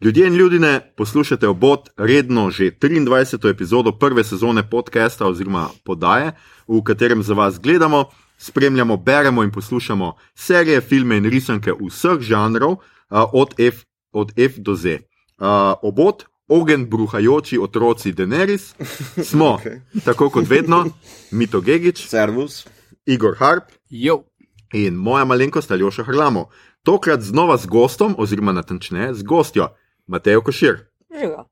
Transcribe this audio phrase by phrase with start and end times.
[0.00, 3.50] Ljudje in ljudje, poslušate obot redno že 23.
[3.50, 6.32] epizodo prve sezone podcasta oziroma podaje,
[6.68, 8.04] v katerem za vas gledamo,
[8.38, 12.76] spremljamo, beremo in poslušamo serije, filme in risanke vseh žanrov,
[13.10, 14.98] od F, od F do Z.
[15.82, 18.74] Obot, ogen, bruhajoči otroci Denerys,
[19.30, 19.80] smo, okay.
[20.04, 20.86] tako kot vedno,
[21.30, 22.66] Mito Gigič, Servus,
[23.06, 24.24] Igor Harp Jo.
[24.74, 26.48] in moja malenkost Aljoša Hrlamo.
[26.82, 29.68] Tokrat znova z gostom, oziroma natančneje z gostjo,
[30.06, 30.86] Matejo Košir.
[31.20, 31.46] Živa.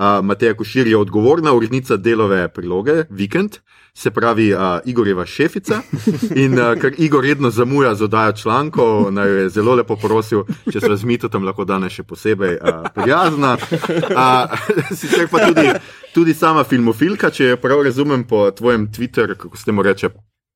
[0.00, 3.56] Uh, Mateja Košir je odgovorna urednica delove priloge Vikend,
[3.94, 5.80] se pravi uh, Igorjeva šefica.
[6.42, 10.44] In uh, ker Igor redno zamuja z oddajo člankov, naj jo je zelo lepo prosil,
[10.72, 13.56] če se z Mitotom lahko danes še posebej uh, prijazna.
[13.56, 14.54] Uh,
[15.00, 15.66] sicer pa tudi,
[16.14, 20.10] tudi sama filmofilka, če jo prav razumem po tvojem Twitter, kako ste mu reče,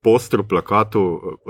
[0.05, 1.03] postru, plakatu,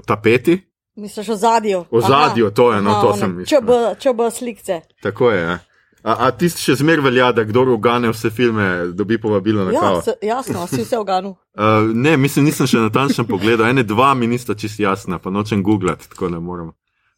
[0.07, 0.57] tapeti.
[0.96, 1.84] Misliš o zadju?
[1.91, 3.51] O zadju, to je, no, to sem mislil.
[3.55, 4.80] Če bo, če bo slikce.
[5.02, 5.41] Tako je.
[5.43, 5.57] Ja.
[6.05, 9.81] A, a tisti še zmer velja, da kdo ugane vse filme, dobi povabilo na Ja,
[9.81, 10.02] kavo?
[10.05, 11.35] se, jasno, si vse oganu.
[11.55, 13.69] Uh, ne, mislim, nisem še natančno pogledal.
[13.71, 16.73] Ene dva mi nista čist jasna, pa nočem googlati, tako da moram,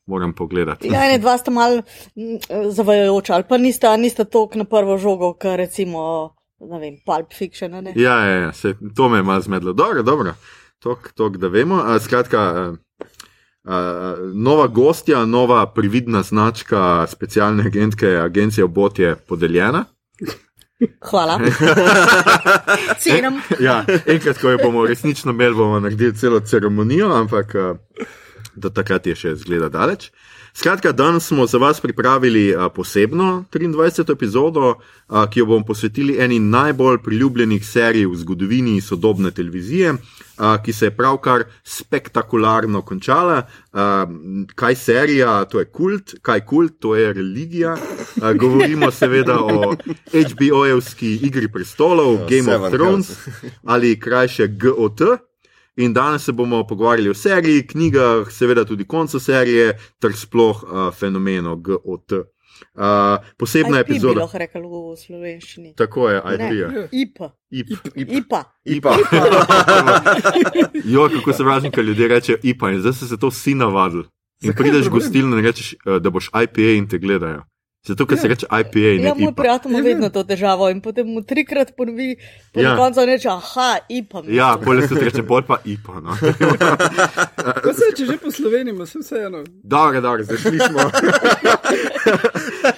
[0.06, 0.90] moram pogledati.
[0.92, 5.32] Ja, ene dva sta mal mm, zavajajoča, ali pa nista, nista tok na prvo žogo,
[5.40, 6.02] kar recimo,
[6.60, 7.78] ne vem, Pulp Fiction.
[7.80, 7.94] Ne?
[7.96, 9.72] Ja, ja, ja se, to me je malo zmedlo.
[9.72, 10.36] Dobro, dobro,
[10.84, 11.80] tok, tok da vemo.
[11.80, 12.76] Uh, skratka, uh,
[14.34, 19.84] nova gostja, nova prividna značka specialne agentke agencije Obot je podeljena.
[21.10, 21.40] Hvala.
[23.02, 23.40] Cenim.
[23.60, 28.06] ja, enkrat, ko jo bomo resnično imeli, bomo naredili celo ceremonijo, ampak uh,
[28.54, 30.10] do takrat je še zgleda daleč.
[30.56, 34.12] Skratka, danes smo za vas pripravili uh, posebno 23.
[34.12, 34.74] epizodo,
[35.08, 39.98] uh, ki jo bomo posvetili eni najbolj priljubljenih serij v zgodovini sodobne televizije, uh,
[40.64, 43.42] ki se je pravkar spektakularno končala.
[43.72, 43.80] Uh,
[44.54, 47.76] kaj serija, to je kult, kaj kult, to je religija.
[48.16, 49.74] Uh, govorimo seveda o
[50.12, 53.12] HBO-jevski igri prestolov, Game of Thrones
[53.64, 55.00] ali krajše GOT.
[55.76, 60.94] In danes se bomo pogovarjali o seriji, knjigah, seveda tudi koncu serije, ter sploh uh,
[60.94, 62.12] fenomenu GOT.
[62.74, 62.82] Uh,
[63.36, 64.20] posebna IP bi epizoda.
[64.20, 65.74] lahko rekel v slovenščini.
[65.76, 67.18] Tako je, Ne, IP.
[67.50, 67.70] IP.
[67.94, 68.10] IP.
[68.10, 68.40] IPA.
[68.64, 68.96] IPA.
[70.84, 74.04] Jo, kako se vražni, ko ljudje rečejo IPA in zdaj so se to vsi navadili.
[74.42, 77.44] In prideš v gostilno in rečeš, uh, da boš IPA in te gledajo.
[77.86, 79.32] Zato, ker se reče IPA in ne Ja, moj IPA.
[79.34, 82.16] prijatelj ima vedno to težavo in potem mu trikrat ponovi,
[82.52, 82.70] po Ja.
[82.70, 82.76] ja.
[82.76, 84.18] koncu reče, aha, IPA.
[84.18, 86.00] mislim." Ja, bolje se reče, bolj pa IPA.
[86.00, 86.16] No.
[87.62, 89.44] Pa se, če že po Sloveniji, ima se vseeno.
[89.64, 90.90] Dobro, dobro, zašli smo.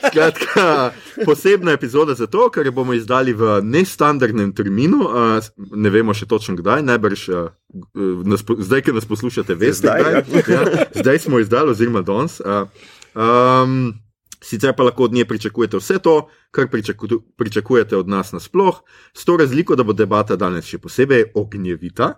[0.04, 0.90] Skratka,
[1.24, 5.08] posebna epizoda zato, ker jo bomo izdali v nestandardnem terminu,
[5.56, 7.28] ne vemo še točno kdaj, najbrž
[8.24, 10.44] nas, zdaj, ki nas poslušate, veste, Zdaj, kdaj.
[10.48, 10.62] Ja,
[10.94, 12.40] zdaj smo izdali, oziroma danes.
[13.14, 13.94] Um,
[14.40, 18.80] Sicer pa lahko od nje pričakujete vse to, kar pričaku, pričakujete od nas nasploh,
[19.14, 22.14] s to razliko, da bo debata danes še posebej ognjevita.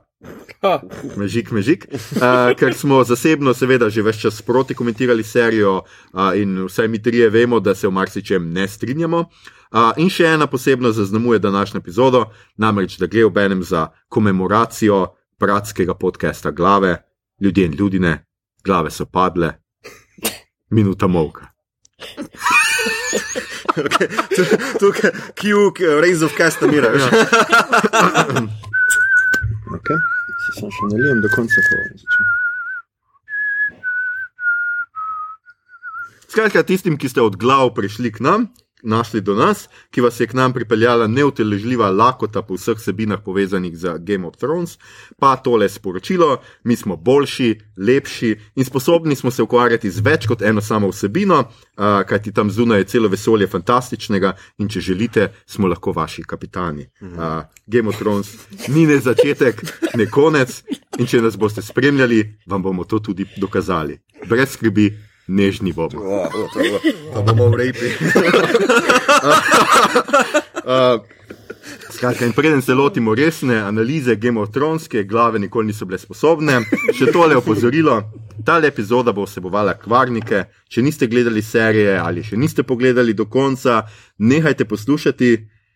[1.17, 1.87] Mežik, mežik.
[1.91, 7.01] Uh, ker smo zasebno, seveda, že več čas proti komentirali serijo uh, in vsaj mi
[7.03, 9.25] trije vemo, da se v marsičem ne strinjamo.
[9.71, 12.27] Uh, in še ena posebnost zaznamuje današnjo epizodo,
[12.57, 15.07] namreč da gre ob enem za komemoracijo
[15.41, 16.99] bratskega podcasta Glave,
[17.41, 18.19] ljudje in ljudine,
[18.65, 19.55] glave so padle,
[20.71, 21.50] minuta molka.
[23.71, 24.09] Okay.
[24.81, 26.91] Tukaj, Q, Raise of Castamira.
[26.97, 27.07] Ja.
[27.07, 28.49] Ja.
[29.71, 29.95] Okay.
[30.43, 31.63] Si sam še nalijem do konca.
[36.27, 38.49] Skratka, tistim, ki ste od glav prišli k nam,
[38.83, 43.77] našli do nas, ki vas je k nam pripeljala neuteležljiva lakota po vseh sebinah povezanih
[43.77, 44.79] z Game of Thrones,
[45.19, 50.43] pa tole sporočilo: mi smo boljši, lepši in sposobni smo se ukvarjati z več kot
[50.43, 55.69] eno samo vsebino, uh, kajti tam zunaj je celo vesolje fantastičnega in če želite, smo
[55.69, 56.87] lahko vaši kapitani.
[57.01, 58.33] Uh, Game of Thrones
[58.69, 59.63] ni ne začetek,
[59.95, 60.63] ne konec
[60.99, 63.99] in če nas boste spremljali, vam bomo to tudi dokazali.
[64.29, 64.91] Brez skrbi,
[65.31, 65.95] nežni bomo.
[65.97, 66.83] O, o, to bo-
[67.15, 67.89] Pa bomo v repi.
[70.61, 71.01] Uh,
[71.91, 75.99] Skratka, in preden se lotimo resne analize Game of Thrones, ki glave nikoli niso bile
[75.99, 76.61] sposobne,
[76.95, 77.97] še tole opozorilo.
[78.45, 80.45] Ta epizoda bo vsebovala kvarnike.
[80.69, 83.83] Če niste gledali serije ali še niste pogledali do konca,
[84.19, 85.33] nehajte poslušati.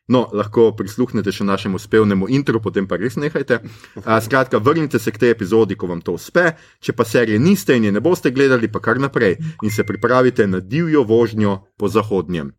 [0.08, 3.62] No, lahko prisluhnete še našemu spevnemu intro, potem pa res nehajte.
[4.04, 6.52] A, skratka, vrnite se k tej epizodi, ko vam to uspe.
[6.84, 10.44] Če pa serije niste in je ne boste gledali, pa kar naprej in se pripravite
[10.46, 12.52] na divjo vožnjo po zahodnjem.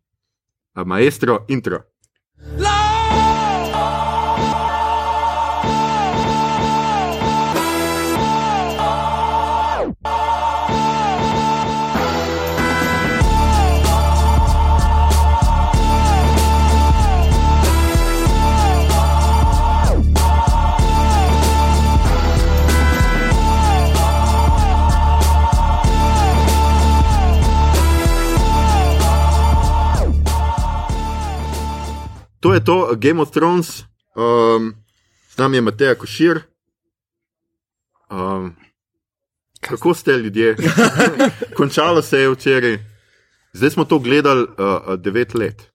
[0.74, 1.86] A, maestro, intro.
[32.46, 33.82] To je to, Game of Thrones,
[34.14, 34.74] um,
[35.34, 36.40] z nami je Mateja Košir.
[38.10, 38.54] Um,
[39.60, 40.56] kako ste ljudje?
[41.56, 42.78] Končalo se je včeraj,
[43.52, 45.72] zdaj smo to gledali uh, 9 let.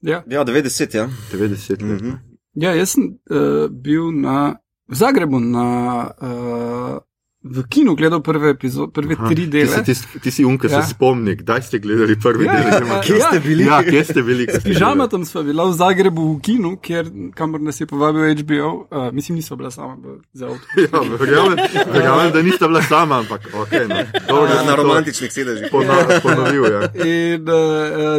[0.00, 0.22] Ja.
[0.26, 1.08] Ja, 90, ja.
[1.32, 2.00] 90 let.
[2.02, 2.10] Mhm.
[2.54, 4.56] Ja, jaz sem uh, bil na,
[4.88, 6.98] v Zagrebu na, uh,
[7.40, 9.84] v kinu gledal prve, epizo- prve Aha, tri Ti dele.
[9.84, 10.82] ti, si- ti si unka, Ja.
[10.82, 12.66] se spomni, kdaj ste gledali prvi Ja, del?
[12.82, 13.40] ja, of ja, ja.
[13.40, 13.64] bili?
[13.64, 14.44] Ja, kje ste bili?
[14.44, 14.74] kje ste S bili?
[14.74, 18.88] pižamatom smo bila v Zagrebu v kinu, kjer, kamor nas je povabil HBO.
[18.88, 19.96] Uh, mislim, nismo bila sama,
[20.32, 20.66] za avto.
[20.84, 21.56] Ja, verjamem,
[21.86, 23.94] verjamem, da nista bila sama, ampak okay, no.
[24.28, 25.66] Dobro, Na, sem na romantičnih sedežih.
[25.68, 26.80] pona- Ponovil, ja.
[26.96, 27.54] In, uh,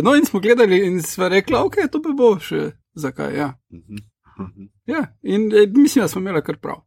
[0.01, 3.35] no, in smo gledali in sva rekla, ok, to pa bo še zakaj.
[3.35, 3.51] Ja.
[4.85, 6.81] Ja, in eh, mislim, da smo imeli kar prav.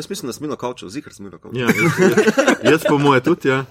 [0.00, 1.60] Jaz mislim, da smo imeli kavčev, zikr smo imeli kavčev.
[1.60, 3.48] Ja, jaz, jaz, jaz po moje tudi.
[3.48, 3.64] Ja.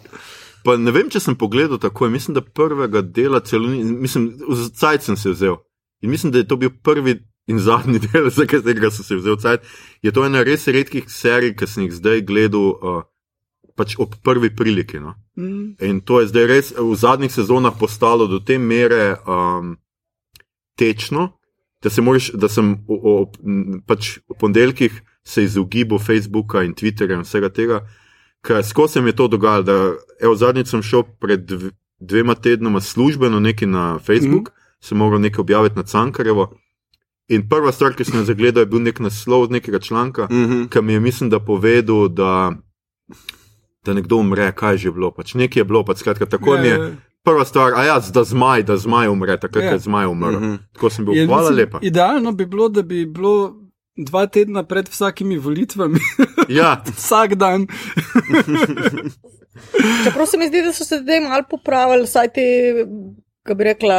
[0.64, 2.10] Pa ne vem, če sem pogledal tako.
[2.14, 4.30] Mislim, da prvega dela celo ni, mislim,
[4.78, 5.58] cajt sem se vzel.
[6.06, 7.18] In mislim, da je to bil prvi
[7.50, 9.66] in zadnji del, za katerega sem se vzel cajt.
[10.06, 13.02] Je to ena res redkih serij, ki sem jih zdaj gledal uh,
[13.74, 15.02] pač ob prvi priliki.
[15.02, 15.16] No.
[15.34, 15.80] Mm.
[15.82, 19.80] In to je zdaj res v zadnjih sezonah postalo do te mere um,
[20.78, 21.32] tečno,
[21.82, 23.14] da, se moraš, da sem o, o,
[23.88, 27.84] pač v ponedeljkih se izogibal Facebooka in Twitterja in vsega tega,
[28.42, 29.64] ker skozi se mi je to dogajalo.
[29.64, 29.76] Da,
[30.20, 31.70] evo, zadnjič sem šel pred dv,
[32.02, 34.58] dvema tednoma službeno nekaj na Facebook, mm.
[34.82, 36.48] sem moral nekaj objaviti na Cankarevo.
[37.30, 40.64] In prva stvar, ki sem jo zagledal, je bil nek naslov od nekega članka, Mhm.
[40.66, 42.54] ki mi je, mislim, da povedal, da,
[43.86, 45.12] da nekdo umre, kaj je že bilo.
[45.12, 46.74] Pač nekaj je bilo, pač skratka, tako Ja, mi je.
[46.76, 46.90] ja.
[47.22, 49.72] Prva stvar, a ja, da zmaj, da zmaj umre, takrat Ja.
[49.72, 50.32] je zmaj umrl.
[50.34, 50.56] Mhm.
[50.74, 51.80] Tako sem bil, Je, hvala mislim, lepa.
[51.82, 53.59] Idealno bi bilo, da bi bilo
[54.00, 56.00] dva tedna pred vsakimi volitvami,
[56.50, 57.68] Ja, vsak dan.
[60.04, 62.42] Čeprav se mi zdi, da so se zdaj malo popravili, saj ti,
[63.44, 63.98] kako bi rekla,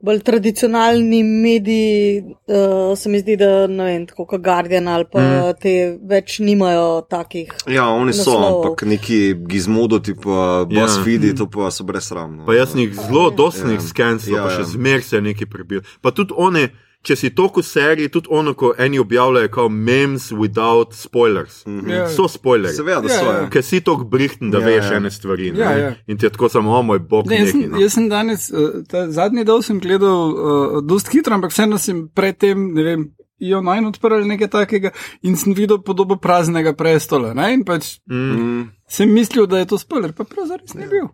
[0.00, 5.20] bolj tradicionalni mediji, uh, se mi zdi, da ne vem, tako kot Guardian ali pa
[5.20, 5.54] mm.
[5.60, 5.72] te
[6.04, 7.52] več nimajo takih.
[7.66, 8.66] Ja, oni so, Naslovov.
[8.66, 10.64] ampak neki gizmodo, tipa Ja.
[10.76, 12.44] BuzzFeed, to pa so brezsramno.
[12.46, 13.80] pa jaz sem jih zelo dosnih Ja.
[13.82, 14.64] skensil, Ja, pa še ja.
[14.66, 15.80] zmer se je nekaj prebil.
[16.00, 16.68] Pa tudi one,
[17.04, 21.62] če si toliko serij, tudi ono, ko eni objavljajo kot memes without spoilers.
[21.86, 22.06] Ja.
[22.08, 22.76] So spoilerji.
[22.76, 23.26] Seveda, da Ja, so.
[23.26, 23.38] ja.
[23.38, 23.48] ja.
[23.48, 24.96] Ker si tako brihten, da Ja, veš ja.
[24.96, 25.52] ene stvari.
[25.54, 25.90] Ja, ja.
[26.06, 27.60] In ti je tako samo, o moj bog, Ne, jaz, nekaj.
[27.60, 27.80] sem, No.
[27.80, 30.38] jaz sem danes, uh, ta zadnji del sem gledal uh,
[30.82, 33.04] dost hitro, ampak vseeno sem predtem, ne vem,
[33.40, 34.90] IO9 odprl ali nekaj takega
[35.22, 37.34] in sem videl podobo praznega prestola.
[37.34, 37.52] Ne?
[37.52, 38.70] In pač Mm.
[38.86, 41.06] Sem mislil, da je to spoiler, pa pravzaprav res ne bil.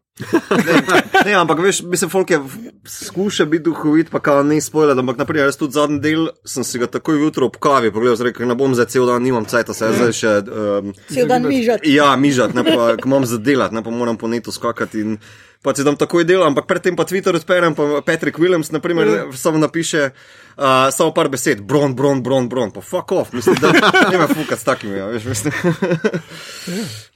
[1.24, 5.16] Ne, ampak veš, mislim, folk je v- skuša biti duhovit, pa kao ne spoiler, ampak
[5.16, 8.44] naprimer, jaz tudi zadnji del sem si ga takoj jutro ob kavi pogledal, sem rekel,
[8.44, 10.32] ne bom za cel dan, nimam cajta, se zdaj še.
[10.44, 11.88] Um, Cel dan mižati.
[11.90, 15.16] Ja, mižat, ne pa, ko imam za delati, ne pa moram po netu skakati in
[15.62, 19.24] pa si dam takoj del, ampak predtem pa Twitter odperem, pa Patrick Williams, naprimer, Ja.
[19.30, 20.10] samo napiše
[20.60, 23.72] uh, samo par besed, bron, bron, bron, bron, pa fuck off, mislim, da
[24.10, 25.52] ne me fukat s takimi, ja, veš, mislim.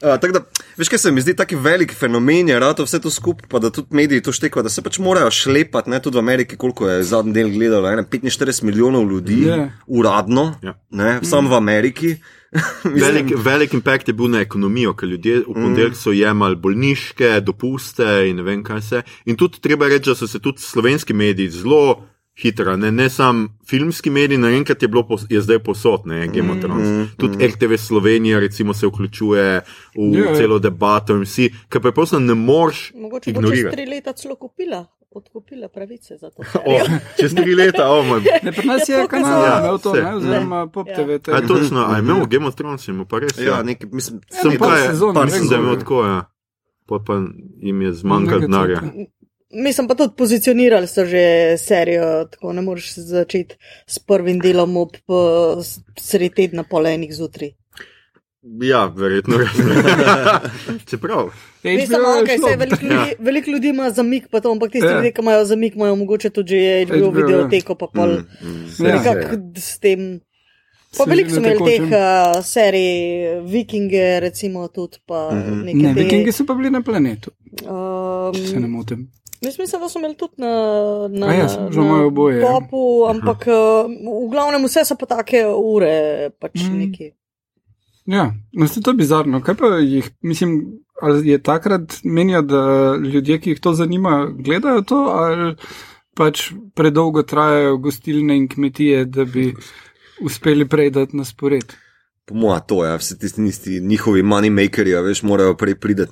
[0.05, 0.41] Uh, tako da,
[0.76, 3.70] veš, kaj se mi zdi, taki velik fenomen je, rado vse to skupaj, pa da
[3.70, 7.03] tudi mediji to štekajo, da se pač morajo šlepati, ne, tudi v Ameriki, koliko je
[7.05, 9.69] zadnji del gledalo, ne, 45 milijonov ljudi, Ja.
[9.86, 10.74] uradno, Ja.
[10.91, 12.17] ne, sam v Ameriki.
[12.84, 18.06] Velik, velik impact je bil na ekonomijo, ker ljudje v ponedeljek so jemali bolniške, dopuste
[18.29, 19.01] in ne vem kaj vse.
[19.27, 22.05] In tudi treba reči, da so se tudi slovenski mediji zelo
[22.36, 26.50] hitro, ne, ne samo filmski mediji, naenkrat je, bilo pos- je zdaj posod, ne Game
[26.50, 27.10] of Thrones.
[27.17, 29.60] Tudi RTV Slovenija recimo se vključuje
[29.94, 30.34] v Ja, ja.
[30.34, 33.76] celo debato in vsi, ker preprosto ne moreš Mogoče bo čez ignorirati.
[33.76, 34.81] tri leta celo kupila,
[35.12, 36.43] odkupila pravice za to.
[36.67, 36.79] O,
[37.17, 38.20] čez tri leta, o moj.
[38.43, 40.94] Ne, pri nas je Ja, kanal, ja, ja, imel to, ne, oziroma Pop Ja.
[40.96, 41.31] TV.
[41.31, 43.38] A je točno, a imel Game of Thrones, ima pa res.
[43.38, 46.24] Ja, nekaj, mislim, Sem pa sezon, mislim, da je imel tako, ja.
[46.86, 47.22] Pa, pa
[47.58, 48.81] jim je zmanjkalo denarja.
[49.55, 51.25] Mislim pa tudi pozicionirali so že
[51.58, 53.55] serijo, tako ne moreš začeti
[53.87, 55.65] s prvim delom ob uh,
[55.96, 57.53] sredi tedna pol enih zjutraj.
[58.63, 59.39] Ja, verjetno.
[60.91, 61.31] Čeprav.
[61.63, 62.49] Mislim, okay, šlo.
[62.49, 64.96] saj veliko ljudi, veliko ljudi ima zamik, pa to, ampak tisti Ja.
[64.96, 67.27] ljudje, ki imajo zamik, imajo mogoče tudi že HBO HBO, ja.
[67.27, 68.23] videoteko, pa pol Ja.
[68.81, 70.20] nekako s tem.
[70.91, 71.96] Pa Se veliko na imeli teh uh,
[72.44, 72.93] serij,
[73.43, 77.31] Vikinge, recimo tudi, pa nekaj Ne, te- vikingi so pa bili na planetu,
[78.31, 79.08] če se ne Um, motim.
[79.44, 80.53] Jaz mislim, da so imeli tudi na,
[81.08, 82.46] na, A ja, na, imajo oboje, ja.
[82.46, 83.91] popu, ampak uh,
[84.24, 86.79] v glavnem vse so pa take ure, pač Mm.
[86.79, 87.10] neki.
[88.06, 89.41] Ja, no, to je bizarno.
[89.41, 92.63] Kaj pa jih, mislim, ali je takrat menijo, da
[93.01, 95.55] ljudje, ki jih to zanima, gledajo to, ali
[96.17, 99.55] pač predolgo trajajo gostilne in kmetije, da bi
[100.20, 101.72] uspeli prej dati na spored.
[102.26, 106.02] Po mojem, to je, vsi tisti nisti, njihovi moneymakeri, veš, morajo prej priti.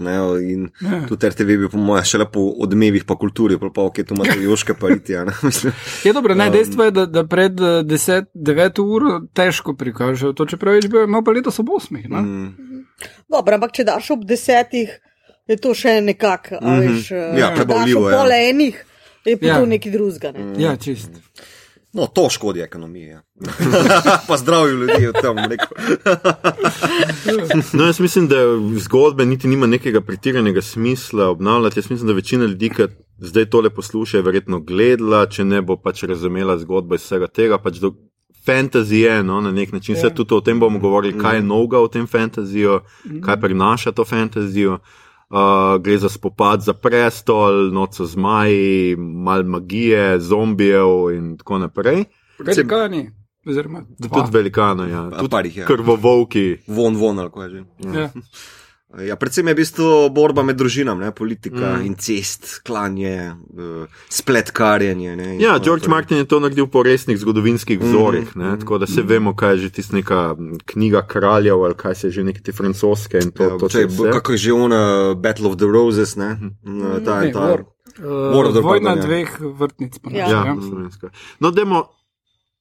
[0.44, 1.06] In Ja.
[1.08, 4.36] tudi RTV bi, po mojem, še lepo odmevih pa kulturi, pa pa ok, tu imate
[4.44, 5.12] joške pariti.
[5.12, 5.72] Ja, ne, mislim.
[6.04, 10.86] Je dobro, ne, dejstvo je, da, da pred 10-9 uro težko prikažejo to, čeprav več
[10.86, 12.04] bi imel pa letos ob 8.
[12.04, 12.20] Ne?
[12.20, 12.84] Mm,
[13.28, 14.92] Dobro, ampak če daš ob desetih,
[15.48, 16.68] je to še nekako, mm.
[16.68, 16.80] -hmm.
[16.82, 18.12] veš, Ja, prebavljivo, ja.
[18.12, 18.84] ob pol enih,
[19.24, 19.52] je pa Ja.
[19.54, 19.58] ja.
[19.58, 20.32] to nekaj drugega.
[20.32, 20.54] Ne?
[20.58, 21.10] Ja, čist.
[21.92, 23.06] No, to škodi ekonomiji.
[23.06, 23.22] Ja.
[24.28, 25.68] pa zdravju ljudi v tem, rekel.
[27.72, 28.36] No, jaz mislim, da
[28.78, 31.78] zgodbe niti nima nekega pretiranega smisla obnavljati.
[31.78, 32.82] Jaz mislim, da večina ljudi, ki
[33.18, 37.58] zdaj tole posluša, je verjetno gledala, če ne bo pač razumela zgodbo iz vsega tega.
[37.58, 37.92] Pač do...
[38.46, 40.14] Fantasy je no, na nek način, se Ja.
[40.14, 42.80] tudi o tem bomo govorili, kaj je novega v tem fantaziju,
[43.22, 44.78] kaj prinaša to fantazijo.
[45.32, 52.04] Uh, gre za spopad za prestol, noč so zmaji, mal magije, zombijev in tako naprej.
[52.38, 53.06] Velikani,
[53.48, 54.18] oziroma dva.
[54.18, 55.06] Tudi velikano, ja.
[55.10, 55.64] Tudi je.
[55.64, 56.58] krvovolki.
[56.68, 57.64] Von, von, ali kaj že.
[57.80, 58.00] Ja.
[58.00, 58.10] Ja,
[58.92, 61.80] predvsem je v bistvu borba med družinami, ne, politika, Mm.
[61.80, 61.86] mm.
[61.86, 65.16] incest, klanje, uh, spletkarjenje.
[65.16, 65.90] Ne, Ja, tako George naprej.
[65.90, 69.50] Martin je to naredil po resnih zgodovinskih Mhm, vzorih, ne, tako da se vemo, kaj
[69.50, 73.30] je že tista neka knjiga kraljev ali kaj se je že neke te francoske in
[73.30, 73.42] to.
[73.44, 74.82] Ja, to če, kako je že ona
[75.14, 76.36] Battle of the Roses, ne?
[76.62, 77.64] Mm, Ta, Ne, ta, War.
[77.98, 78.96] War of the Uh, Vojna ja.
[78.96, 80.00] dveh vrtnic.
[80.04, 80.26] Ja.
[80.26, 80.56] Ja, ja.
[80.58, 81.10] slovenska.
[81.40, 81.88] No, dajmo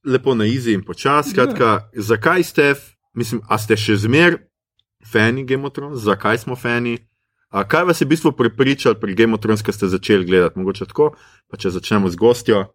[0.03, 1.29] lepo na izi in počasi.
[1.29, 2.75] Skratka, zakaj ste,
[3.13, 4.37] mislim, a ste še zmer
[5.11, 6.97] fani Game of Thrones, zakaj smo fani?
[7.49, 10.59] A kaj vas je v bistvu prepričal pri Game of Thrones, ko ste začeli gledati?
[10.59, 11.11] Mogoče tako,
[11.51, 12.65] pa če začnemo z gostjo.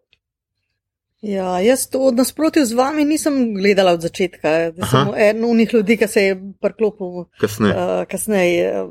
[1.21, 4.71] Ja, jaz to nasprotju z vami nisem gledala od začetka.
[4.77, 4.89] Aha.
[4.91, 7.73] Sem en od njih ljudi, ki se je priklopil Kasneje.
[7.73, 8.85] uh, kasneje.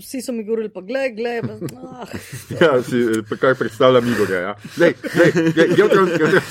[0.00, 1.44] Vsi so mi govorili, pa gled, gled.
[1.76, 2.06] Ah,
[2.60, 2.96] Ja, si
[3.40, 4.40] kar predstavljam Igorja.
[4.40, 4.54] Ja.
[4.76, 6.44] Lej, lej, lej, of Thrones.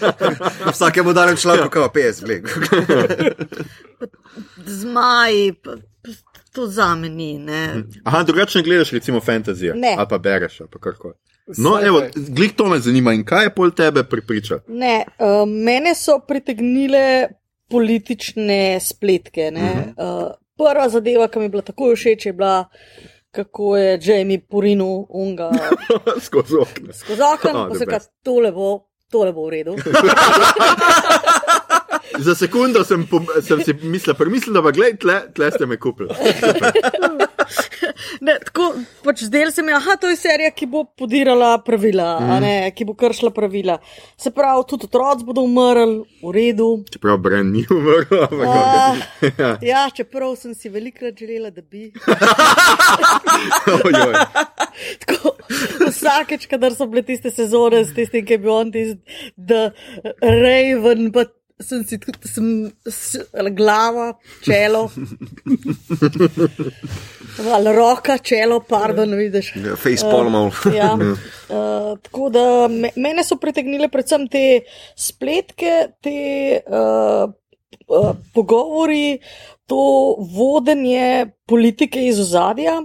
[0.74, 2.46] Vsakemu danem človeku, kot PS, gled.
[4.80, 5.76] zmaji, pa,
[6.52, 7.38] to za me ni.
[7.38, 7.82] Ne.
[8.04, 9.94] Aha, drugače ne gledaš recimo fantasy Ne.
[9.98, 11.14] ali pa bereš ali pa karkoli.
[11.46, 11.86] No, Sci-fi.
[11.86, 14.58] evo, glih to me zanima in kaj je pol tebe pripričal?
[14.68, 17.28] Ne, uh, mene so pritegnile
[17.68, 19.52] politične spletke.
[19.54, 20.24] Uh -huh.
[20.26, 22.68] uh, prva zadeva, ki mi je bila tako všeč, je bila,
[23.30, 25.50] kako je Jamie Purinu unga
[26.26, 26.92] Skozi okno.
[26.92, 28.86] skozi okno, pa se kaj tole bo.
[29.10, 29.76] Tole bo v redu.
[32.18, 35.76] Za sekundo sem, pom- sem si mislil, premislil, da pa gledaj, tle, tle ste me
[35.76, 36.08] kupili.
[38.20, 38.72] Ne, tako,
[39.04, 42.40] pač zdel se mi, da to je serija, ki bo podirala pravila, mm.
[42.42, 43.76] ne, ki bo kršila pravila.
[44.18, 46.68] Se pravi, tudi otroci bodo umrli, v redu.
[46.90, 48.96] Čeprav Bren ni umrl, ampak Ah,
[49.38, 49.50] ja.
[49.62, 51.90] ja, čeprav sem si velikrat želela, da bi.
[53.86, 54.14] Ojoj.
[55.06, 55.36] Tako,
[55.86, 59.68] vsakeč, kadar so bile tiste sezone s tistim, ki je bil on tisti, da
[60.22, 61.28] Raven, pa
[61.60, 64.12] sem si tudi, sem, s, ali glava,
[64.44, 64.90] čelo.
[67.52, 69.52] Ali roka, čelo, pardon, vidiš.
[69.76, 70.34] Facepalm.
[70.34, 74.44] Uh, Ja, uh, tako da me, mene so pritegnile predvsem te
[74.96, 76.16] spletke, te
[76.64, 77.28] uh,
[77.88, 79.18] uh, pogovori,
[79.66, 82.80] to vodenje politike iz ozadja.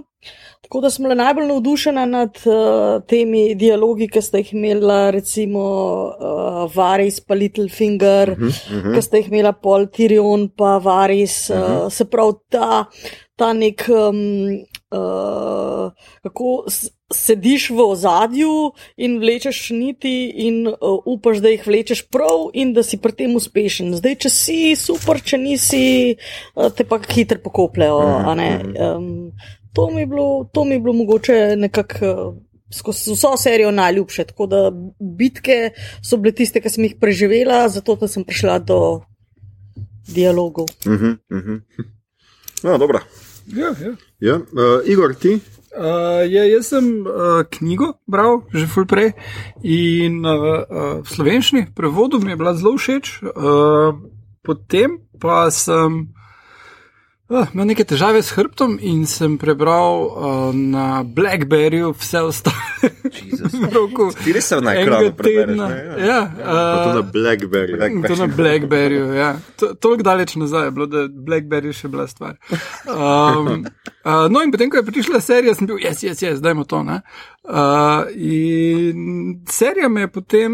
[0.72, 5.64] Tako da sem bila najbolj navdušena nad uh, temi dialogi, ki ste jih imela, recimo
[6.08, 8.94] uh, Varis pa Littlefinger, uh -huh, uh -huh.
[8.94, 11.84] ki ste jih imela Paul Tyrion pa Varis, uh -huh.
[11.84, 12.84] uh, se pravi ta,
[13.36, 13.88] ta nek.
[13.88, 16.64] Um, Uh, kako
[17.14, 20.74] sediš v ozadju in vlečeš niti, in uh,
[21.06, 23.94] upaš, da jih vlečeš prav, in da si pri tem uspešen.
[23.96, 26.16] Zdaj, če si super, če nisi,
[26.54, 28.34] uh, te pa hitro pokopljajo.
[28.34, 28.60] ne.
[28.80, 29.32] Um,
[29.72, 32.06] to, mi je bilo, to mi je bilo mogoče nekako.
[32.06, 32.34] Uh,
[32.72, 34.72] Skozi vso serijo najljubše, tako da
[35.18, 38.78] bitke so bile tiste, ki sem jih preživela, zato da sem prišla do
[40.08, 40.64] dialogov.
[40.86, 41.60] uh -huh, uh -huh.
[42.62, 43.00] No, dobro.
[43.46, 43.92] Ja, ja.
[44.20, 45.38] Ja, uh, Igor, ti?
[45.72, 49.14] Uh, ja, jaz sem uh, knjigo bral že ful prej
[49.64, 50.34] in uh,
[50.68, 53.22] uh, v slovenščini prevodu mi je bila zelo všeč.
[53.22, 53.96] Uh,
[54.44, 56.12] potem pa sem
[57.32, 60.12] uh, imel neke težave s hrbtom in sem prebral uh,
[60.52, 62.56] na Blackberryju vse ostale.
[63.62, 65.56] v roku Ti se na ekranu prebereš.
[65.56, 65.68] ne?
[65.98, 66.04] Ja.
[66.04, 66.20] Ja,
[66.76, 67.72] to uh, na Blackberry.
[67.74, 69.30] Black- In To na Blackberryju, ja.
[69.56, 72.36] To- Toliko daleč nazaj je bilo, da je Blackberry še bila stvar.
[72.86, 73.64] Um,
[74.04, 76.82] uh, no, in potem, ko je prišla serija, sem bil, jaz, jaz, jaz, dajmo to.
[76.82, 77.00] ne.
[77.42, 79.02] Uh, in
[79.48, 80.52] serija me je potem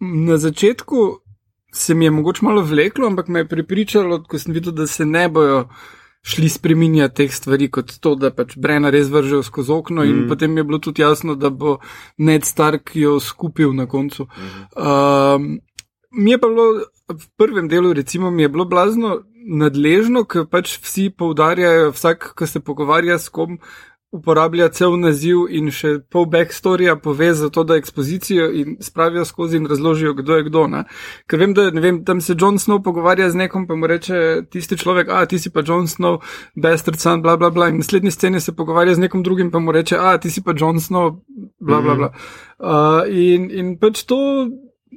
[0.00, 1.20] na začetku,
[1.72, 5.04] se mi je mogoče malo vleklo, ampak me je pripričalo, ko sem videl, da se
[5.06, 5.66] ne bojo
[6.26, 10.28] šli spreminjati teh stvari, kot to, da pač Brena res vržejo skozi okno, in mm.
[10.28, 11.78] potem je bilo tudi jasno, da bo
[12.18, 14.26] Ned Stark jo skupil na koncu.
[14.74, 15.60] Um,
[16.10, 16.66] mi je pa bilo
[17.06, 22.50] v prvem delu, recimo, mi je bilo blazno nadležno, ker pač vsi poudarjajo, vsak, ki
[22.50, 23.60] se pogovarja s kom,
[24.16, 29.60] uporablja cel naziv in še pol backstorija pove za to, da ekspozicijo in spravijo skozi
[29.60, 30.66] in razložijo, kdo je kdo.
[30.72, 30.84] Ne?
[31.30, 34.78] Ker vem, da vem, tam se Jon Snow pogovarja z nekom, pa mu reče tisti
[34.80, 36.20] človek, a ti si pa Jon Snow,
[36.56, 37.70] bastard son, bla bla bla.
[37.72, 40.56] In naslednji sceni se pogovarja z nekom drugim, pa mu reče, a ti si pa
[40.56, 41.20] Jon Snow,
[41.60, 42.12] bla bla bla.
[42.58, 44.20] Uh, in, in pač to.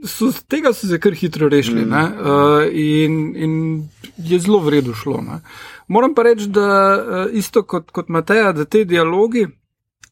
[0.05, 1.93] So, tega so se kar hitro rešili mm.
[1.93, 5.21] uh, in, in je zelo vredno šlo.
[5.21, 5.39] Ne.
[5.87, 9.47] Moram pa reči, da uh, isto kot, kot Mateja, da te dialogi,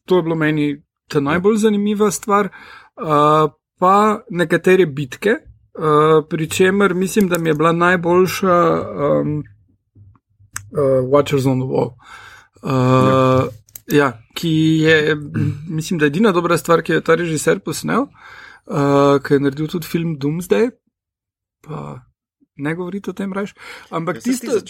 [0.04, 6.94] to je bilo meni ta najbolj zanimiva stvar, uh, pa nekatere bitke, uh, pri čemer
[6.94, 9.38] mislim, da mi je bila najboljša um,
[10.72, 11.94] uh, Watchers on the Wall.
[12.62, 13.48] Uh, ja.
[13.92, 14.50] Ja, ki
[14.82, 15.16] je,
[15.68, 18.08] mislim, da je edina dobra stvar, ki jo je ta režiser posnel uh,
[18.68, 20.70] ki je naredil tudi film Doomsday.
[21.64, 22.04] Pa
[22.58, 23.54] ne govorite o tem, reč.
[23.90, 24.60] Ampak ja, tisto, uh,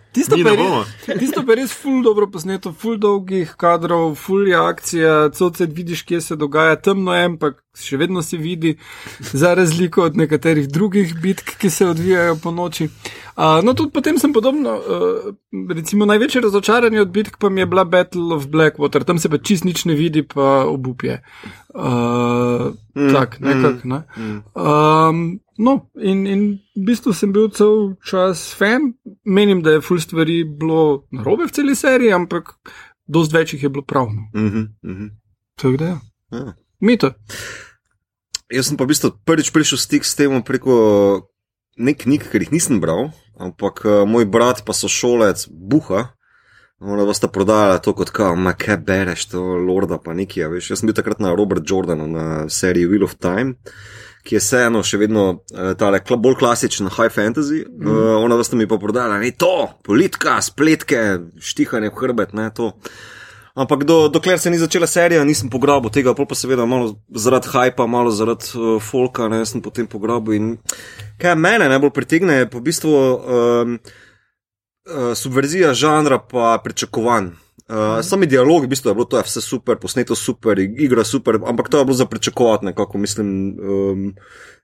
[0.16, 4.56] tisto, pa res, tisto pa je res ful dobro posneto, ful dolgih kadrov, ful je
[4.56, 8.76] akcija, celce vidiš, kje se dogaja, temno je, ampak še vedno se vidi,
[9.20, 12.88] za razliko od nekaterih drugih bitk, ki se odvijajo po noči.
[13.36, 15.32] Uh, no, tudi potem sem podobno, uh,
[15.76, 19.38] recimo največje razočaranje od bitk pa mi je bila Battle of Blackwater, tam se pa
[19.38, 21.20] čist nič ne vidi, pa obupje.
[21.76, 24.06] Uh, mm, tak, nekak, ne.
[24.16, 25.26] Mm, um,
[25.58, 26.42] no, in, in
[26.76, 28.92] v bistvu sem bil cel čas fan,
[29.24, 32.54] menim, da je full stvari bilo narobe v celi seriji, ampak
[33.06, 34.28] dost večjih je bilo pravno.
[34.34, 35.10] Mm -hmm, mm -hmm.
[35.56, 36.00] Tako da, ja.
[36.32, 36.54] ja.
[36.80, 37.12] Mito.
[38.52, 41.26] Jaz sem pa v bistvu prvič prišel v stik s tem preko
[41.76, 46.12] nek knjig, ker jih nisem bral, ampak uh, moj brat pa so šolec Buha.
[46.80, 50.70] Ona vas ta prodajala to kot kao, ma kaj bereš, to Lorda pa nekaj, veš.
[50.70, 53.56] Jaz sem bil takrat na Robert Jordanu na seriji Wheel of Time,
[54.26, 57.62] ki je vseeno še vedno uh, tale kla, bolj klasičen high fantasy.
[57.64, 57.86] Mm.
[57.86, 61.04] Uh, ona vas je pa prodajala, ne to, politika, spletke,
[61.38, 62.72] štihanje v hrbet, ne to.
[63.56, 67.86] Ampak do, dokler se ni začela serija, nisem pograbil tega, pa seveda malo zaradi hypa,
[67.88, 70.36] malo zaradi uh, folka, ne sem potem pograbil.
[70.36, 70.50] In
[71.22, 77.32] kaj mene najbolj pritegne, je po bistvu um, uh, subverzija žanra pa pričakovanj.
[77.66, 81.40] Uh, sami dialogi, v bistvu je bilo to je vse super, posneto super, igra super,
[81.42, 83.26] ampak to je bilo za pričakovati nekako, mislim,
[83.58, 84.04] um,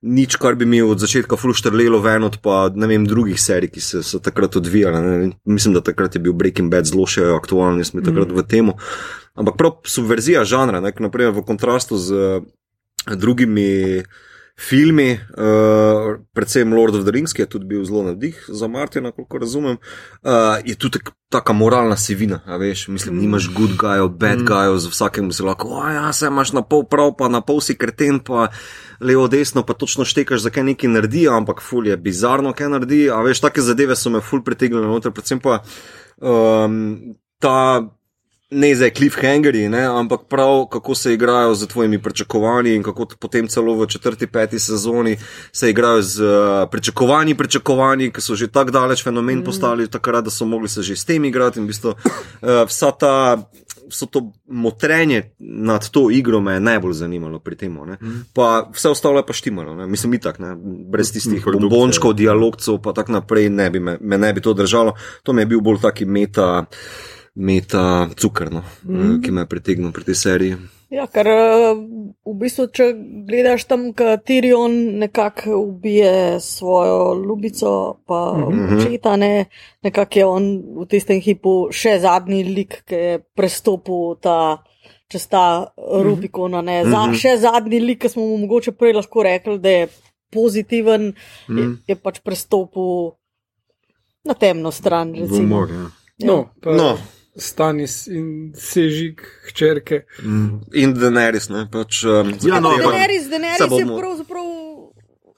[0.03, 3.81] nič, kar bi mi od začetka fluštrlelo ven od pa ne vem drugih serij, ki
[3.83, 5.03] se so takrat odvijale.
[5.03, 5.33] Ne?
[5.45, 8.39] Mislim, da takrat je bil Breaking Bad zelo še aktualen, smo takrat mm.
[8.39, 8.77] v temu.
[9.35, 10.95] Ampak prav subverzija žanra, ne?
[10.95, 12.39] naprimer v kontrastu z
[13.19, 14.03] drugimi
[14.61, 19.11] filmi, uh, predvsem Lord of the Rings, ki je tudi bil zelo navdih za Martina,
[19.11, 20.31] koliko razumem, uh,
[20.65, 20.99] je tudi
[21.33, 22.41] taka moralna sivina.
[22.59, 24.47] Veš, mislim, nimaš good guy, bad mm.
[24.47, 27.61] guy, z vsakem si lahko, a ja, se imaš na pol prav, pa na pol
[27.61, 28.49] si kreten, pa
[29.01, 33.07] levo, desno, pa točno štekaš, zakaj nekaj naredi, ampak ful je bizarno, kaj naredi.
[33.11, 35.63] A veš, take zadeve so me ful pritegnile noter, predvsem pa
[36.21, 37.83] um, ta
[38.53, 43.49] ne zdaj cliffhangeri, ne, ampak prav kako se igrajo z tvojimi pričakovanji in kako potem
[43.49, 45.17] celo v četrti, peti sezoni
[45.53, 49.45] se igrajo z uh, pričakovanji, pričakovanji, ki so že tako daleč fenomen mm.
[49.45, 51.99] postali, takrat, da so mogli se že s tem igrati in v bistvu uh,
[52.69, 53.43] vsa ta.
[53.93, 57.73] So to motrenje nad to igro me najbolj zanimalo pri tem.
[57.73, 58.25] Mm.
[58.33, 59.87] Pa vse ostalo je pa štimalo, ne?
[59.87, 60.57] mislim, itak, ne?
[60.89, 64.95] brez tistih bombončkov, dialogcev, pa tako naprej, ne bi me, me ne bi to držalo.
[65.23, 66.65] To mi je bil bolj taki meta.
[66.65, 69.21] Uh, meta cukrno, mm.
[69.23, 70.57] ki me je pritegnil pri tej seriji.
[70.93, 71.71] Ja, ker eh,
[72.29, 72.91] v bistvu, če
[73.25, 78.77] gledaš tam, kateri on nekako ubije svojo ljubico, pa mm -hmm.
[78.77, 79.47] očeta, ne,
[79.83, 80.45] nekako je on
[80.83, 84.65] v tistem hipu še zadnji lik, ki je prestopil ta.
[85.13, 86.91] Čez ta Rubikon, mm -hmm.
[86.91, 87.15] Za, mhm.
[87.15, 89.89] še zadnji lik, ki smo mu mogoče prej lahko rekli, da je
[90.31, 91.59] pozitiven, mm -hmm.
[91.59, 93.13] je, je pač prestopil
[94.25, 95.15] na temno stran.
[95.29, 95.91] Humor, ja.
[96.27, 96.99] No, pa, no.
[97.37, 100.05] Stanis in sežig hčerke.
[100.21, 100.61] Mm.
[100.77, 102.03] In Denerys, ne pač.
[102.05, 104.62] Um, ja, no, Denerys, Denerys je pravzaprav.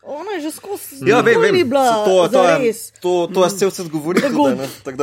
[0.06, 1.00] Ona je že skozi.
[1.08, 1.68] Ja, vem, vem.
[1.68, 4.20] Bila, to, to, je, to, to je cel svet govori.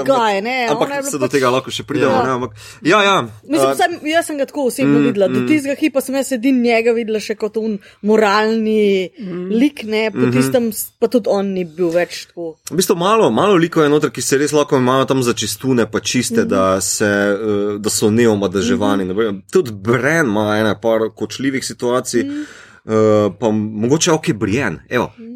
[0.06, 1.22] Gaj, ne, ampak se pač...
[1.26, 2.14] do tega lahko še pridemo.
[2.14, 2.54] Ja, ampak,
[2.86, 3.16] ja, ja.
[3.42, 5.30] Mislim, uh, sem, jaz sem ga tako osebno mm, videla.
[5.34, 5.50] Do mm.
[5.50, 9.44] tistega hipa sem jaz edin njega videla še kot un moralni mm.
[9.50, 10.38] lik, ne, po mm -hmm.
[10.38, 10.70] tistem
[11.02, 12.62] pa tudi on ni bil več tako.
[12.70, 15.90] V bistvu malo, malo liko je noter, ki se res lahko imajo tam za čistune,
[15.90, 16.54] pa čiste, mm -hmm.
[16.54, 19.06] da, se, uh, da so neomadeževani.
[19.06, 19.42] Mm -hmm.
[19.52, 22.24] Tudi Bren ima ena par kočljivih situacij.
[22.24, 22.70] Mm -hmm.
[22.84, 24.80] Uh, pa mogoče ok, Brian.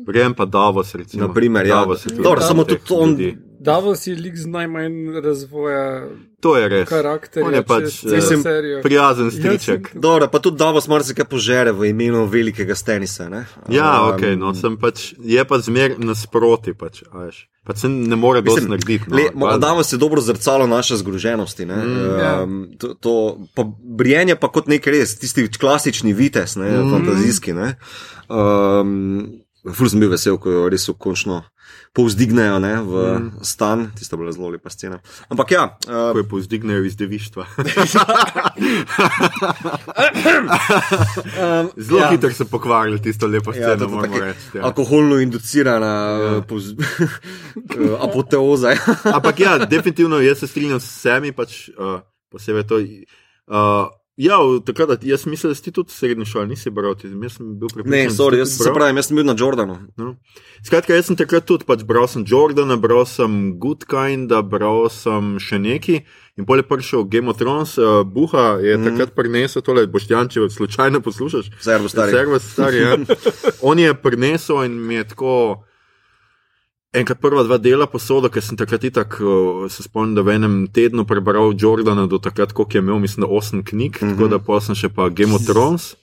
[0.05, 1.27] Brian pa Davos, recimo.
[1.27, 1.75] Naprimer, ja.
[1.75, 3.09] Davos Dobro, samo tudi on.
[3.09, 6.07] Ljudi Davos je lik z najmanj razvoja
[6.39, 6.89] To je res.
[6.89, 7.47] karakterja.
[7.47, 8.81] On je pač, mislim, serijo.
[8.81, 9.89] Prijazen Ja, striček.
[9.91, 13.29] sem- Dobro, pa tudi Davos marsikaj požere v imenu velikega stenisa.
[13.29, 13.45] Ne?
[13.69, 17.47] Ja, Um, ok, no, sem pač, je pa zmer nasproti, pač, a veš.
[17.65, 19.09] Pač se ne more dosti narediti.
[19.09, 19.57] No, Le, valjda.
[19.57, 21.65] Davos je dobro zrcalo naše zgroženosti.
[21.65, 21.75] Ne?
[21.75, 22.43] Mm, ja.
[22.43, 23.13] um, to, to,
[23.55, 26.91] pa Brienne pa kot nek res, tisti klasični vites, ne, mm.
[26.91, 27.53] fantazijski.
[27.53, 27.75] Ne?
[28.29, 31.41] Um, Ful sem bil vesel, ko jo res končno
[31.95, 33.31] povzdignejo ne, v mm.
[33.39, 34.99] stan, tista bila zelo lepa scena.
[35.31, 37.45] Ampak ja, uh, Ko je povzdignejo iz devištva.
[41.39, 42.05] um, Zelo ja.
[42.05, 42.11] ja.
[42.11, 44.59] hitro so pokvarili tisto lepo Ja, sceno, to je moramo reči.
[44.59, 44.67] Ja.
[44.67, 46.41] Alkoholno inducirana ja.
[46.41, 46.75] povz...
[48.05, 48.75] apoteoza.
[48.75, 48.83] ja.
[49.15, 52.75] Ampak ja, definitivno jaz se strinjam s vsemi, pač, uh, posebej to.
[53.47, 57.53] Uh, ja, takrat, jaz mislim, da si tudi srednji šoli nisi bral, ti, jaz sem
[57.59, 57.99] bil prepričan.
[57.99, 58.75] Ne, sorry, jaz se bral.
[58.75, 59.77] pravim, jaz sem bil na Jordanu.
[59.97, 60.15] No.
[60.65, 65.35] Skratka, jaz sem takrat tudi pač bral sem Jordana, bral sem Good Kinda, bral sem
[65.43, 65.99] še neki.
[66.35, 68.89] In bolje prišel Game of Thrones, uh, Buha je mm.
[68.89, 71.51] takrat prinesel tole, Boštjan, če slučajno poslušaš.
[71.63, 72.11] Servo stari.
[72.11, 72.97] Servus, stari ja.
[73.69, 75.37] On je prinesel in mi je tako.
[76.95, 79.19] Enkrat prva dva dela posodo, ker sem takrat itak,
[79.69, 83.31] se spomnim, da v enem tednu prebral Jordana, do takrat, koliko je imel, mislim, da
[83.31, 84.15] osem knjig, mm -hmm.
[84.15, 85.95] tako da pa sem še pa Game of Thrones.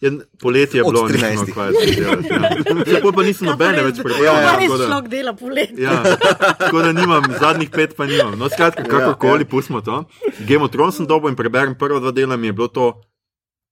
[0.00, 1.20] Je, poletje je Od bilo 13.
[1.20, 2.28] nekaj, kaj se delati.
[2.28, 2.94] Ja.
[2.94, 4.24] Lepo pa nisem nobene več prebral.
[4.24, 4.54] Ja, ja.
[4.56, 5.74] Res človek dela polet.
[5.76, 6.16] Ja,
[6.62, 8.38] tako da nimam, zadnjih pet pa nimam.
[8.38, 10.04] No, skratka, kakorkoli, pustimo to.
[10.48, 12.94] Game of Thrones sem dobil in preberem prva dva dela, mi je bilo to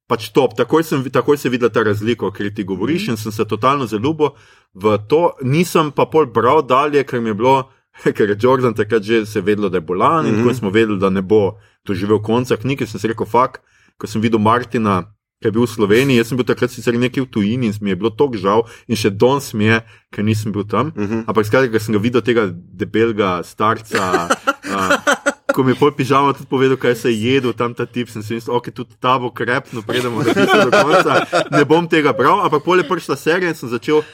[0.09, 0.57] pač top.
[0.57, 3.87] Takoj, sem, takoj se videla ta razlika, o kateri ti govoriš in sem se totalno
[3.87, 4.33] zaljubil
[4.75, 5.23] v to.
[5.45, 7.59] Nisem pa pol bral dalje, ker mi je bilo.
[8.17, 10.49] Ker je Jordan takrat že se vedelo, da je bolan, in mm -hmm.
[10.49, 13.59] ko smo vedeli, da ne bo doživel konca knjige, sem si rekel, fak,
[13.99, 15.03] ko sem videl Martina,
[15.43, 17.91] ki je bil v Sloveniji, jaz sem bil takrat sicer nekje v tujini in mi
[17.91, 20.93] je bilo tako žal, in še danes mi je, ker nisem bil tam.
[20.97, 21.25] Mm -hmm.
[21.27, 24.29] Ampak skratka, ker sem ga videl, tega debelega starca.
[24.69, 25.28] Uh,
[25.59, 28.23] Ko mi je pol pižama tudi povedal, kaj se je jedel tam ta tip, sem
[28.23, 31.27] si mislil, ok, tudi ta bo krepno, predemo do konca.
[31.51, 34.05] Ne bom tega bral, ampak pol je prišla serija in sem začel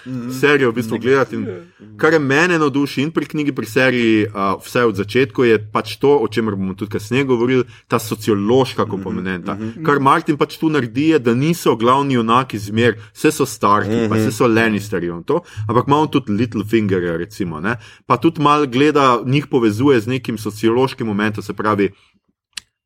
[0.40, 1.36] serijo v bistvu gledati.
[1.36, 5.58] In kar je mene navduši in pri knjigi, pri seriji, uh, vse od začetka, je
[5.60, 9.58] pač to, o čemer bomo tudi kasneje govorili, ta sociološka komponenta.
[9.84, 14.16] Kar Martin pač tu naredi, je, da niso glavni junaki zmer, vse so starki, pa
[14.16, 17.76] vse so Lannisterji in to, ampak imamo tudi Littlefingerja, recimo, ne?
[18.06, 21.90] pa tudi mal gleda, njih povezuje z nekim sociološkim momentom, se pravi.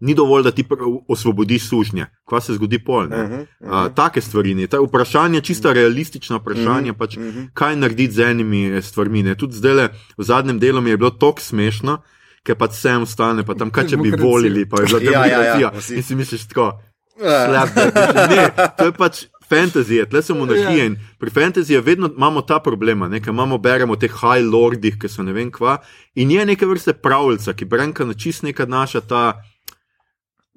[0.01, 0.65] Ni dovolj, da ti
[1.09, 3.05] osvobodiš sužnje, kaj se zgodi pol.
[3.05, 3.87] Uh -huh, uh -huh.
[3.87, 4.55] uh, take stvari.
[4.55, 4.67] Ne.
[4.67, 7.49] Ta vprašanje, čista realistična vprašanja, pač, uh -huh.
[7.55, 9.23] kaj narediti z enimi eh, stvarmi.
[9.23, 9.35] Ne.
[9.35, 11.99] Tudi zdaj, le, v zadnjem delu mi je bilo tako smešno,
[12.43, 15.61] ker pač vsem stane, pa tam kaj če bi volili, pa je bila Ja, ja,
[15.61, 15.97] ja, vsi.
[15.97, 16.81] In si misliš tako,
[17.19, 17.69] slab,
[18.31, 19.27] ne, to je pač.
[19.49, 23.93] Fantazije, tle so monarhije in pri fantaziji vedno imamo ta problema, ne, ker imamo, beremo
[23.93, 25.79] o teh high lordih, ki so ne vem kva,
[26.15, 29.23] in je neke vrste pravljica, ki branka na čist neka naša ta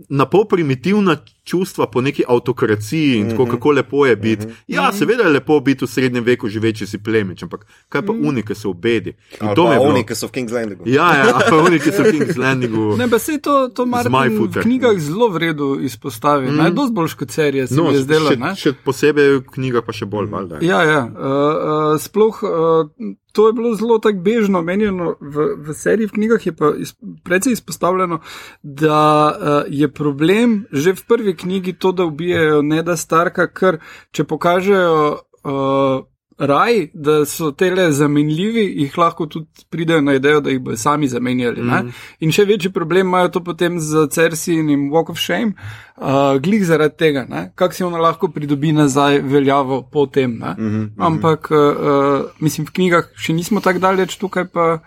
[0.10, 4.46] na pol primitivna čustva po neki avtokraciji in tako, kako lepo je biti.
[4.68, 8.56] Ja, seveda je lepo biti v srednjem veku živeči si plemič, ampak kaj pa unike
[8.56, 9.12] so v bedi.
[9.36, 9.90] In Ali to pa me je bilo.
[9.90, 10.84] oni, ki so v King's Landingu.
[10.86, 12.96] Ja, ja, a pa unike so v King's Landingu.
[12.96, 16.48] Ne, pa se to, to Martin v knjigah zelo v redu izpostavi.
[16.48, 16.56] Mm.
[16.58, 18.30] Najdost boljš kot serija se No, mi je zdela.
[18.30, 18.54] še, ne.
[18.56, 20.30] še posebej v knjigah, pa še bolj.
[20.30, 20.62] valjda.
[20.62, 21.02] Ja, ja.
[21.04, 22.86] Uh, uh, sploh uh,
[23.32, 26.94] to je bilo zelo tako bežno omenjeno v, v seriji, v knjigah je pa iz,
[27.24, 28.20] precej izpostavljeno,
[28.64, 33.80] da uh, je problem že v prvi knjigi to, da ubijajo ne da starka, ker
[34.12, 35.20] če pokažejo.
[35.44, 36.06] Uh,
[36.38, 41.08] Raj, da so tele zamenljivi, jih lahko tudi pridejo na idejo, da jih bodo sami
[41.08, 41.62] zamenjali.
[41.62, 41.92] Mm.
[42.20, 45.54] In še večji problem imajo to potem z Cersei in Walk of Shame,
[45.98, 47.52] uh, glih zaradi tega, ne?
[47.56, 50.32] kako si ona lahko pridobi nazaj veljavo po tem.
[50.32, 50.90] Mm -hmm.
[50.98, 54.80] Ampak, uh, mislim, v knjigah še nismo tako daleč, tukaj pa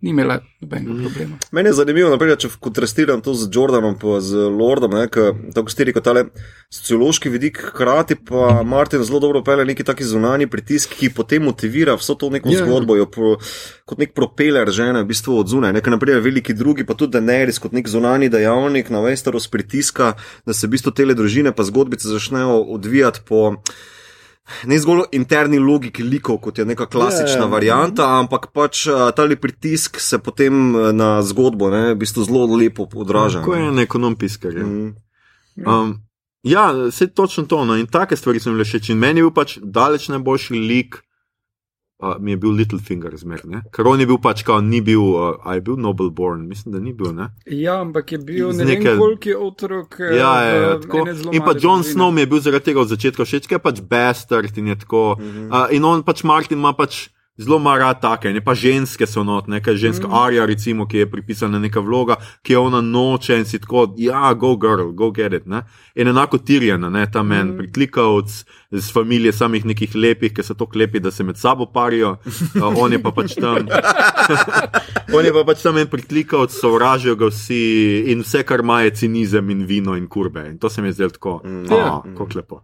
[0.00, 1.38] ni imela nobenega problema.
[1.52, 4.96] Meni je zanimivo, naprimer, če kontrastiram to z Jordanom in z Lordom,
[5.54, 6.24] tako stiri kot tale
[6.72, 11.98] sociološki vidik, hkrati pa Martin zelo dobro pele neki taki zunani pritisk, ki potem motivira
[12.00, 12.60] vso to neko Ja.
[12.60, 12.66] yeah.
[12.66, 13.36] zgodbo, jo pro,
[13.84, 15.72] kot nek propeler žene v bistvu od zunaj.
[15.76, 20.14] Nekaj naprimer veliki drugi, pa tudi Daenerys kot nek zunani dejavnik na Westeros pritiska,
[20.46, 23.60] da se v bistvu tele družine pa zgodbice začnejo odvijati po.
[24.66, 27.46] Ne zgolj interni logiki likov, kot je neka klasična Ja, ja.
[27.46, 27.52] yeah.
[27.52, 32.46] varianta, ampak pač uh, ta pritisk se potem eh, na zgodbo ne, v bistvu zelo
[32.56, 33.42] lepo odraža.
[33.42, 34.54] Ko je en ekonom piskar.
[34.54, 34.66] Ja.
[34.66, 34.94] Mm.
[35.66, 36.00] Um,
[36.42, 37.64] ja, se točno to.
[37.64, 38.90] No, in take stvari so mi le všeč.
[38.90, 41.00] In meni je bil pač daleč najboljši lik,
[42.02, 43.62] uh, mi je bil Littlefinger zmerno.
[43.72, 46.72] Ker on je bil pač, kao, ni bil, uh, a je bil Noble Born, mislim,
[46.74, 47.12] da ni bil.
[47.14, 47.30] Ne?
[47.46, 50.00] Ja, ampak je bil Z ne vem, koliko je otrok.
[50.00, 51.06] eh, Ja, ja, ja, v tako.
[51.32, 51.94] In pa John družine.
[51.94, 54.76] Snow mi je bil zaradi tega od začetka všeč, ker je pač bastard in je
[54.84, 55.16] tako.
[55.20, 55.48] Mhm.
[55.52, 57.08] Uh, in on pač Martin ima pač
[57.40, 60.12] zelo mara take, ne pa ženske so not, neka ženska mm.
[60.12, 64.34] Arja, recimo, ki je pripisana neka vloga, ki jo ona noče in si tako, ja,
[64.34, 65.46] go girl, go get it.
[65.46, 65.62] Ne?
[65.96, 67.56] In enako tirjena, ne ta men, mm.
[67.56, 72.10] priklikavc iz familije samih nekih lepih, ki so tako lepi, da se med sabo parijo,
[72.10, 73.66] uh, on je pa pač tam.
[75.16, 77.60] on je pa pač tam en priklikavc, sovražijo ga vsi
[78.12, 80.46] in vse, kar ima, je cinizem in vino in kurbe.
[80.52, 81.72] In to se mi je zdelo tako, mm.
[81.72, 82.60] oh, kako lepo.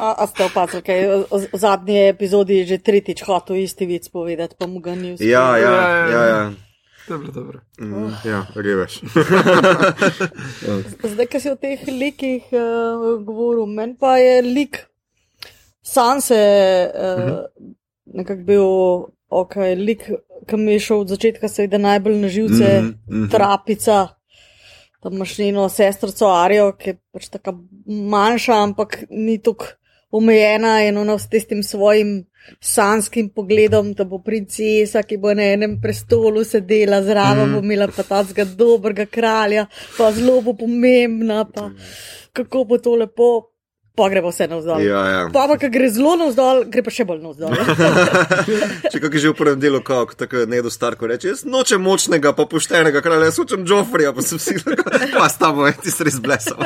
[0.00, 4.06] A, a ste opazili, kaj v, v zadnji epizodi je že tretjič hotel isti vic
[4.08, 5.30] povedati, pa mu ga ni uspelo.
[5.30, 5.74] Ja, ja,
[6.10, 6.22] ja.
[6.26, 6.52] ja.
[7.08, 7.58] Dobro, dobro.
[7.80, 9.00] Mm, ja, reveš.
[11.12, 14.78] Zdaj, ki si o teh likih uh, govoril, meni pa je lik
[15.82, 16.38] Sanse
[16.94, 17.44] uh,
[18.06, 18.66] nekako bil
[19.32, 20.08] ok, lik,
[20.48, 23.30] ki mi je šel od začetka, seveda najbolj na živce, mm -hmm.
[23.30, 24.08] trapica.
[25.02, 27.54] Tam imaš njeno sestrico Arijo, ki je pač tako
[27.86, 29.66] manjša, ampak ni tako
[30.10, 32.24] omejena in ona s tistim svojim
[32.60, 37.52] sanskim pogledom, da bo princesa, ki bo na enem prestolu sedela zraven, mm.
[37.52, 39.66] bo imela pa tazga dobrega kralja,
[39.98, 41.70] pa zelo bo pomembna, pa
[42.32, 43.51] kako bo to lepo.
[43.94, 44.80] Pa gre pa vse navzdol.
[44.80, 45.20] Ja, ja.
[45.28, 47.52] Pa, pa, ki gre zelo navzdol, gre pa še bolj navzdol.
[48.88, 51.76] Če kak je že v prvem delu, kako tako je nedo starko reče, jaz nočem
[51.78, 55.90] močnega, pa poštenega kralja, jaz hočem Joffrija, pa se vsi tako, pa s tabo, ti
[55.90, 56.56] si res blesal.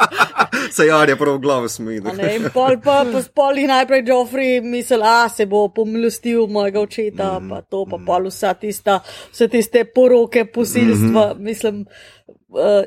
[0.76, 2.02] se jarje prav v glavo smeji.
[2.02, 6.80] A Ne, in pol pa po spolih najprej Joffrey misli, a se bo pomilostil mojega
[6.80, 7.48] očeta, Mhm.
[7.48, 9.00] pa to, pa pol vsa tista,
[9.32, 11.40] vse tiste poroke, posilstva, Mhm.
[11.40, 11.86] mislim.
[12.50, 12.84] Uh,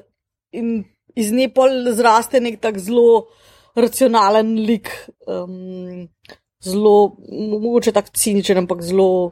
[0.51, 0.83] in
[1.15, 3.25] iz nje pol zraste nek tak zelo
[3.75, 4.89] racionalen lik,
[5.27, 6.07] um,
[6.63, 9.31] zelo, mo- mogoče tak ciničen, ampak zelo,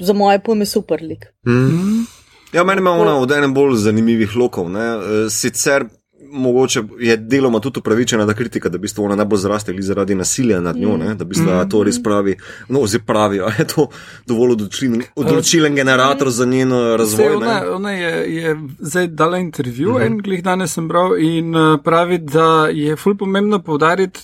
[0.00, 1.26] za moje pojme, super lik.
[1.46, 2.04] Mm.
[2.52, 4.70] Ja, meni ima ona od enem bolj zanimivih lokov.
[4.70, 4.80] Ne?
[4.80, 5.84] E, Sicer
[6.32, 10.14] mogoče je deloma tudi upravičena ta kritika, da v bistvu ona najbolj zraste ali zaradi
[10.14, 11.14] nasilja nad njo, ne?
[11.14, 12.36] da bi se to res pravi,
[12.68, 13.88] no, zdaj pravi, a je to
[14.26, 17.26] dovolj odločilen, odločilen generator za njen eh, razvoj.
[17.26, 20.06] Sej, ona, ona je, je zdaj dala intervju, -huh.
[20.06, 24.20] en glih danes sem bral in uh, pravi, da je ful pomembno povdariti,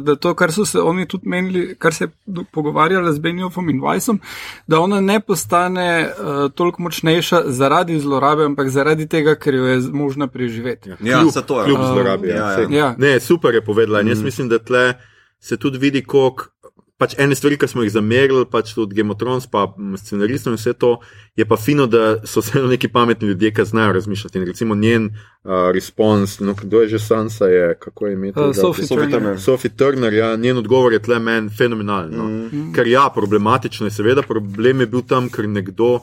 [0.00, 2.10] da to, kar so se oni tudi menili, kar se je
[2.52, 4.20] pogovarjala z Benjofom in Vajsom,
[4.66, 9.80] da ona ne postane uh, toliko močnejša zaradi zlorabe, ampak zaradi tega, ker jo je
[9.92, 10.90] možna preživeti.
[11.00, 11.64] Ja, kljub, saj to je.
[11.64, 12.28] kljub zlorabi.
[12.28, 12.56] ja, Ja, ja.
[12.56, 12.76] sej.
[12.76, 12.94] Ja.
[12.98, 14.00] Ne, super je povedala.
[14.00, 14.94] In jaz mislim, da tle
[15.40, 16.53] se tudi vidi, koliko.
[16.94, 19.64] Pač ene stvari, ki smo jih zamerili, pač tudi Game of Thrones, pa
[19.98, 20.92] scenaristom in vse to,
[21.34, 24.38] je pa fino, da so vseeno neki pametni ljudje, ki znajo razmišljati.
[24.38, 28.40] In recimo njen uh, respons, no, kdo je že Sansa, je, kako je imeti?
[28.40, 29.10] Uh, Sophie Turner.
[29.10, 29.40] Turner.
[29.40, 32.14] Sophie Turner, ja, njen odgovor je tle meni fenomenalen.
[32.14, 32.28] No.
[32.28, 32.70] Mm.
[32.76, 35.98] Ker ja, problematično je, seveda, problem je bil tam, ker nekdo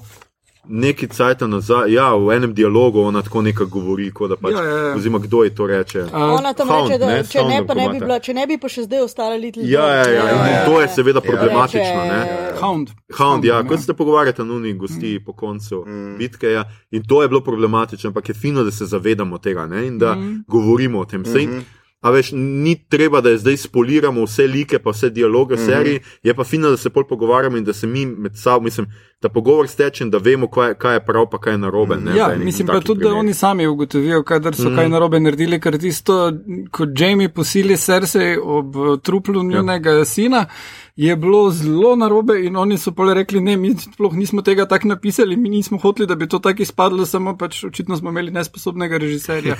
[0.67, 4.63] neki cajt nazaj, ja, v enem dialogu ona tako nekaj govori, kot da pač, Ja,
[4.63, 4.95] ja, ja.
[4.95, 6.05] oziroma kdo je to reče.
[6.13, 8.45] A, Ona tam Hound, reče, da ne, če ne, pa ne bi bila, če ne
[8.47, 11.81] bi pa še zdaj ostala Little Ja, ja, ja, ja, in to je seveda problematično.
[11.81, 12.51] Reče- Ne?
[12.61, 12.89] Hound.
[13.17, 13.67] Hound, ja, ja.
[13.67, 15.25] kot ste pogovarjate, nuni gosti mm.
[15.25, 16.15] po koncu mm.
[16.17, 16.51] bitke.
[16.51, 16.63] Ja.
[16.91, 19.87] In to je bilo problematično, ampak je fino, da se zavedamo tega ne?
[19.87, 20.43] in da mm.
[20.47, 21.25] govorimo o tem.
[21.25, 21.80] Sej, mm -hmm.
[22.01, 25.65] A veš, ni treba, da zdaj spoliramo vse like, pa vse dialoge v Mhm.
[25.65, 28.87] seriji, je pa fino, da se pol pogovarjamo in da se mi med sabo, mislim,
[29.21, 31.95] da pogovor steče in da vemo, kaj, kaj je prav, pa kaj je narobe.
[31.97, 33.19] Ne, Ja, mislim pa tudi, da primerih.
[33.19, 34.75] oni sami ugotovijo, kadar so mm.
[34.75, 36.31] kaj narobe naredili, ker tisto,
[36.71, 40.05] ko Jamie posili Cersei ob truplu njunega ja.
[40.05, 40.45] sina,
[40.95, 44.87] je bilo zelo narobe in oni so pole rekli, ne, mi sploh nismo tega tako
[44.87, 48.97] napisali, mi nismo hoteli, da bi to tako izpadlo, samo pač očitno smo imeli nesposobnega
[48.97, 49.55] režiserja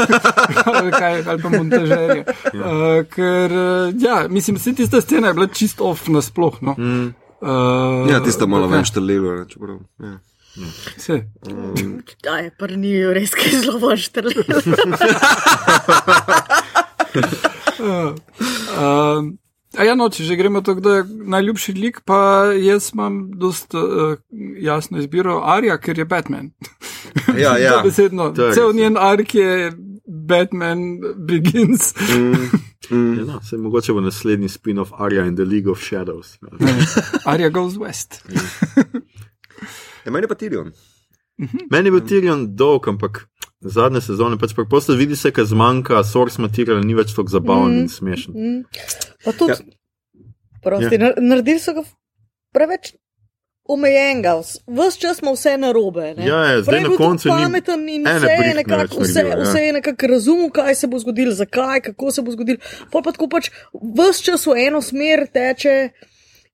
[0.74, 2.24] ali, kaj, ali pa montažerja.
[2.54, 2.60] Ja.
[2.60, 6.62] Uh, ker, eh, ja, mislim, vse tista scena je bila čist off nasploh.
[6.62, 6.74] No.
[6.78, 7.14] Mm.
[7.40, 9.44] Uh, Ja, tista malo več štrlelo.
[9.44, 10.18] čeprav, Ja.
[10.96, 11.28] Vse.
[12.32, 14.44] Aj, prni res, ki je zelo vrštrli.
[17.76, 19.36] Uh,
[19.76, 23.74] a ja, no, če že gremo to, kdo je najljubši lik, pa jaz imam dost
[23.74, 24.16] uh,
[24.60, 26.50] jasno izbiro Arja, ker je Batman.
[27.36, 27.80] Ja, ja.
[27.84, 28.30] Besedno.
[28.36, 29.72] To je Cel njen ark je
[30.06, 30.78] Batman
[31.16, 31.94] Begins.
[32.90, 36.38] Ja, no, se mogoče bo naslednji spin-off Arya in the League of Shadows.
[37.30, 38.20] Arja goes west.
[40.04, 40.72] Ja, meni je pa Tyrion.
[41.70, 43.26] Meni je bil Tyrion dolg, ampak
[43.60, 47.80] zadnje sezone pač preprosto vidi se, ker zmanjka source material, ni več tako zabaven mm.
[47.80, 48.34] in smešen.
[48.34, 48.62] Mm.
[49.24, 49.58] Pa tudi, Ja.
[49.64, 50.60] ja.
[50.62, 51.12] prosti, ja.
[51.20, 51.84] naredili so ga
[52.52, 52.94] preveč
[53.68, 56.14] omejenega, vse čas smo vse narobe.
[56.14, 56.26] ne.
[56.26, 59.22] Ja, ja, zdaj je na bil koncu ni pameten in ene vse je nekako, vse,
[59.22, 59.50] naredil, ja.
[59.50, 62.58] vse je nekako razumel, kaj se bo zgodilo, zakaj, kako se bo zgodilo.
[62.92, 65.88] Pa pa tako pač vse čas v eno smer teče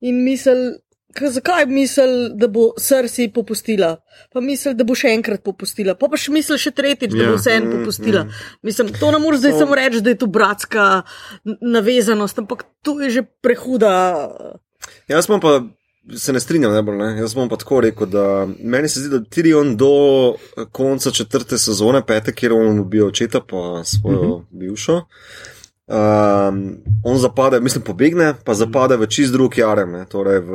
[0.01, 0.73] in misel.
[1.21, 3.97] Zakaj misli, da bo srci popustila,
[4.33, 7.31] pa misli, da bo še enkrat popustila, pa pa še misli še tretjič, da Ja.
[7.31, 8.27] bo vseeno popustila.
[8.63, 11.03] Mislim, to ne moreš zdaj samo reči, da je to bratska
[11.61, 13.93] navezanost, ampak to je že prehuda.
[15.09, 15.61] Jaz bom pa
[16.17, 16.97] se ne strinjam najbolj.
[16.97, 17.21] Ne?
[17.21, 20.35] Jaz bom pa tako rekel, da meni se zdi, da Tyrion do
[20.73, 24.45] konca četrte sezone, pete, kjer on ubija očeta, pa svojo uh -huh.
[24.51, 25.01] bivšo.
[25.87, 26.61] Um,
[27.05, 30.05] on zapade, mislim, pobegne, pa zapade v čist drug jarem, ne?
[30.07, 30.53] torej v,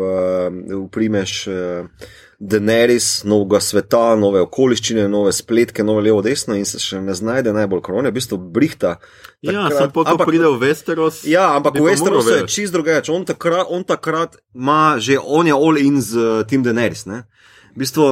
[0.72, 1.48] v primeš.
[1.48, 7.16] Uh, Daenerys, novega sveta, nove okoliščine, nove spletke, nove levo, desno in se še ne
[7.18, 9.00] znajde najbolj korone, v bistvu brihta.
[9.42, 11.24] Ja, sem pa ko pride v Westeros.
[11.26, 13.10] Ja, ampak v Westerosu je čist drugače.
[13.16, 17.08] On takrat, on takrat ima že, on je all in z uh, Tim Daenerys.
[17.10, 17.24] Ne?
[17.74, 18.12] V bistvu,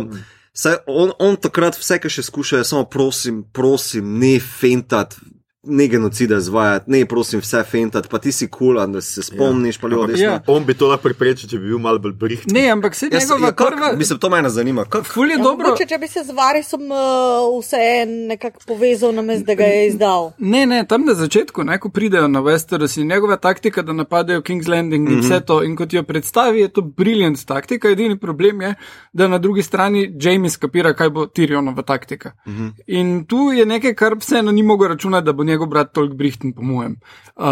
[0.57, 5.19] saj on, on takrat vse, kar še skuša, je samo prosim, prosim, ne fentat.
[5.65, 9.87] Ne genocida izvajati, ne prosim, vse fentat, pa ti si kul, da se spomniš, pa
[9.87, 10.19] levo, Ampak.
[10.19, 10.41] Ja.
[10.47, 12.43] On bi to lahko preprečil, če bi bil malo bolj briht.
[12.51, 13.93] Ne, ampak se njegova ja, kak, prva.
[13.97, 14.85] mislim, to me ne zanima.
[15.03, 15.67] Ful je Ja, dobro.
[15.67, 16.97] mogoče, če bi se z Varisom uh,
[17.59, 20.31] vse nekako povezal, namesto da ga je izdal.
[20.37, 24.41] Ne, ne, tam na začetku, ne, ko pridejo na Westeros in njegova taktika, da napadajo
[24.41, 27.89] King's Landing in vse to, in kot jo predstavi, je to briljant taktika.
[27.89, 28.73] Edini problem je,
[29.13, 32.31] da na drugi strani Jamie skapira, kaj bo Tyrionova taktika.
[32.87, 36.51] In tu je nekaj, kar vseeno ni mogel računati, da bo njegov brat toliko brihten,
[36.51, 36.99] po mojem.
[37.35, 37.43] Uh,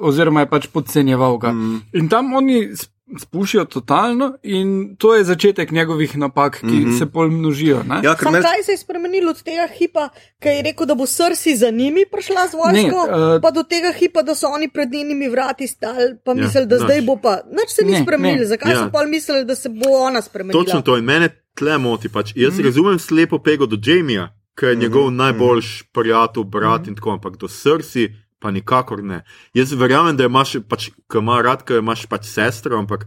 [0.00, 1.54] oziroma je pač podcenjeval ga.
[1.92, 7.28] In tam oni sp- spušijo totalno, in to je začetek njegovih napak, ki se pol
[7.28, 7.82] množijo.
[7.82, 8.00] ne.
[8.02, 10.08] ja, Sam meni- kaj se je spremenilo od tega hipa,
[10.40, 13.62] ki je rekel, da bo srsi za njimi prišla z vojsko, Ne, eh, pa do
[13.64, 16.84] tega hipa, da so oni pred njenimi vrati stali, pa Ja, mislili, da nič.
[16.84, 17.34] zdaj bo pa.
[17.50, 18.40] Nič se ni Ne, spremenilo.
[18.40, 18.46] ne.
[18.46, 18.78] Zakaj Ja.
[18.78, 20.64] so pa mislili, da se bo ona spremenila?
[20.64, 22.08] Točno to in mene tle moti.
[22.08, 22.32] Pač.
[22.34, 22.64] Jaz mm.
[22.64, 25.16] razumem slepo pego do Jamija, ker je njegov mm.
[25.16, 26.88] najboljši prijatelj, brat mm.
[26.88, 28.10] in tako, ampak do srsi
[28.42, 29.22] pa nikakor ne.
[29.54, 33.06] Jaz verjamem, da imaš, pač, ko ima rad, ker imaš pač sestro, ampak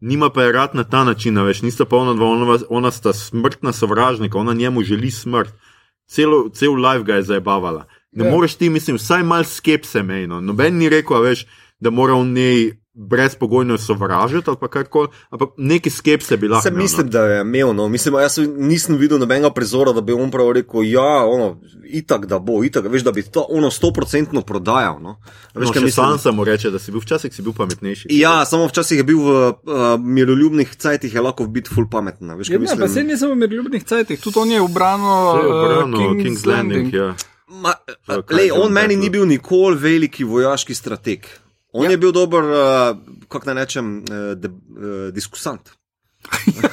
[0.00, 3.12] nima pa je rad na ta način, veš, nista pa ona dva, ona, ona sta
[3.16, 5.54] smrtna sovražnika, ona njemu želi smrt.
[6.06, 7.86] Celo, cel life ga je zabavala.
[8.12, 8.28] Ne Ja.
[8.28, 8.34] ja.
[8.36, 10.40] moreš ti, mislim, vsaj malo skepse mejno.
[10.40, 11.46] Noben ni rekel, veš,
[11.80, 16.62] da mora v njej brezpogojno sovražiti ali pa karkoli, ampak neki skepse bi lahko.
[16.62, 16.82] Se imel, no.
[16.82, 17.74] mislim, da je imel.
[17.74, 17.88] No.
[17.88, 22.38] Mislim, jaz nisem videl nobenega prizora, da bi on prav rekel, ja, ono, itak da
[22.38, 25.00] bo, itak, veš, da bi to ono stoprocentno prodajal.
[25.02, 25.16] No.
[25.54, 25.90] Veš, No, kaj mislim?
[25.92, 28.08] sam samo reče, da si bil včasih si bil pametnejši.
[28.10, 29.54] Ja, samo včasih je bil v uh,
[30.00, 32.30] miroljubnih cajtih, je lahko biti ful pameten.
[32.38, 33.06] Veš, kaj Ja, ne, pa se mislim?
[33.06, 36.94] ni samo v miroljubnih cajtih, tudi on je obrano, uh, King's, King's Landing.
[36.94, 36.94] Landing.
[36.94, 37.14] Ja.
[37.48, 37.74] Ma,
[38.30, 41.26] lej, on meni ni bil nikoli veliki vojaški strateg.
[41.74, 41.90] On ja.
[41.90, 42.96] je bil dober, uh,
[43.28, 45.74] kako naj rečem, uh, de, uh, diskusant.
[46.24, 46.70] Ja,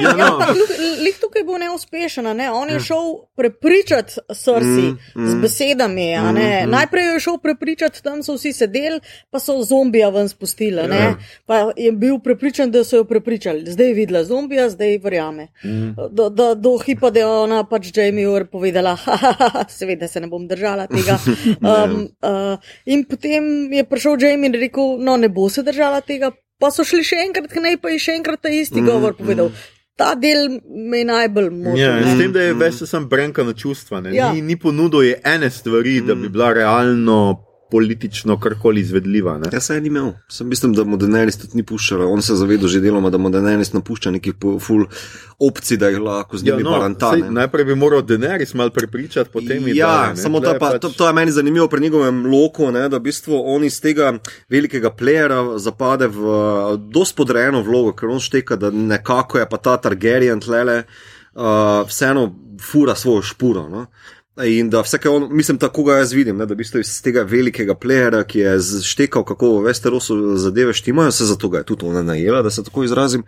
[0.00, 0.56] Ja, no, ampak
[1.00, 2.24] lih- tukaj bo neuspešen.
[2.32, 2.50] Ne?
[2.50, 6.14] On je šel prepričati srsi Mm, mm, z besedami.
[6.14, 6.62] a ne.
[6.62, 6.70] mm.
[6.70, 10.76] Najprej je šel prepričati, tam so vsi sedeli, pa so zombija ven spustili.
[10.78, 10.94] Ja.
[10.94, 11.14] Ja.
[11.46, 13.64] Pa je bil prepričan, da so jo prepričali.
[13.66, 15.48] Zdaj je videla zombija, zdaj verjame.
[15.64, 15.94] Mm.
[16.10, 20.26] Do, do, do hipa, da je ona pač Jamie Ur povedala, "Hahaha, seveda se ne
[20.26, 21.18] bom držala tega.
[21.62, 26.30] Um, uh, in potem je prišel Jamie in rekel, no ne bo se držala tega.
[26.60, 29.52] Pa so šli še enkrat, kaj pa je še enkrat ta isti mm, govor povedal.
[30.00, 31.80] Ta del me je najbolj motil.
[31.80, 34.00] ja, s tem, da je več sem brenka na čustva.
[34.00, 34.14] ne.
[34.16, 34.30] Ja.
[34.32, 37.18] Ni, ni ponudil je ene stvari, da bi bila realno,
[37.70, 39.38] politično, karkoli izvedljiva.
[39.38, 39.48] Ne.
[39.52, 40.12] Jaz se je ni imel.
[40.28, 42.06] Sem mislim, da mu Daenerys tudi ni puščala.
[42.06, 44.84] On se je zavedal že deloma, da mu Daenerys napušča nekih po- ful
[45.38, 47.10] opcij, da jih lahko z Ja, njimi no, baranta.
[47.12, 47.30] sej, ne.
[47.30, 51.12] najprej bi moral Daenerys malo prepričati, potem je Ja, samo to, pa, to, to je
[51.12, 54.12] meni zanimivo pri njegovem loku, ne, da v bistvu on iz tega
[54.48, 56.20] velikega plejera zapade v
[56.90, 60.82] dosti podrejeno vlogo, ker on šteka, da nekako je pa ta Targaryen tlele
[61.34, 61.42] uh,
[61.88, 62.28] vseeno
[62.60, 63.68] fura svojo špuro.
[63.68, 63.86] No.
[64.46, 66.92] In da vse, kar on, mislim, tako ga jaz vidim, ne, da v bistvu iz
[67.04, 68.54] tega velikega plejera, ki je
[68.86, 72.64] štekal, kako v Westerosu zadeve štimajo, se zato ga je tudi ona najela, da se
[72.64, 73.24] tako izrazim.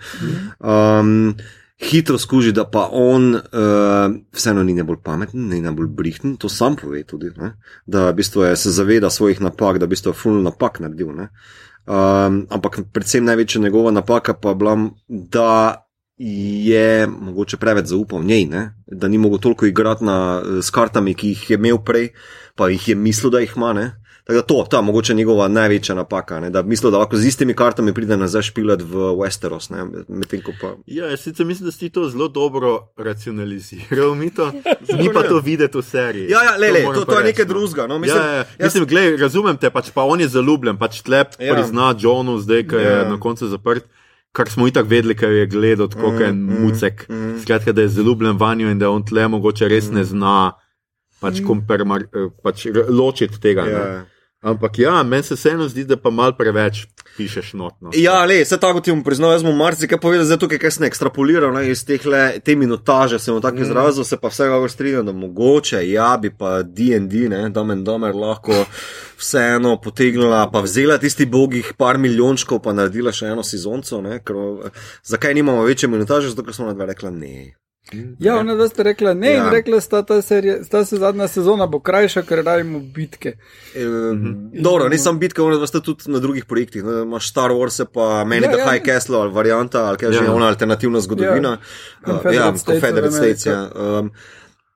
[0.59, 1.35] Um,
[1.83, 3.40] hitro skuži, da pa on uh,
[4.33, 7.57] vseeno ni najbolj pameten, ni najbolj brihten, to sam pove tudi, ne?
[7.87, 11.12] da v bistvu je, se zaveda svojih napak, da v bistvu je full napak naredil.
[11.16, 11.29] Ne?
[11.87, 14.77] Um, ampak predvsem največja njegova napaka pa je bila,
[15.09, 15.48] da
[16.64, 18.62] je mogoče preveč zaupal v njej, ne?
[18.87, 22.12] da ni mogel toliko igrati na, s kartami, ki jih je imel prej,
[22.54, 23.72] pa jih je mislil, da jih ima.
[23.72, 23.88] Ne?
[24.24, 26.50] Tako da to, ta mogoče njegova največja napaka, ne?
[26.50, 29.82] da misli, da lahko z istimi kartami pride nazaj špilat v Westeros, ne?
[30.08, 30.76] medtem ko pa.
[30.87, 34.52] Ja, jaz sicer mislim, da si to zelo dobro racionaliziral, mi to.
[35.00, 36.29] Ni pa to videti v seriji.
[36.31, 37.48] Ja, ja, le, le, to, pa to je nekaj no.
[37.48, 37.87] drugega.
[37.87, 38.44] No, mislim, ja, ja.
[38.58, 41.46] jaz- mislim glej, razumem te, pač pa on je zaljubljen, pač tlep Ja.
[41.46, 41.54] ja.
[41.54, 42.90] prizna Johnu, zdaj, ko Ja.
[42.90, 43.85] je na koncu zaprt.
[44.33, 47.06] Kar smo itak vedeli, ker je gledal, kako je Mm, mm, mucek.
[47.08, 47.38] mm.
[47.42, 50.52] Skratka, da je zaljubljen vanjo in da on tle mogoče res ne zna
[51.20, 53.62] pač, kompermar, eh, pač ločiti tega.
[53.62, 54.04] Ja.
[54.43, 56.81] Ampak ja, meni se vseeno zdi, da pa mal preveč
[57.17, 57.93] pišeš notno.
[57.95, 61.55] Ja, le, se tako ti bom priznal, jaz bom marsikaj povedal, zato ker sem ekstrapoliral
[61.55, 63.69] ne, iz teh le, te minutaže, sem v takem mm.
[63.69, 68.65] izrazu, se pa vsega strinjam, da mogoče, ja, bi pa DND, ne, Domen Domer lahko
[69.21, 74.73] vseeno potegnila, pa vzela tisti bogih par milijončkov, pa naredila še eno sezonco, ne, ker,
[75.07, 77.53] zakaj nimamo večje minutaže, zato ker smo na dve rekla ne.
[78.18, 79.44] Ja, ona dva sta rekla ne ja.
[79.44, 83.35] in rekla sta, ta, serija, ta se zadnja sezona bo krajša, ker radimo bitke.
[83.74, 83.87] E,
[84.54, 86.85] dobro, nisem bitke, ona dva sta tudi na drugih projektih.
[86.85, 90.12] Ne, imaš Star Wars, pa meni ja, da ja, High Castle ali varianta, ali kaj
[90.12, 90.35] že ja.
[90.35, 91.56] ona alternativna zgodovina.
[91.58, 93.46] Ja, Confederate, uh, ja, States, Confederate States.
[93.46, 93.98] Ja.
[93.98, 94.12] Um,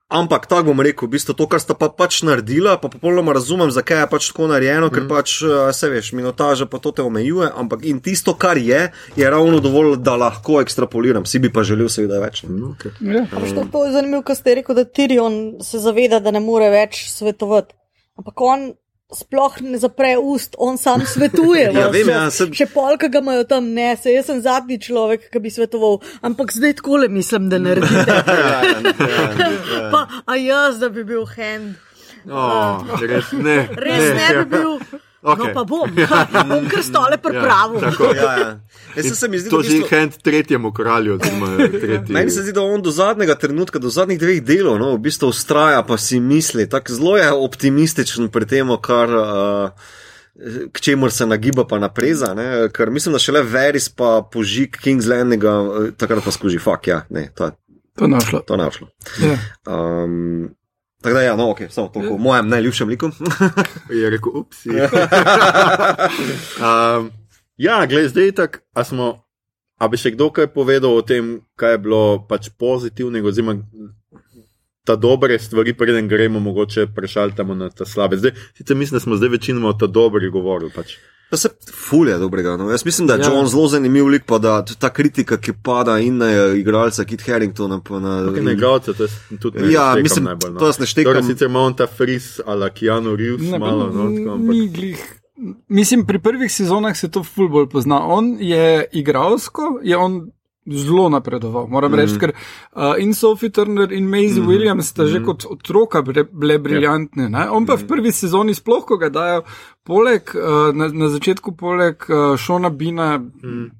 [0.07, 3.67] Ampak tako bom rekel, v bistvu to, kar sta pa pač naredila, pa popolnoma razumem,
[3.75, 4.93] zakaj je pač tako narejeno, mm.
[4.95, 5.33] ker pač
[5.75, 8.85] se veš, minotaža pa to te omejuje, ampak in tisto, kar je,
[9.19, 11.27] je ravno dovolj, da lahko ekstrapoliram.
[11.27, 12.45] Si bi pa želel seveda več.
[12.47, 12.95] Mm, okay.
[13.03, 13.25] Ja.
[13.35, 17.03] Um, to je zanimivo, kar ste rekel, da Tirion se zaveda, da ne more več
[17.11, 17.75] svetovati.
[18.15, 18.69] Ampak on
[19.13, 21.71] sploh ne zapre ust, on sam svetuje.
[21.73, 22.51] ja, vem, ja, sem...
[22.53, 26.51] Še polka ga imajo tam, ne, se, jaz sem zadnji človek, ki bi svetoval, ampak
[26.55, 27.95] zdaj tako le mislim, da ne rečem.
[28.37, 31.77] Ja, ja, ja, pa, a jaz, da bi bil hand.
[32.27, 34.99] Oh, res ne, res ne, ne bi bil.
[35.21, 35.47] Okay.
[35.47, 35.89] No, pa bom,
[36.49, 37.81] bom kar stole pripravil.
[37.81, 39.15] Ja, ja, ja.
[39.15, 41.17] Se mi zdi, to je že hand tretjemu kralju.
[41.19, 42.13] Tretji.
[42.13, 45.31] Meni se zdi, da on do zadnjega trenutka, do zadnjih dveh delov, no, v bistvu
[45.33, 49.09] ustraja, pa si misli, tako zelo je optimističen pri tem, kar.
[49.09, 49.95] Uh,
[50.69, 52.13] K čemu se nagiba, pa naprej,
[52.69, 55.55] ker mislim, da šele Veris, pa požig King's Landinga,
[55.97, 57.55] takrat pa skuži, fuck, ja, ne, to je.
[57.97, 58.39] To je našlo.
[58.45, 58.87] To je našlo.
[59.17, 59.41] Yeah.
[59.65, 60.53] Um,
[61.01, 63.09] Tako da, ja, no, ok, samo toliko v mojem najljubšem liku.
[63.89, 64.65] je rekel, ups.
[64.65, 64.71] um,
[67.67, 69.23] ja, gledaj, zdaj tako, a smo.
[69.77, 73.61] A bi še kdo kaj povedal o tem, kaj je bilo pač pozitivnega, oziroma
[74.87, 78.17] ta dobre stvari, preden gremo mogoče prešaltamo na ta slabe.
[78.17, 80.71] Zdaj, sicer mislim, da smo zdaj večinoma o ta dobri govorili.
[80.73, 80.97] Pač.
[81.29, 82.57] Pa se fulje dobrega.
[82.57, 82.69] No.
[82.71, 83.33] Jaz mislim, da je ja.
[83.33, 87.81] John zelo zanimiv lik, pa da ta kritika, ki pada in na igralca Kit Harringtona.
[87.89, 88.49] Na, okay, in...
[88.49, 89.09] igralca, to je
[89.41, 89.73] tudi nekaj.
[89.73, 90.59] Ja, mislim, najbolj, no.
[90.59, 91.13] to jaz ne štekam.
[91.13, 94.55] Torej, sicer imamo ta fris ala Keanu Reeves, ne, malo, no, tako, ampak...
[95.67, 97.99] Mislim, pri prvih sezonah se to ful bolj pozna.
[98.05, 100.31] On je igralsko, je on
[100.67, 101.67] zelo napredoval.
[101.67, 104.49] Moram mm reči, ker uh, in Sophie Turner in Maisie mm -hmm.
[104.49, 105.11] Williams sta mm -hmm.
[105.11, 106.01] že kot otroka
[106.31, 107.29] bile briljantne.
[107.31, 107.51] Ja.
[107.51, 109.41] On pa v prvi sezoni, sploh ko ga dajo,
[109.83, 113.17] poleg, uh, na, na začetku poleg uh, Šona Bina.
[113.17, 113.71] Mm.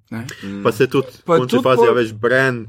[0.63, 2.67] Pa se tudi, pa tudi fazi, ja, več Bren.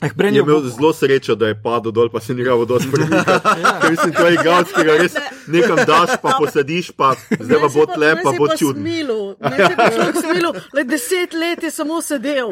[0.00, 3.34] Eh, je imel zelo srečo, da je padel dol, pa se ni ravo dosti premikal.
[3.62, 3.90] ja.
[3.90, 5.14] Mislim, to je igalc, ki ga res
[5.46, 8.84] nekam daš, pa posadiš, pa zdaj pa bo tle, pa bo čudno.
[10.74, 12.48] Le deset let je samo sedel.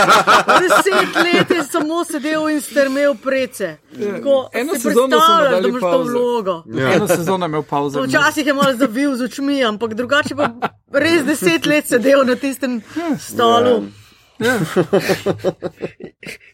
[0.62, 3.76] deset let je samo sedel in strmel prece.
[3.98, 6.62] Tako, Eno sezono sem imel to vlogo.
[6.66, 6.92] Ja.
[6.92, 8.02] Eno sezono je imel pauzo.
[8.02, 10.50] Včasih je malo zavil z očmi, ampak drugače pa
[10.92, 12.82] res deset let sedel na tistem
[13.18, 13.70] stolu.
[13.70, 14.05] Ja.
[14.38, 14.58] Ja.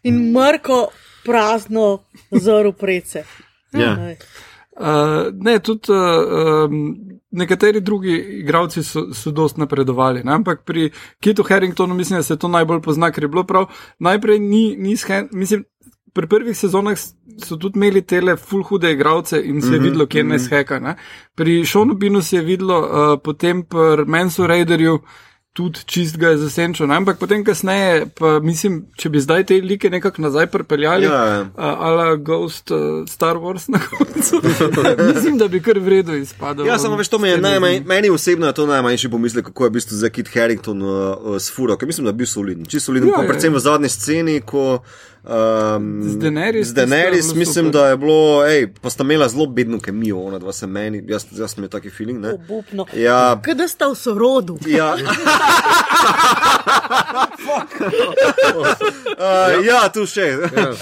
[0.08, 0.86] In mrko,
[1.24, 1.98] prazno,
[2.30, 3.24] zoro prece.
[3.72, 3.96] Ja.
[4.72, 5.98] Uh, ne, tudi uh,
[6.64, 6.96] um,
[7.30, 10.32] nekateri drugi igravci so, so dost napredovali, ne?
[10.32, 13.66] ampak pri Kitu Harringtonu mislim, da se to najbolj pozna, ker je bilo prav.
[13.98, 15.64] Najprej ni, ni shen, mislim,
[16.12, 16.96] pri prvih sezonah
[17.44, 20.28] so tudi imeli tele full hude igravce in se je mm -hmm, videlo, kje mm
[20.28, 20.32] -hmm.
[20.32, 20.96] ne sheka.
[21.34, 24.98] Pri Šonu Binu se je videlo, uh, potem pri Mensu Raiderju
[25.52, 26.92] tudi čist ga je zasenčil.
[26.92, 31.44] Ampak potem, kasneje, pa mislim, če bi zdaj te like nekako nazaj pripeljali, ja, ja.
[31.56, 34.40] ala Ghost uh, Star Wars na koncu,
[35.14, 36.66] mislim, da bi kar vredno izpadel.
[36.66, 39.70] Ja, samo veš, to me je najmanj, meni osebno je to najmanjši pomislek, kako je
[39.70, 40.90] v bistvu za Kit Harrington uh,
[41.20, 42.64] uh, s Furo, ker mislim, da bi bil soliden.
[42.64, 43.56] Čisto soliden, ja, predvsem ja.
[43.56, 44.80] v zadnji sceni, ko.
[45.22, 47.80] Um, z Daenerys, z Daenerys mislim, super.
[47.80, 51.26] da je bilo, hej, pa sta imela zelo bedno kemijo, ona dva se meni, jaz,
[51.30, 52.20] jaz sem imel taki feeling.
[52.20, 52.32] Ne?
[52.32, 52.86] Obupno.
[52.94, 53.40] Ja.
[53.44, 54.58] Kdo sta v sorodu?
[54.66, 54.94] Ja.
[54.98, 55.00] uh,
[59.64, 60.26] ja, tu še.
[60.42, 60.72] Ja.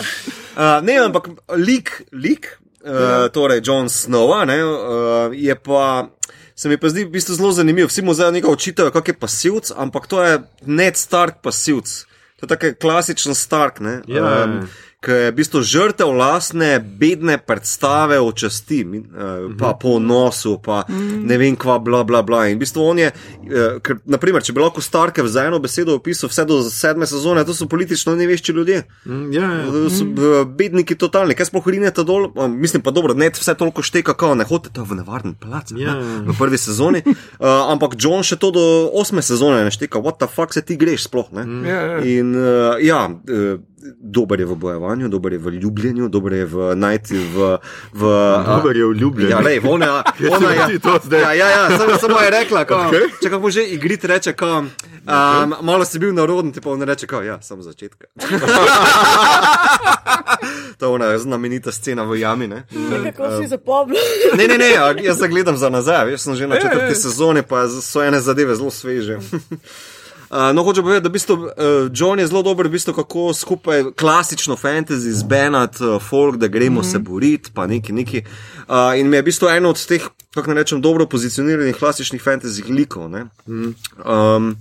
[0.50, 6.10] Uh, ne, ampak lik, lik uh, torej John Snow, uh, je pa.
[6.58, 7.88] Se mi pa zdi v bistvu zelo zanimivo.
[7.88, 12.09] Vsi mu zdaj nekaj očitajo, kak je pasivc, ampak to je Ned Stark pasivc.
[12.40, 14.00] To je tako klasičen Stark, ne?
[14.06, 14.68] Ja, um,
[15.00, 20.84] ki je v bistvu žrtev vlastne bedne predstave o časti, uh, pa po nosu, pa
[20.92, 22.44] ne vem kva, bla, bla, bla.
[22.52, 25.96] In v bistvu on je, uh, ker, naprimer, če bi lahko Starke za eno besedo
[25.96, 28.82] opisal vse do sedme sezone, to so politično nevešči ljudje.
[29.08, 29.64] Mm, ja, ja.
[29.72, 33.56] To so uh, bedniki totalni, kaj sploh rinete dol, uh, mislim pa dobro, ne vse
[33.56, 37.00] toliko šteka, kao ne hodite v nevaren plac, ja, ne, v prvi sezoni.
[37.08, 38.68] Uh, ampak John še to do
[39.00, 41.48] osme sezone ne šteka, what the fuck se ti greš sploh, ne.
[41.48, 41.64] Mm.
[41.64, 41.98] Ja, ja.
[42.04, 43.06] In uh, ja.
[43.08, 43.64] Uh,
[44.00, 47.58] dober je v bojevanju, dober je v ljubljenju, dober je v najti v.
[47.92, 48.02] v
[48.46, 49.30] Dober je vljubljen.
[49.30, 50.02] Ja, lej, ona,
[50.36, 50.78] ona je.
[50.78, 51.20] to zdaj?
[51.20, 53.00] Ja, ja, ja samo, samo je rekla, ko, okay.
[53.22, 57.06] če kako že igrit reče, ko, um, malo si bil naroden, ti pa on reče,
[57.06, 58.06] ko, ja, samo začetka.
[60.78, 62.48] to je ona znamenita scena v jami.
[62.48, 62.64] Ne,
[63.12, 63.96] Kako si zapomnil?
[64.36, 66.68] ne, ne, ne a jaz se gledam za nazaj, veš, sem že na Ja, ja,
[66.68, 66.94] četrti ja.
[66.94, 69.18] sezoni, pa so ene zadeve zelo sveže.
[70.30, 71.50] Uh, no, hoče povedati, da v bistvu, uh,
[71.94, 76.80] John je zelo dober, v bistvu, kako skupaj klasično fantasy zbenati uh, folk, da gremo
[76.80, 76.92] mm -hmm.
[76.92, 78.22] se boriti, pa neki neki.
[78.68, 80.02] Uh, in mi je v bistvu eno od teh,
[80.34, 83.10] kako naj rečem, dobro pozicioniranih klasičnih fantasy likov.
[83.10, 83.26] ne.
[83.46, 84.56] Um,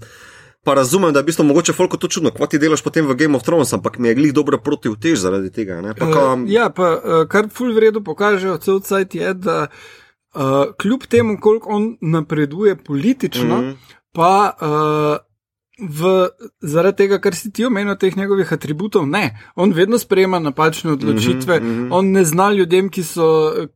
[0.64, 3.16] pa razumem, da je v bistvu mogoče folko to čudno, kaj ti delaš potem v
[3.16, 5.82] Game of Thrones, ampak mi je glih dobro proti vtež zaradi tega.
[5.82, 5.94] ne.
[5.94, 9.68] Pa, kao, Uh, ja, pa uh, kar ful vredu pokažejo cel cajt je, da
[10.36, 10.42] uh,
[10.82, 13.64] kljub temu, koliko on napreduje politično, mm.
[13.64, 13.76] -hmm.
[14.14, 15.29] pa uh,
[15.82, 16.28] v,
[16.62, 19.24] zaradi tega, kar si ti omenil, teh njegovih atributov, ne.
[19.56, 21.88] On vedno sprejema napačne odločitve, mm Mhm, -hmm.
[21.92, 23.28] on ne zna ljudem, ki, so,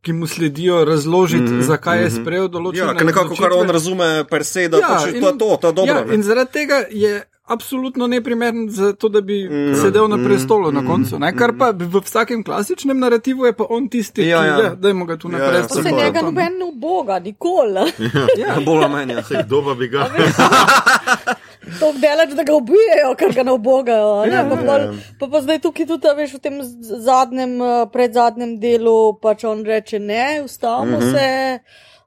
[0.02, 1.62] ki mu sledijo, razložiti, mm -hmm.
[1.64, 3.74] zakaj je sprejel določene Mhm, ja, nekako, kar on odločitve.
[3.74, 5.86] razume, per se, da ja, pač, to je to, to je dobro.
[5.88, 6.16] Ja, ne.
[6.16, 10.72] in zaradi tega je absolutno neprimeren za to, da bi Mhm, mm, sedel na prestolu
[10.72, 11.20] mm, na koncu.
[11.20, 11.34] Ne?
[11.34, 14.58] Kar pa v vsakem klasičnem narativu je pa on tisti, Ja, ki ja.
[14.60, 15.84] je, da mu ga tu na Ja, ja, prestolu.
[15.84, 17.92] se Se njega noben ne uboga, nikoli.
[18.38, 19.12] Ja, Bolj ali manj.
[19.12, 19.44] ja.
[19.44, 20.08] Kdo pa bi ga?
[21.80, 24.12] To delač, da ga ubijajo, ker ga ne ubogajo.
[24.22, 24.36] a Ne?
[24.36, 24.88] Ja, Pa, pol,
[25.20, 26.60] pa, pa zdaj tukaj tudi, veš, v tem
[27.08, 31.12] zadnjem, eh, predzadnjem delu, pač on reče ne, ustavimo mm -hmm.
[31.12, 31.60] se.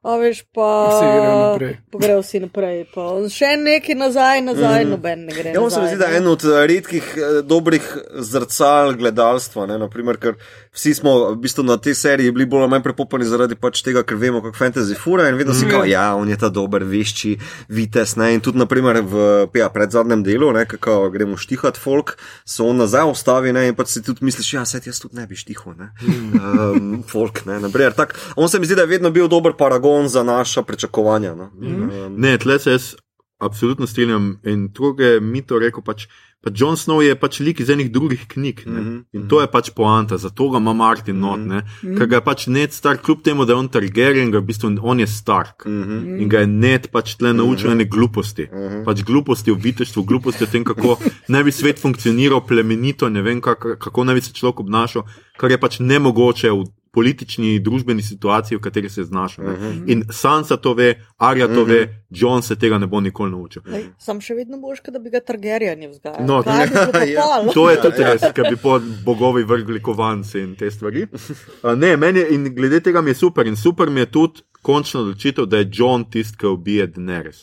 [0.07, 1.73] A veš, pa Vsi grejo naprej.
[1.91, 2.85] Pa grejo vsi naprej.
[2.95, 5.55] Pa on še nekaj nazaj, nazaj, mm noben ne gre.
[5.57, 7.89] Ja, on se mi zdi, da je en od eh, redkih eh, dobrih
[8.29, 9.67] zrcal gledalstva.
[9.67, 9.81] Ne?
[9.83, 10.39] Naprimer, ker
[10.77, 14.03] vsi smo v bistvu na tej seriji bili bolj ali manj prepopani zaradi pač tega,
[14.05, 15.71] ker vemo, kako fantasy fura in vedno si Mhm.
[15.73, 18.17] kao, ja, on je ta dober, vešči, vites.
[18.17, 18.35] Ne?
[18.35, 23.09] In tudi, naprimer, v ja, predzadnjem delu, ne, kako gremo štihat folk, se on nazaj
[23.11, 23.69] ustavi ne?
[23.69, 25.75] in pač si tudi misliš, ja, saj jaz tudi ne bi štihal.
[25.81, 25.91] Ne?
[26.37, 30.09] Um, folk, ne, naprimer, tak, on se mi zdi, da je vedno bil dober paragon
[30.09, 31.35] za naša pričakovanja.
[31.35, 31.51] No?
[31.57, 32.95] Um, Ne, tle se jaz
[33.39, 34.41] absolutno strinjam.
[34.45, 36.07] In druge mi to rekel, pač,
[36.47, 38.63] pa John Snow je pač lik iz enih drugih knjig.
[38.67, 39.05] Mm Mhm, -hmm.
[39.13, 41.63] In to je pač poanta, zato ga ima Martin not, ne.
[41.99, 44.79] Ker ga je pač net star, kljub temu, da je on Targaryen, ga v bistvu
[44.83, 45.67] on je Stark.
[45.67, 46.21] mhm.
[46.23, 48.47] In ga je net pač tle naučil ene gluposti.
[48.85, 50.97] Pač gluposti v viteštvu, gluposti o tem, kako
[51.29, 55.03] naj bi svet funkcioniral plemenito, ne vem, kak, kako naj bi se človek obnašal,
[55.37, 56.65] kar je pač nemogoče v
[56.97, 59.43] politični, družbeni situaciji, v kateri se znaša.
[59.43, 59.91] Uh -huh.
[59.93, 61.69] In Sansa to ve, Arya to uh -huh.
[61.69, 63.63] ve, John se tega ne bo nikoli naučil.
[63.67, 66.27] Lej, Sam še vedno boš, da bi ga Targaryen vzgajal.
[66.27, 66.43] No,
[67.17, 67.53] ja.
[67.55, 71.07] To je tudi res, ker bi po bogovi vrgli kovance in te stvari.
[71.63, 73.47] A, Ne, meni je, in glede tega mi je super.
[73.47, 77.43] In super mi je tudi končno odločitev, da je John tisti, ki ubije Daenerys.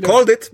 [0.00, 0.50] Called it.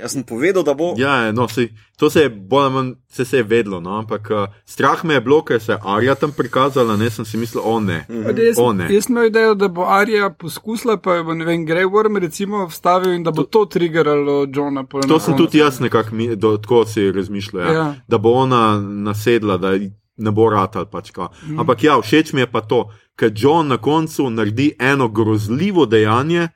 [0.00, 0.94] Jaz sem povedal, da bo.
[0.96, 1.68] Ja, no, sej,
[2.00, 5.14] to se je bolj ali manj se, se je vedlo, no, ampak uh, strah me
[5.14, 8.06] je bilo, ker se je Arja tam prikazala, ne sem si mislil, o ne.
[8.08, 8.86] Jaz, O, ne.
[8.88, 12.16] jaz sem imel idejo, da bo Arija poskusila, pa jo bo ne vem, Grey Worm
[12.18, 14.84] recimo vstavil in da bo to triggeralo Johna.
[14.88, 15.44] To sem koncu.
[15.44, 16.16] tudi jaz nekako
[16.62, 17.72] tako si razmišljal, ja.
[17.72, 17.78] Ja.
[17.78, 17.94] Ja.
[18.08, 19.76] da bo ona nasedla, da
[20.16, 20.86] ne bo ratal.
[20.86, 21.28] Pač, kao.
[21.58, 26.48] Ampak ja, všeč mi je pa to, ker John na koncu naredi eno grozljivo dejanje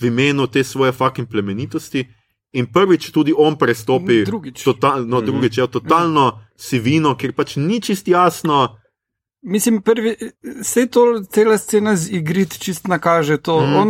[0.00, 2.04] v imenu te svoje fucking plemenitosti.
[2.52, 4.64] In prvič tudi on prestopi, Drugič.
[4.64, 8.80] Total, no, drugič je totalno sivino, ker pač ni čist jasno.
[9.42, 10.16] Mislim, prvi,
[10.60, 13.60] vse to, cela scena z igrit čist nakaže to.
[13.60, 13.76] Mm.
[13.76, 13.88] On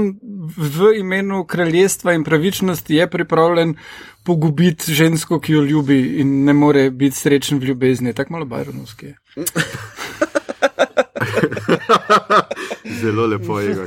[0.57, 3.75] v imenu kraljestva in pravičnosti je pripravljen
[4.25, 8.15] pogubiti žensko, ki jo ljubi in ne more biti srečen v ljubezni.
[8.15, 9.17] Tako malo bajronovski je.
[13.01, 13.71] Zelo lepo je.
[13.71, 13.85] Ja.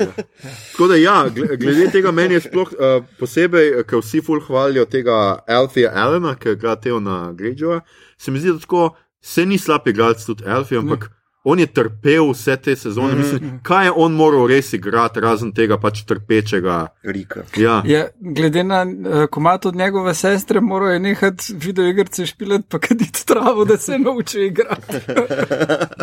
[0.72, 4.86] Tako da, ja, gle- glede tega meni je sploh uh, posebej, ker vsi ful hvalijo
[4.86, 7.82] tega Alfija Elena, ki ga teo na Greyjoya.
[8.18, 11.10] Se mi zdi, da tako se ni slab igralec tudi Alfija, ampak
[11.44, 13.16] on je trpel vse te sezone.
[13.16, 16.88] Mislim, kaj je on moral res igrati, razen tega pač trpečega.
[17.04, 17.44] Rika.
[17.58, 17.82] Ja.
[17.86, 23.26] Je, glede na uh, komat od njegove sestre, moral je nehati videoigrice špilati, pa kaditi
[23.26, 24.98] travo, da se nauči igrati.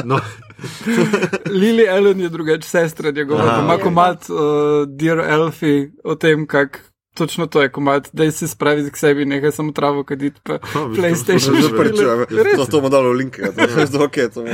[0.05, 0.20] No,
[1.47, 4.38] Lili Ellen je drugače sestra njegova, ima komat uh,
[4.88, 6.89] Dear Elfie o tem, kak.
[7.14, 11.56] Točno to je komat, da se spravi k sebi, nekaj samo travo kaditi, pa PlayStation.
[11.56, 11.76] Že špilati.
[11.78, 12.56] Prečujem, Res.
[12.56, 14.44] to, to bomo dali v link, ja, to je zelo ok, to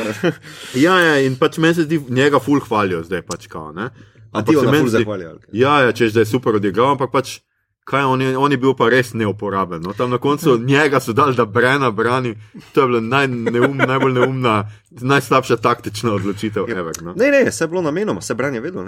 [0.75, 3.73] ja, ja, in pač meni se zdi, njega ful hvalijo zdaj pač kao.
[3.73, 3.91] Ne?
[4.33, 5.27] A ti se meni zdi- kaj?
[5.53, 7.41] Ja, ja češ, da je super odigral, ampak pač.
[7.87, 9.79] Kaj, on, je, on je bil pa res neuporaben.
[9.79, 9.93] No?
[9.95, 12.35] Tam na koncu njega so dali, da Brena brani.
[12.75, 16.67] To je bila naj, neum, najbolj neumna, najslabša taktična odločitev.
[16.67, 17.15] Ever, no?
[17.15, 18.83] Ne, ne, se je bilo namenoma, se branje vedno.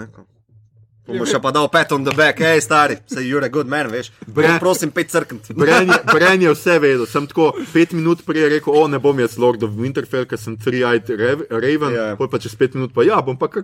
[1.09, 3.89] Bomo še pa dal pet on the back, hej, stari, se you're a good man,
[3.89, 4.11] veš.
[4.27, 5.49] Bre, prosim, pet crknt.
[5.59, 9.17] Bren je, Bren je vse vedel, sem tako pet minut prej rekel, o ne bom
[9.19, 12.13] jaz Lord of Winterfell, ker sem Three-Eyed Rav- Raven, Ja.
[12.13, 12.29] yeah.
[12.29, 13.49] pa čez pet minut pa ja, bom pa.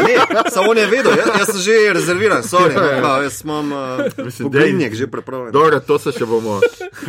[0.00, 0.16] Ne,
[0.52, 3.00] samo on je vedel, jaz, jaz sem že rezerviran, sorry, Ja, ja.
[3.00, 5.52] no, jaz imam uh, Mislim, pobrinjek že pripravljen.
[5.52, 6.60] Dobro, to se še bomo.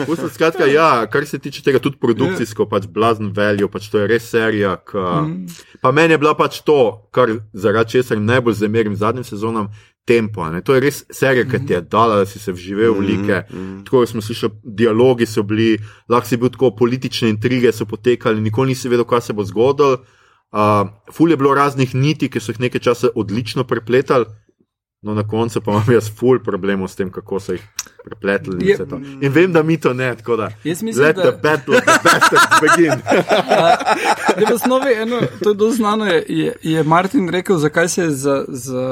[0.05, 4.07] Pustili, skratka, ja, kar se tiče tega, tudi produkcijsko, pač blazen veljo, pač to je
[4.07, 4.77] res serija.
[4.87, 5.27] Ka,
[5.81, 6.79] pa meni je bila pač to,
[7.11, 9.69] kar zaradi česar najbolj zamerim zadnjim sezonam.
[10.05, 10.63] Tempo, ne.
[10.65, 13.41] to je res serija, ki ti je dala, da si se vživel v like.
[13.85, 15.75] Tako smo slišali, dialogi so bili,
[16.09, 20.01] lahko si bil tako, politične intrige so potekale, nikoli nisi vedel, kaj se bo zgodilo.
[20.51, 24.25] Uh, ful je bilo raznih niti, ki so jih nekaj časa odlično prepletali,
[25.05, 27.63] no na koncu pa imam jaz ful problemov s tem, kako so jih
[28.03, 28.53] prepletli.
[28.55, 28.99] In, Je- vse to.
[29.21, 30.49] in vem, da mi to ne, tako da.
[30.63, 33.01] Jaz mislim, Let da- the battle the bastards begin.
[34.31, 38.01] Da v osnovi eno, to je dosti znano, je, je, je Martin rekel, zakaj se
[38.01, 38.85] je za, za,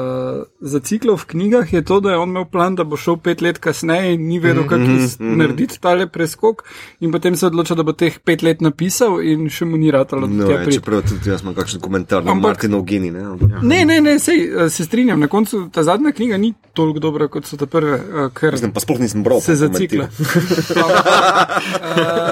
[0.62, 3.58] zaciklal v knjigah, je to, da je on imel plan, da bo šel pet let
[3.58, 5.36] kasneje in ni vedel, kako mm -hmm.
[5.36, 6.62] narediti tale preskok
[7.00, 9.90] in potem se je odločil, da bo teh pet let napisal in še mu ni
[9.90, 10.26] ratalo.
[10.26, 13.20] No, tja ja, čeprav tudi jaz imam kakšen komentar na Martinov geni, ne?
[13.20, 16.98] ampak- Ne, ne, ne, sej, eh, se strinjam, na koncu ta zadnja knjiga ni toliko
[17.00, 19.40] dobra, kot so te prve, eh, ker Mislim, pa sploh nisem bral.
[19.40, 20.08] se zacikla.
[20.08, 20.90] komentiral.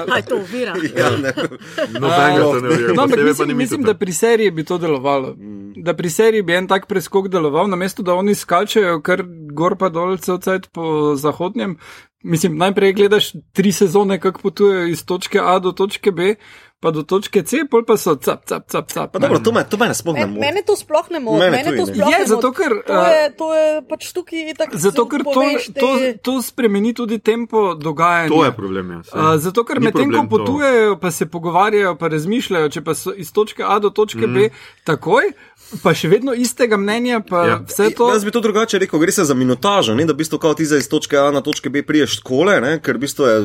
[0.15, 0.73] Aj to uvira.
[0.99, 1.33] Ja, ne.
[1.99, 2.93] Nobenega se ne uvira.
[2.93, 5.35] No, ampak mislim, mislim, da pri seriji bi to delovalo.
[5.75, 9.89] Da pri seriji bi en tak preskok deloval, namesto da oni skačejo kar gor pa
[9.89, 11.77] dol cel cajt po zahodnjem.
[12.23, 16.35] Mislim, najprej gledaš tri sezone, kako potujejo iz točke A do točke B,
[16.79, 19.11] pa do točke C, pol pa so cap, cap, cap, cap.
[19.11, 19.27] Pa ne.
[19.27, 20.39] dobro, to me, to me sploh ne moti.
[20.39, 21.39] mene to sploh ne moti.
[21.39, 21.85] Mene Mene to ne.
[21.85, 22.57] sploh Je, ne zato moti.
[22.57, 24.77] ker, To je, to je pač tukaj tako.
[24.77, 25.43] Zato, ker to,
[25.75, 25.89] to,
[26.21, 28.29] to spremeni tudi tempo dogajanja.
[28.29, 28.99] To je problem, ja.
[29.05, 33.29] Uh, zato, ker medtem ko potujejo, pa se pogovarjajo, pa razmišljajo, če pa so iz
[33.29, 34.33] točke A do točke mm.
[34.33, 34.49] B
[34.83, 35.33] takoj,
[35.77, 37.57] pa še vedno istega mnenja, pa Ja.
[37.59, 38.07] vse to.
[38.09, 40.05] Jaz bi to drugače rekel, gre se za minutažo, ne?
[40.05, 42.79] da v bistvu kao ti zdaj iz točke A na točke B priješ skole, ne?
[42.79, 43.35] ker v bistvu je,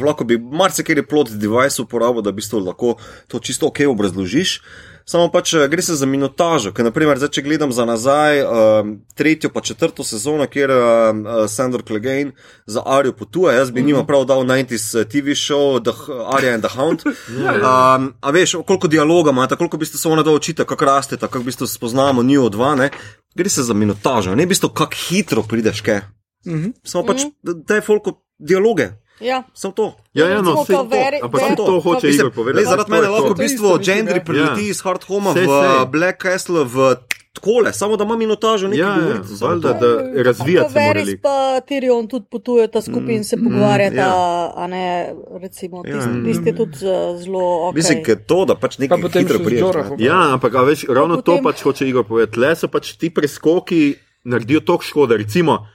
[0.00, 4.62] lahko bi marsikeri plot device uporabil, da v bistvu lahko to čisto ok obrazložiš.
[5.08, 9.00] Samo pač eh, gre se za minutažo, ker naprimer, zdaj, če gledam za nazaj um,
[9.16, 12.34] tretjo pa četrto sezono, kjer um, uh, Sandor Clegane
[12.66, 15.96] za Arjo potuje, jaz bi njima prav dal 90s TV show The
[16.36, 17.00] Arya and the Hound.
[17.48, 21.26] Um, a veš, koliko dialoga imate, koliko v bistvu se ona da učita, kako rasteta,
[21.26, 22.90] kako v bistvu spoznamo njo dva, ne?
[23.36, 26.00] Gre se za minutažo, ne v bistvu, kako hitro prideš, kaj.
[26.46, 26.70] Mhm.
[26.84, 28.90] Samo pač, da je folko dialoge,
[29.20, 29.42] Ja.
[29.52, 29.94] samo to.
[30.12, 32.56] Ja, ja, no, ko veri- ampak veri- saj to hoče Mislim, Igor povedati.
[32.56, 33.12] Le, zaradi To mene to.
[33.12, 34.24] lahko v To bistvu Gendry ja.
[34.24, 34.70] prileti Ja.
[34.70, 35.86] iz Hard Homa Sej, v sej.
[35.88, 36.96] Black Castle v
[37.34, 39.28] takole, samo da ima minutažo nekaj Ja, ja, govoriti.
[39.28, 39.78] samo valjda, to.
[39.80, 39.88] da
[40.22, 44.52] razvijati se Veris pa Tyrion tudi potujeta skupaj in se pogovarjata, ja.
[44.54, 44.86] a ne,
[45.32, 45.94] recimo, Ja.
[45.94, 47.74] tisti, tisti je tudi eh, zelo ok.
[47.74, 49.62] Mislim, ker to, da pač Pa nekaj potem hitro priješ.
[49.98, 52.38] Ja, ampak a veš, ravno potem- to pač hoče Igor povedati.
[52.38, 53.94] Le so pač ti preskoki
[54.24, 55.16] naredijo toliko škode.
[55.16, 55.66] Recimo,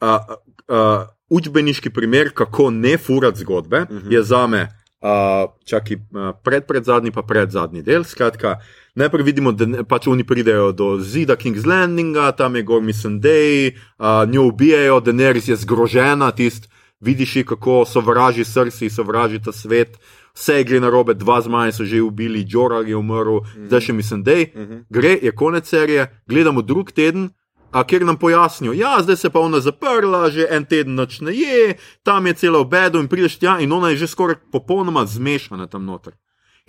[0.00, 0.08] uh,
[0.68, 4.12] uh, učbeniški primer, kako ne furati zgodbe, uh -huh.
[4.12, 4.68] je za me.
[5.04, 8.04] Uh, čaki, uh, pred, pred zadnji, pa pred zadnji del.
[8.04, 8.56] Skratka,
[8.94, 13.76] najprej vidimo, da ne- pač oni pridejo do zida King's Landinga, tam je Gormy Sunday,
[13.98, 16.68] uh, njo ubijajo, Daenerys je zgrožena, tist,
[17.00, 19.98] vidiš, kako sovraži srci, sovraži ta svet.
[20.34, 23.66] Vse gre na robe, dva zmaja so že ubili, Jorah je umrl, mm.
[23.66, 24.46] zdaj še mislim, da je.
[24.90, 27.28] Gre, je konec serije, gledamo drug teden,
[27.74, 31.32] a kjer nam pojasnijo, ja, zdaj se pa ona zaprla, že en teden noč ne
[31.34, 31.74] je,
[32.06, 35.84] tam je celo obedo in prideš tja in ona je že skoraj popolnoma zmešana tam
[35.84, 36.14] noter.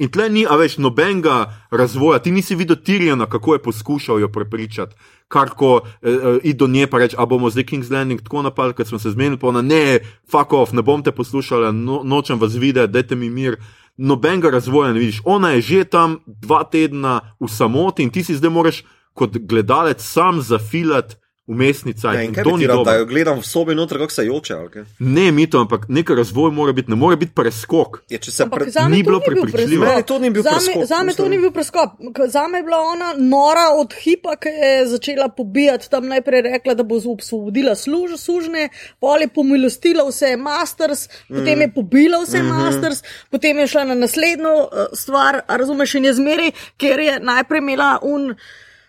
[0.01, 4.27] In tle ni, a veš, nobenega razvoja, ti nisi videl Tirjana, kako je poskušal jo
[4.31, 4.95] prepričati.
[5.27, 8.41] Kar ko eh, eh, ide do nje, pa reče, a bomo zdaj King's Landing tako
[8.41, 9.99] napadli, ker smo se zmenili, pa ona ne,
[10.31, 13.61] fuck off, ne bom te poslušala, no, nočem vas videti, dajte mi mir.
[13.97, 15.21] Nobenega razvoja ne vidiš.
[15.25, 18.83] Ona je že tam dva tedna v samoti in ti si zdaj moraš
[19.15, 21.15] kot gledalec sam zafilati
[21.47, 22.09] umestnica.
[22.09, 24.53] Ja, in kaj bi ti rad, da jo gledam v sobi noter, kako se joče,
[24.55, 24.83] ali kaj?
[24.99, 27.99] Ne, mi to, ampak nek razvoj mora biti, ne more biti preskok.
[28.09, 28.71] Ja, če se Ampak pre...
[28.71, 29.83] zame ni to bilo bil prepričljivo.
[29.83, 29.93] preskok.
[29.93, 31.29] Meni to ni bil zame, preskok, Zame to mislim.
[31.29, 31.89] ni bil preskok.
[32.11, 35.85] K- Zame je bila ona nora od hipa, ki je začela pobijati.
[35.87, 41.69] Tam najprej rekla, da bo osvobodila služ, sužne, pol je pomilostila vse masters, potem je
[41.71, 42.49] pobila vse Mhm.
[42.49, 47.61] masters, potem je šla na naslednjo uh, stvar, razumeš, in je zmeri, ker je najprej
[47.61, 48.33] imela un.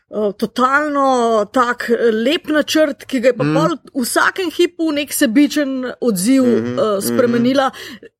[0.09, 3.55] Uh, totalno tak eh, lep načrt, ki ga je pa mm.
[3.55, 7.71] pol v vsakem hipu nek sebičen odziv mm -hmm, uh, spremenila,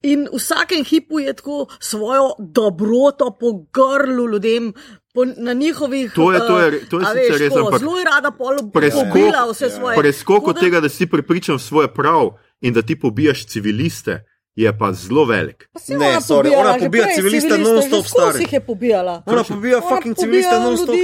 [0.03, 4.73] in v vsakem hipu je tako svojo dobroto po grlu ljudem.
[5.15, 6.13] Po, na njihovih.
[6.13, 8.57] To je- to je- to je sicer veš, res, tako, ampak Zelo je rada pol
[8.73, 9.97] Preskok- pobila vse svoje.
[9.97, 12.31] Preskok od tega, da si prepričan v svoje prav
[12.61, 14.25] in da ti pobijaš civiliste,
[14.57, 15.69] je pa zelo velik.
[15.73, 18.43] Pa Ne, ona sorry, pobijala ona pobija civiliste civiliste, non-stop, stari.
[18.43, 19.23] jih je pobijala.
[19.27, 20.97] Ona pobija fucking civiliste non-stop.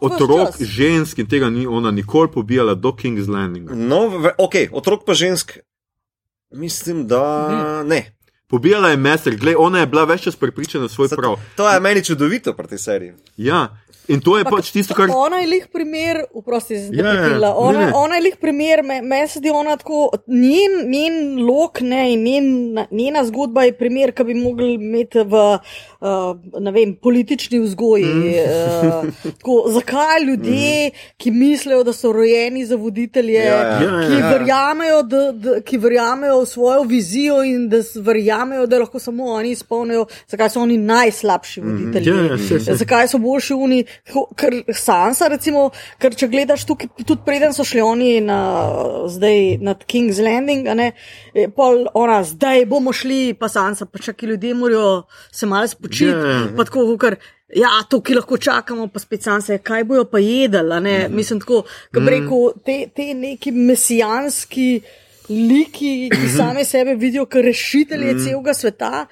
[0.00, 3.74] Otrok, žensk in tega ni ona nikoli pobijala do King's Landinga.
[3.74, 4.06] No,
[4.38, 5.58] ok, otrok pa žensk.
[6.50, 7.22] Mislim, da
[7.82, 8.14] ne.
[8.46, 11.34] Pobijala je Messer, gled, ona je bila več čas prepričana v svoj Zato- prav.
[11.56, 13.12] To je meni čudovito pri tej seriji.
[13.36, 13.68] Ja,
[14.08, 15.08] in to je pač tisto, kar.
[15.10, 17.92] Ona je lih primer, vprosti, zdaj Ja, ja, ne, Ona, ne.
[17.94, 22.22] ona je lih primer, me- meni se zdi ona tako, njen, njen lok ne, in
[22.22, 22.46] njen,
[22.90, 25.58] njena zgodba je primer, ki bi mogli imeti v
[26.00, 26.08] uh,
[26.60, 28.04] ne vem, politični vzgoji.
[28.04, 28.24] Mm.
[28.24, 33.60] Uh, tako, zakaj ljudje, ki mislijo, da so rojeni za voditelje, Ja, ja.
[33.74, 34.28] Ja, ja, ki, ja.
[34.30, 39.50] verjamejo, da, da, ki verjamejo v svojo vizijo in da verjamejo, da lahko samo oni
[39.50, 42.08] izpolnijo, zakaj so oni najslabši voditelji.
[42.08, 42.74] Ja, ja, saj, saj.
[42.76, 43.84] Zakaj so boljši oni,
[44.36, 45.68] ker Sansa, recimo,
[46.02, 48.38] ker če gledaš tukaj, tudi preden so šli oni na,
[49.12, 50.90] zdaj nad King's Landing, ne,
[51.56, 54.90] pol ona, zdaj bomo šli, pa Sansa, pa čakaj, ljudje morajo
[55.32, 56.10] se malo spočiti.
[56.10, 56.50] Ja, ja.
[56.56, 57.18] Pa tako, ker,
[57.54, 61.64] ja, to, ki lahko čakamo, pa spet Sansa, kaj bojo pa jedli, ne, mislim tako,
[61.94, 64.68] kot bi rekel, te, te neki mesijanski
[65.28, 69.06] liki, ki same sebe vidijo kot rešitelje celega sveta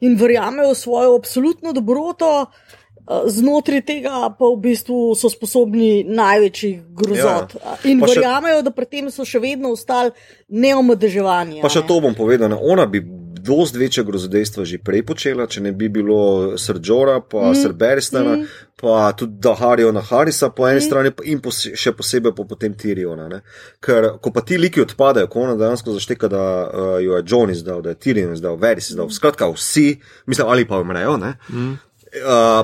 [0.00, 2.46] in verjamejo v svojo absolutno dobroto.
[2.46, 2.77] eh,
[3.08, 7.54] Znotraj tega pa v bistvu so sposobni največjih grozot.
[7.56, 7.76] Ja.
[7.88, 10.12] In Pa še- verjamejo, da pri tem so še vedno ostali
[10.48, 11.62] neomadeževani.
[11.64, 13.00] Pa še to bom povedal, ne, ona bi
[13.38, 17.54] dost večje grozodejstva že prej počela, če ne bi bilo Srdžora, pa mm.
[17.56, 18.46] Sir Beristana, mm.
[18.80, 20.84] pa tudi Dahariona Harisa po eni mm.
[20.84, 23.28] strani in pos še posebej po potem Tiriona.
[23.28, 23.40] Ne.
[23.80, 27.50] Ker ko pa ti liki odpadajo, ko ona dejansko zašteka, da uh, jo je John
[27.54, 31.36] izdal, da je Tyrion izdal, Veris izdal, skratka vsi, mislim, ali pa umrejo, ne.
[31.48, 31.76] Mm.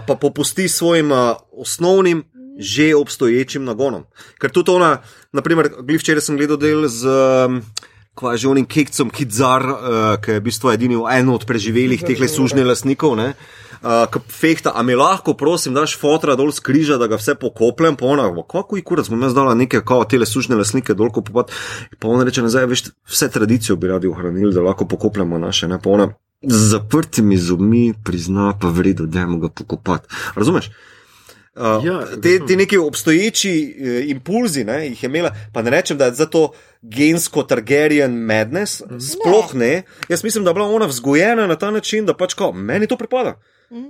[0.06, 2.24] Pa popusti svojim uh, osnovnim,
[2.58, 4.04] že obstoječim nagonom.
[4.38, 4.98] Ker tudi ona,
[5.32, 7.08] naprimer, glih včeraj sem gledal del z.
[7.08, 7.62] Um,
[8.14, 9.76] Kva je že onim kekcem, Kidzar, uh,
[10.22, 13.32] ki je v bistvu edini en od preživelih teh sužnje lastnikov, ne,
[13.82, 17.98] uh, fehta, a mi lahko, prosim, daš fotra dol z križa, da ga vse pokoplem,
[17.98, 21.50] pa ona, kako je kurac, bom jaz dala neke kao tele sužnje lastnike dol kopat,
[21.98, 25.82] pa ona reče nazaj, veš, vse tradicijo bi radi ohranili, da lahko pokopljamo naše, ne,
[25.82, 26.12] pa ona
[26.48, 30.08] z zaprtimi zobmi prizna, pa vredo, dajmo ga pokopati.
[30.34, 30.66] Razumeš?
[30.66, 35.98] Uh, Ja, te, te neki obstoječi uh, impulzi, ne, jih je imela, pa ne rečem,
[35.98, 36.48] da je zato
[36.82, 39.82] gensko Targaryen madness, sploh ne.
[40.08, 42.96] Jaz mislim, da je bila ona vzgojena na ta način, da pač kao, meni to
[42.96, 43.38] pripada.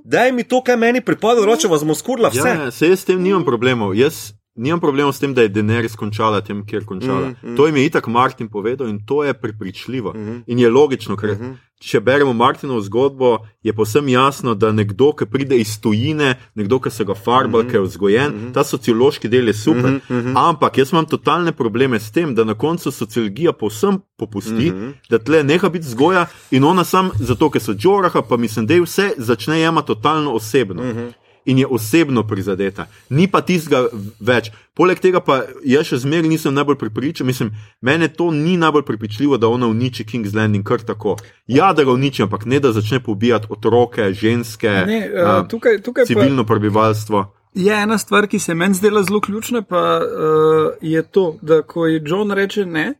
[0.04, 2.48] Daj mi to, kaj meni pripada, drugače vas bomo skurla vse.
[2.48, 3.94] Ja, ja, se jaz s tem nimam problemov.
[3.96, 7.28] Jaz nimam problemov s tem, da je Daenerys končala tem, kjer je končala.
[7.28, 7.56] Mm, mm.
[7.56, 10.12] To jim je itak Martin povedal in to je prepričljivo.
[10.14, 10.38] Mhm.
[10.46, 11.52] In je logično, ker Mhm.
[11.80, 16.90] če beremo Martinovo zgodbo, je povsem jasno, da nekdo, ki pride iz tujine, nekdo, ki
[16.90, 19.90] se ga farba, ki je vzgojen, ta sociološki del je super.
[19.90, 20.36] Mhm, mhm.
[20.36, 24.90] Ampak jaz imam totalne probleme s tem, da na koncu sociologija povsem popusti, Mhm.
[25.10, 28.74] da tle neha biti vzgoja in ona sam, zato ker so Džoraha, pa mislim, da
[28.74, 30.82] je vse začne jemati totalno osebno.
[30.82, 31.08] Mhm.
[31.44, 33.88] In je osebno prizadeta, ni pa tistega
[34.20, 34.50] več.
[34.74, 37.52] Poleg tega pa jaz še zmeraj nisem najbolj pripričan, mislim,
[37.84, 41.16] mene to ni najbolj pripričljivo, da ona uniči King's Landing kar tako.
[41.46, 46.04] Ja, da ga uniči, ampak ne da začne pobijati otroke, ženske, Ne, uh, tukaj, tukaj
[46.04, 47.24] pa civilno prebivalstvo.
[47.54, 51.86] je ena stvar, ki se meni zdela zelo ključna, pa uh, je to, da ko
[51.86, 52.94] ji John reče ne,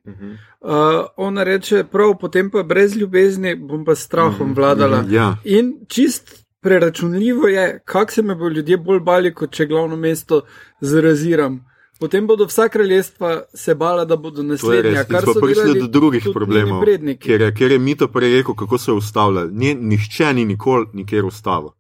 [0.61, 0.71] uh,
[1.17, 5.05] ona reče prav, potem pa brez ljubezni bom pa s strahom vladala.
[5.11, 5.37] Ja.
[5.45, 10.43] In čist preračunljivo je, kak se me bo ljudje bolj bali, kot če glavno mesto
[10.81, 11.61] zraziram.
[12.01, 15.05] Potem bodo vsa kraljestva se bala, da bodo je naslednja.
[15.11, 16.83] In smo prišli do drugih tudi problemov,
[17.21, 19.53] ker je, ker je Mito prej rekel, kako so jo ustavljali.
[19.53, 21.71] Nje, nihče ni nikoli nikjer ustavil.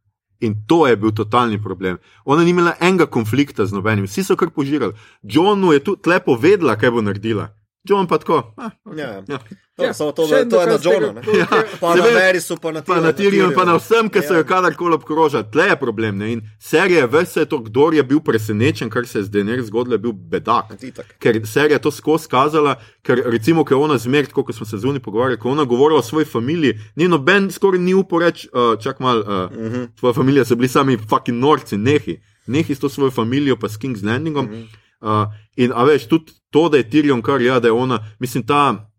[0.41, 1.99] In to je bil totalni problem.
[2.25, 4.93] Ona ni imela enega konflikta z nobenim, vsi so kar požirali.
[5.23, 7.49] Johnu je tu tle povedala, kaj bo naredila.
[7.85, 8.53] John pa tako.
[8.57, 8.99] Ah, okay.
[8.99, 9.23] Ja.
[9.29, 9.39] ja.
[9.79, 11.47] Ja, samo to, da to je na Johnu, je-
[11.81, 12.03] pa na.
[12.05, 14.39] Verisu, pa na Pa na Tiriju, pa na vsem, ki se Ja.
[14.39, 16.19] jo kadarkoli obkroža, tle je problem.
[16.19, 16.33] Ne?
[16.33, 19.99] In serija, vse to, kdo je bil presenečen, kar se je zdaj ne zgodilo, je
[19.99, 20.65] bil bedak.
[20.81, 21.17] Itak.
[21.19, 24.79] ker serija to skozi kazala, ker recimo, ko je ona zmer, tako kot smo se
[24.79, 28.79] zunaj pogovarjali, ko ona govorila o svoji familiji, ni noben skoraj ni upal reči, uh,
[28.79, 29.75] čak mal, uh, uh Mhm.
[29.75, 29.89] -huh.
[29.95, 32.17] tvoja familija so bili sami fucking norci, nehi,
[32.47, 34.45] nehi s to svojo familijo, pa s King's Landingom.
[34.45, 34.61] Uh Mhm.
[34.61, 34.84] -huh.
[35.05, 38.43] Uh, in a veš, tudi to, da je Tyrion kar, ja, da je ona, mislim,
[38.47, 38.91] ta.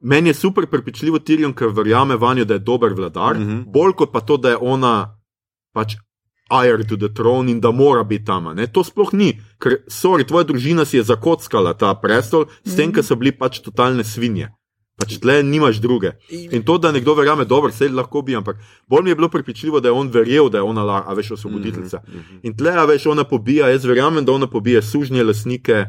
[0.00, 3.50] Meni je super prepričljivo Tyrion, ker verjame vanjo, da je dober vladar, Mhm.
[3.50, 3.64] -huh.
[3.72, 5.18] bolj kot pa to, da je ona
[5.72, 5.96] pač
[6.50, 8.46] heir to the throne in da mora biti tam.
[8.46, 8.66] a Ne?
[8.66, 13.02] To sploh ni, ker, sorry, tvoja družina si je zakockala ta prestol, s tem, ker
[13.04, 14.48] so bili pač totalne svinje.
[14.96, 16.14] Pač tle nimaš druge.
[16.30, 18.56] In to, da nekdo verjame, dobro, vse lahko bi, ampak
[18.88, 21.30] bolj mi je bilo prepričljivo, da je on verjel, da je ona, la- a veš,
[21.30, 22.00] osvoboditeljica.
[22.42, 25.84] In tle, a veš, ona pobija, jaz verjamem, da ona pobija sužnje lasnike,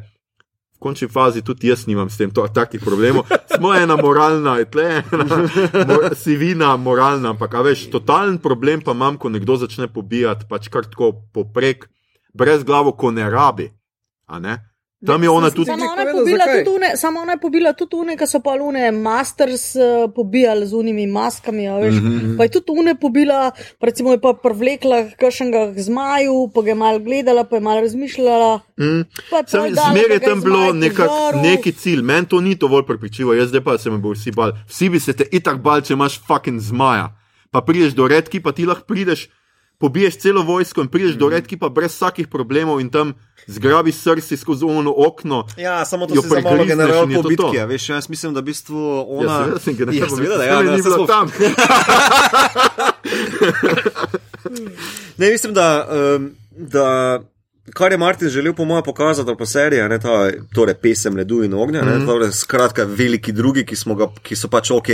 [0.77, 3.25] V končni fazi tudi jaz nimam s tem to, takih problemov.
[3.57, 5.25] Smo ena moralna, tle ena
[5.87, 10.69] mor, sivina moralna, ampak a veš, totalen problem pa imam, ko nekdo začne pobijati, pač
[10.69, 11.89] kar tako poprek,
[12.33, 13.71] brez glavo, ko ne rabi.
[15.07, 15.71] Tam je ona tudi.
[15.71, 18.55] Samo ona, je pobila tudi une, samo ona je pobila tudi une, ki so pa
[18.59, 21.67] une Masters uh, pobijali z unimi maskami.
[21.67, 22.37] a Veš, mm -hmm.
[22.37, 23.51] Pa je tudi une pobila,
[23.81, 28.59] recimo je pa privlekla kakšnega zmaju, pa ga je malo gledala, pa je malo razmišljala.
[28.79, 29.01] Mm.
[29.29, 29.37] pa
[30.13, 31.09] je tam bilo nekak,
[31.43, 34.51] neki cilj, meni to ni dovolj prepričljivo, jaz zdaj pa se me bo vsi bal.
[34.67, 37.15] Vsi bi se te itak bal, če imaš fucking zmaja.
[37.51, 39.29] Pa prideš do redki, pa ti lahko prideš,
[39.77, 41.19] pobiješ celo vojsko in prideš mm.
[41.19, 43.13] do redki, pa brez vsakih problemov in tam
[43.47, 45.45] zgrabiš srce skozi ono okno.
[45.57, 47.43] Ja, samo to je za malo pregrizneš general in je to po bitki.
[47.53, 47.61] to.
[47.61, 49.37] a Veš, jaz mislim, da v bistvu Ja, ona.
[49.39, 51.31] seveda sem ga Ja, seveda, da, ja, ja, da, ni bilo smo- tam.
[55.17, 57.19] Ne, mislim, da, um, da
[57.69, 61.43] kar je Martin želel, po mojem, pokazati, ali pa serija, ne, ta, torej pesem Ledu
[61.43, 61.89] in ognja, Mhm.
[61.89, 62.05] mm -hmm.
[62.05, 64.87] torej, skratka, veliki drugi, ki, ga, ki so pač ok,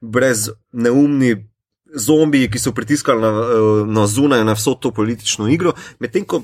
[0.00, 0.38] brez
[0.72, 1.51] neumni.
[1.96, 6.42] Zombiji, ki so pritiskali na, eh, na zunaj, na vso to politično igro, medtem ko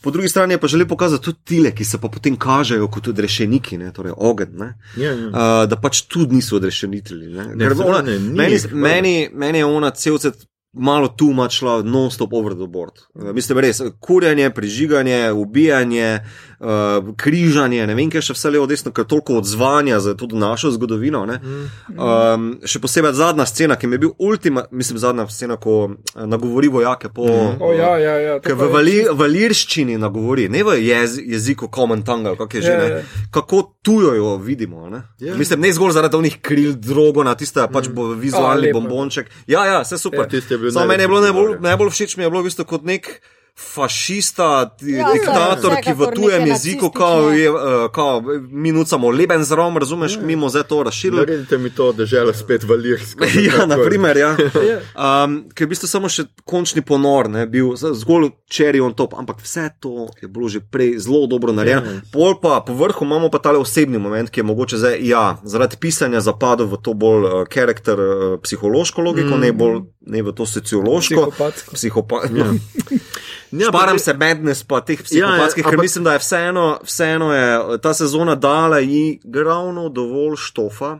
[0.00, 3.78] po drugi strani pa želel pokazati tudi tile, ki se pa potem kažejo kot odrešeniki,
[3.78, 4.56] ne, torej ogenj.
[4.56, 4.74] ne.
[4.96, 5.26] Ja, ja.
[5.28, 7.28] Uh, da pač tudi niso odrešenitelji.
[7.28, 7.46] Ne?
[7.54, 8.78] Ne, Ker ona, ne, ni meni, prav.
[8.78, 10.32] meni, meni je ona celce
[10.72, 12.92] malo tu mačla, non-stop over the board.
[13.14, 16.49] Uh, mislim, res, kurjanje, prižiganje, ubijanje, uh,
[17.16, 21.22] križanje, ne vem, kaj še vse levo, desno, ker toliko odzvanja za tudi našo zgodovino.
[21.26, 21.38] ne.
[21.96, 26.26] Um, še posebej zadnja scena, ki mi je bil ultima, mislim, zadnja scena, ko eh,
[26.28, 27.24] nagovori vojake po.
[27.60, 28.34] O, ja, ja, ja.
[28.40, 32.62] to Ker pa v vali, valirščini nagovori, ne v jez, jeziku Common Tongue, kako je
[32.62, 33.26] že, Ja, ne, ja.
[33.32, 34.86] kako tujo jo vidimo.
[34.90, 35.02] Ne?
[35.18, 35.34] Ja.
[35.34, 38.80] Mislim, ne zgolj zaradi onih kril, drogo na tiste, pač bo vizualni lepo.
[38.80, 39.32] bombonček.
[39.50, 40.28] Ja, ja, vse super.
[40.28, 42.84] Ja, bil Samo meni je bilo najbolj, najbolj všeč, mi je bilo v bistvu kot
[42.86, 43.14] nek.
[43.56, 47.58] Fašista, Ja, diktator, ki v tujem jeziku, kao, je, uh,
[47.92, 48.20] kao,
[48.50, 50.22] mi nucamo lebensraum, razumeš, Ja.
[50.22, 51.20] mimo zdaj to razširili.
[51.20, 53.24] Naredite mi to, da žele spet valirsko.
[53.46, 54.36] Ja, naprimer, ja.
[54.70, 55.24] Ja.
[55.24, 58.94] Um, ker je v bistvu samo še končni ponor, ne, bil z- zgolj cherry on
[58.94, 61.86] top, ampak vse to je bilo že prej zelo dobro narejeno.
[61.86, 62.00] Ja.
[62.12, 65.76] Pol pa po vrhu imamo pa tale osebni moment, ki je mogoče zdaj, ja, zaradi
[65.76, 69.40] pisanja zapadel v to bolj uh, karakter, uh, psihološko logiko, mm.
[69.40, 71.14] ne, bolj, ne v to sociološko.
[71.30, 71.74] Psihopatsko.
[71.74, 72.50] Psihopa ja.
[73.52, 76.18] Ja, Sparam pa- se madness pa teh psihopatskih, Ja, ja, ker ampak- mislim, da je
[76.18, 80.98] vseeno, vseeno je ta sezona dala ji ravno dovolj štofa.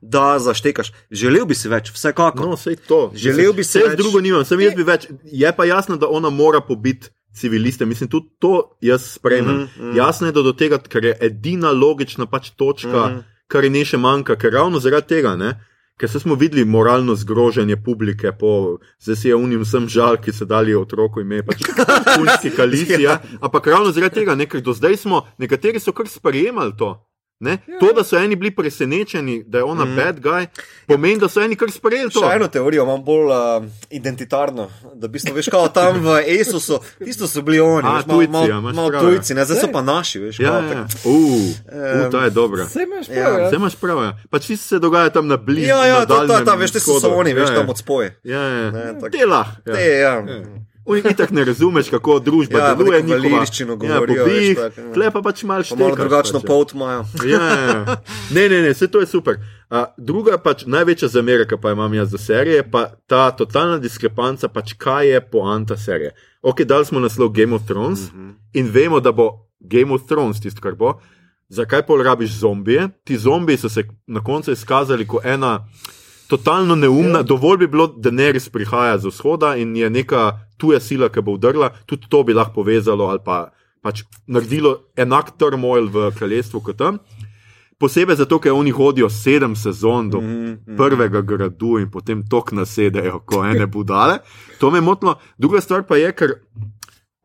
[0.00, 0.92] Da zaštekaš.
[1.10, 2.46] Želel bi si več, vsekakor.
[2.46, 3.10] No, sej to.
[3.14, 5.08] Želel bi si Vse več- drugo nimam, sem jaz bi več.
[5.24, 7.86] Je pa jasno, da ona mora pobiti civiliste.
[7.86, 9.56] Mislim, tudi to jaz sprejmem.
[9.56, 9.96] Mm -hmm.
[9.96, 13.10] Jasno je, da do tega, ker je edina logična pač točka, mm.
[13.10, 13.22] -hmm.
[13.48, 15.64] kar je ne še manjka, ker ravno zaradi tega, ne.
[15.98, 20.32] Ker se smo videli moralno zgroženje publike, po, zdaj si je unim vsem žal, ki
[20.32, 21.64] so dali otroku ime, pač
[22.16, 23.18] punčki kalicija.
[23.40, 26.94] Ampak ravno zaradi tega, ne, ker do zdaj smo, nekateri so kar sprejemali to.
[27.40, 27.58] Ne?
[27.80, 29.96] To, da so eni bili presenečeni, da je ona mm.
[29.96, 30.46] bad guy,
[30.86, 32.18] pomeni, da so eni kar sprejeli to.
[32.18, 34.64] Še eno teorijo imam bolj uh, identitarno.
[34.94, 38.18] Da v bistvu, veš, kao tam v ESO-su, tisto so bili oni, A, veš, malo
[38.18, 39.10] tujci, mal, ja, imaš mal prav, ja.
[39.10, 40.40] tujci, ne, zdaj so pa naši, veš.
[40.40, 40.84] Ja, kao, ja.
[40.88, 42.66] tak- Uh, uh, ta je dobra.
[42.66, 43.38] Vse imaš Ja, prav.
[43.40, 44.12] Ja, imaš prav, ja.
[44.30, 45.68] pač ti se dogaja tam na bližnjem.
[45.68, 48.16] Ja, ja, to, to, to, veš, te so oni, veš, tam od spoje.
[48.26, 48.70] Ja, ja.
[48.70, 49.46] Ne, tako- Te lah.
[49.62, 49.74] Ja.
[49.74, 50.14] Te, ja.
[50.88, 53.02] Oni itak ne razumeš, kako družba Ja, deluje.
[53.02, 54.92] njihova- valirščino ja, govorijo, pobih, veš, tako, ja.
[54.94, 55.78] Tle pa pač malo štekaš.
[55.78, 56.48] malo drugačno pač, ja.
[56.48, 57.04] pot imajo.
[57.24, 57.96] Ja, ja, ja.
[58.34, 59.36] Ne, ne, ne, vse to je super.
[59.70, 63.78] A, druga pač največja zamera, ki pa imam jaz za serije, je pa ta totalna
[63.78, 66.14] diskrepanca, pač kaj je poanta serije.
[66.42, 68.34] Ok, dali smo naslov Game of Thrones mm -hmm.
[68.54, 69.30] in vemo, da bo
[69.60, 71.00] Game of Thrones tisto, kar bo.
[71.48, 72.88] Zakaj pol rabiš zombije?
[73.04, 75.68] Ti zombiji so se na koncu izkazali kot ena
[76.28, 81.08] totalno neumna, dovolj bi bilo, da Neris prihaja z vzhoda in je neka tuja sila,
[81.08, 83.48] ki bo udrla, tudi to bi lahko povezalo ali pa
[83.82, 86.98] pač naredilo enak turmoil v kraljestvu kot tam.
[87.78, 93.20] Posebej zato, ker oni hodijo sedem sezon do Mhm, prvega gradu in potem tok nasedejo,
[93.24, 94.18] ko ene budale.
[94.58, 95.14] To me je motilo.
[95.38, 96.40] Druga stvar pa je, ker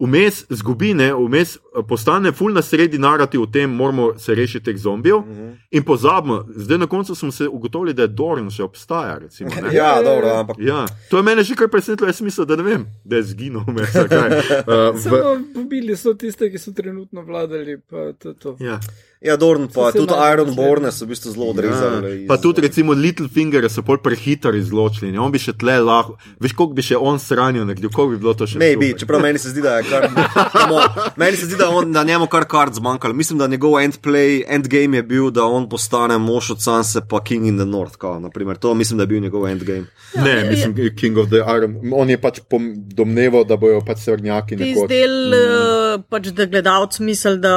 [0.04, 4.66] vmes zgubi, ne, vmes eh, postane full na sredi narativ o tem, moramo se rešiti
[4.66, 5.50] teh zombijev Mhm.
[5.72, 6.46] in pozabimo.
[6.50, 9.18] Zdaj na koncu smo se ugotovili, da je Dorn še obstaja.
[9.18, 9.70] Recimo, ne.
[9.76, 12.86] Ja, dobro, ampak Ja, to je mene že kar presenetilo, jaz mislim, da ne vem,
[13.04, 14.30] da je zginil kaj.
[14.60, 15.22] Uh, v, Samo
[15.54, 17.78] pobili so tiste, ki so trenutno vladali.
[17.80, 18.56] Pa to, to.
[18.60, 18.80] ja.
[19.24, 22.04] Ja, Dorn pa So se tudi Ironborne so v bistvu zelo odrezali.
[22.04, 25.12] Ja, iz- pa tudi, recimo, Littlefinger so pol prehitro izločili.
[25.12, 25.20] ne.
[25.20, 28.34] On bi še tle lahko, veš, koliko bi še on sranil, nekdo, koliko bi bilo
[28.34, 28.60] to še.
[28.60, 29.00] Bi, super.
[29.00, 30.10] čeprav meni se zdi, da je kar.
[30.54, 30.80] Samo,
[31.16, 33.14] meni se zdi, da, on, da njemu kar kart zmanjkalo.
[33.14, 37.46] Mislim, da njegov endplay, endgame je bil, da on postane mož od Sanse pa King
[37.46, 37.96] in the North.
[37.96, 38.58] Kao, naprimer.
[38.58, 39.86] to mislim, da je bil njegov endgame.
[40.16, 41.74] Ne, mislim, King of the Iron.
[41.94, 44.90] On je pač pom- domneval, da bojo pač srnjaki nekoč.
[44.90, 47.54] del uh, pač, da gledalec misli, da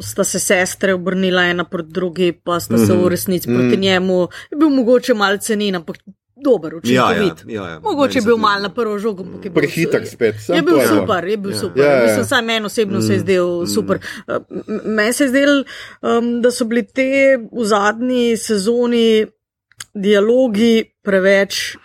[0.00, 4.20] sta se sestre obrnila ena proti drugi, pa sta se v resnici proti njemu.
[4.50, 5.96] Je bil mogoče malce nin, ampak
[6.36, 7.44] dober, Ja, ja, učinkovit.
[7.48, 7.80] ja, ja.
[7.80, 9.22] Mogoče je bil se mal na prvo žogo.
[9.22, 10.88] ampak je bil Prehiter su- spet, Je bil to je.
[10.88, 11.58] super, je bil Ja.
[11.58, 11.78] super.
[11.78, 12.02] Ja, ja.
[12.02, 13.98] Mislim, saj meni osebno se je zdel super.
[14.28, 14.34] Uh,
[14.68, 15.64] m- Meni se je zdel,
[16.02, 17.08] um, da so bili te
[17.52, 19.26] v zadnji sezoni
[19.94, 20.72] dialogi
[21.02, 21.76] preveč.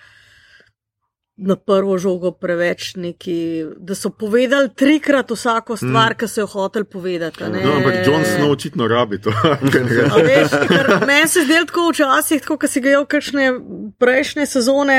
[1.38, 6.17] Na prvo žogo preveč neki, da so povedali trikrat vsako stvar, mm.
[6.17, 7.43] ki so jo hoteli povedati.
[7.43, 9.29] No, ampak John Snow očitno rabi to.
[11.07, 13.51] Meni se zdel tako včasih, tako kot si ga je v kakšne
[13.99, 14.97] prejšnje sezone.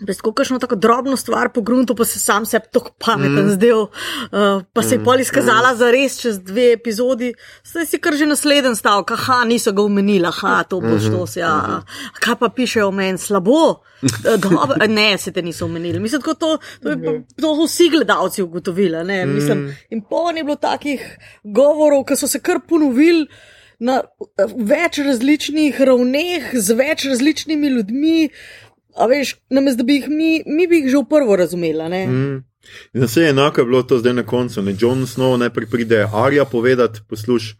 [0.00, 3.50] Brez kakšno tako drobno stvar po gruntu, pa se sam sebi tako pameten mm.
[3.50, 7.34] zdel, uh, pa se je pol izkazala za res čez dve epizodi.
[7.64, 11.40] Zdaj si kar že naslednji stavek, aha, niso ga omenili, aha, to boš to se,
[11.40, 11.82] ja.
[12.20, 13.82] Kaj pa pišejo o meni, slabo?
[14.42, 16.00] Dobro, ne, se te niso omenili.
[16.00, 16.96] Mislim, tako to, to,
[17.36, 19.04] to so vsi gledalci ugotovili.
[19.04, 23.26] ne, Mislim, in polno je bilo takih govorov, ki so se kar ponovili
[23.80, 28.18] na eh, več različnih ravneh, z več različnimi ljudmi.
[28.96, 31.88] A veš, namesto da bi jih mi, mi bi jih že v prvo razumela.
[31.88, 32.06] ne.
[32.06, 32.44] Mm.
[32.94, 34.62] In vse je enako je bilo to zdaj na koncu.
[34.62, 34.74] Ne?
[34.78, 37.56] John Snow najprej pride Arja povedati, posluš,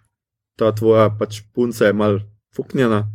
[0.58, 2.20] ta tvoja pač punca je mal
[2.56, 3.06] fuknjena.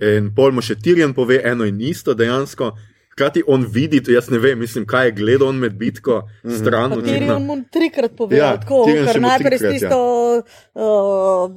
[0.00, 2.72] In pol mu še Tirjen pove eno in isto dejansko.
[3.12, 6.22] Hkrati on vidi, to jaz ne vem, mislim, kaj je gledal on med bitko,
[6.58, 7.38] stran Pa od Tyrion njega.
[7.38, 9.70] mu trikrat pove, Ja, ja, tako, mu najprej trikrat, ja.
[9.72, 9.98] tisto
[10.74, 11.50] uh,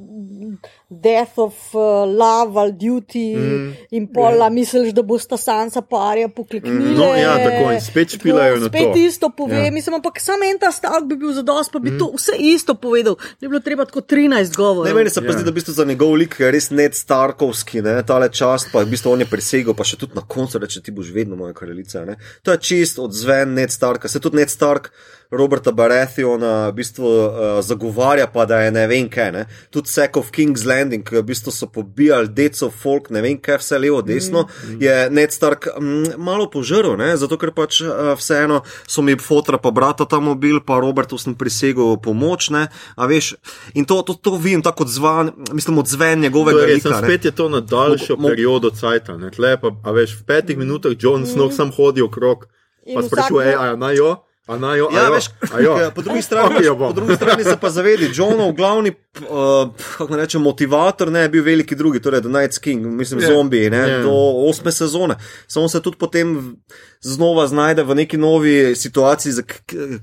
[0.94, 6.94] Death of uh, Love ali Duty mm, in pola, misliš, da bosta Sansa parja pokleknila.
[6.96, 8.98] No, ja, tako, in spet špilajo na Spet to.
[8.98, 9.64] isto pove, Ja.
[9.64, 9.70] ja.
[9.70, 11.98] mislim, ampak sam en ta stavek bi bil zadost, pa bi mm.
[11.98, 13.16] to vse isto povedal.
[13.34, 14.84] Ne bi bilo treba tako 13 govorov.
[14.84, 15.32] Ne, meni se pa Ja.
[15.32, 18.80] zdi, da v bistvu za njegov lik je res ned Starkovski, ne, tale čast, pa
[18.80, 21.52] v bistvu on je presegel, pa še tudi na koncu reče, ti boš vedno moja
[21.52, 22.04] kraljica.
[22.04, 22.14] Ne.
[22.42, 24.90] To je čist odzven ned Starka, se tudi ned Stark.
[25.36, 27.30] Roberta Barethiona v bistvu uh,
[27.62, 29.32] zagovarja, pa da je ne vem kaj.
[29.32, 29.46] Ne.
[29.70, 33.58] Tudi Sek of King's Landing, ki v bistvu so pobijali deco folk, ne vem kaj,
[33.62, 34.80] vse levo, desno, mm.
[34.82, 39.58] je Ned Stark mm, malo požrl, ne, zato ker pač uh, vseeno so mi fotra
[39.58, 42.66] pa brata tam mobil, pa Robertu sem prisegel pomoč, ne,
[42.96, 43.34] a veš,
[43.74, 46.98] in to, to, to vidim tako odzvan, mislim, odzven njegovega Torej, sem ne.
[47.02, 49.16] spet je to na daljšo Mo- mo- periodo cajta.
[49.16, 49.30] ne.
[49.30, 52.46] Tle pa, a veš, v petih minutah John Snow sam hodi okrog,
[52.86, 55.24] In pa sprašuje, bo- a naj jo, a naj jo, Ja, jo, veš,
[55.60, 55.76] jo.
[55.78, 59.70] ja, po, drugi strani, Ok, jo po drugi strani se pa zavedi, Johnov glavni, uh,
[60.10, 63.28] rečem, motivator ne je bil veliki drugi, torej The Night's King, mislim, Ja.
[63.28, 63.34] yeah.
[63.34, 63.86] zombiji, ne, Ja.
[63.86, 64.02] yeah.
[64.02, 64.12] do
[64.44, 65.16] osme sezone.
[65.46, 66.56] Samo se tudi potem
[67.04, 69.42] znova znajde v neki novi situaciji, za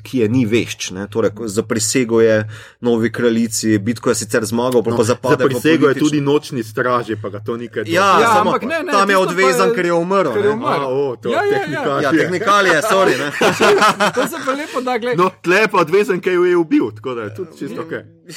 [0.03, 2.45] ki je ni vešč, ne, torej ko za prisego je
[2.81, 5.43] novi kraljici, bitko je sicer zmagal, no, pa Za zapade.
[5.43, 8.79] v prisego je tudi nočni straži, pa ga to nikaj Ja, Ja, samo ampak ne,
[8.81, 10.29] ne, tam je odvezan, je- ker je umrl.
[10.29, 10.53] ker je ne.
[10.53, 10.81] umrl.
[10.81, 11.59] A, o, to Ja, ja, ja.
[11.59, 11.99] tehnika.
[11.99, 13.17] Ja, tehnikalije, sorry.
[13.17, 13.31] Ne.
[14.13, 15.17] To se pa lepo da gledati.
[15.17, 17.91] No, tle pa odvezen, kaj jo je ubil, tako da je tudi čisto ok.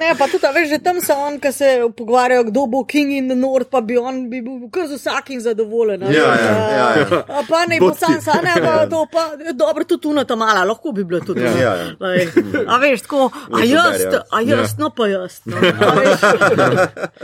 [0.00, 3.28] Ne, pa tudi, veš, že tam so on, ki se pogovarjajo, kdo bo King in
[3.28, 6.02] the North, pa bi on bi bil kar z vsakim zadovoljen.
[6.02, 7.24] Ja, ja, ja, ja.
[7.28, 10.36] A pa ne bo sam, sam ne bo to, pa dobro, tudi tu na ta
[10.36, 11.40] mala, lahko bi bilo tudi.
[11.42, 11.86] Ja, ja, ja.
[12.00, 12.28] Lej,
[12.66, 15.40] A veš, tako, a jaz, a jaz, no pa jaz.
[15.44, 15.56] No,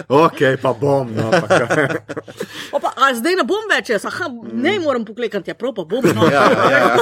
[0.24, 1.14] Ok, pa bom.
[1.14, 1.86] No, pa kaj.
[2.74, 5.84] o pa, a zdaj ne bom več jaz, aha, ne moram poklekati, ja, prav pa
[5.86, 6.02] bom.
[6.14, 6.96] No, Ja, ja, ja.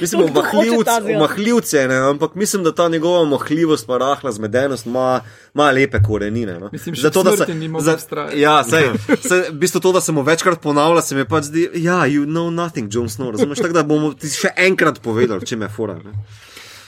[0.00, 5.20] Mislim, Kdo hoče je, ne, ampak mislim, da ta njegova omahljivost, pa rahla zmedenost ima,
[5.54, 6.58] ima lepe korenine.
[6.58, 6.68] No.
[6.72, 8.40] Mislim, Zato, da smrti ni mogel za- vztrajati.
[8.40, 8.82] Ja, sej,
[9.28, 12.24] sej, v bistvu to, da se mu večkrat ponavlja, se mi pač zdi, ja, you
[12.24, 15.94] know nothing, Jon Snow, razumeš, tako da bomo ti še enkrat povedali, če me fura.
[15.96, 16.12] Ne.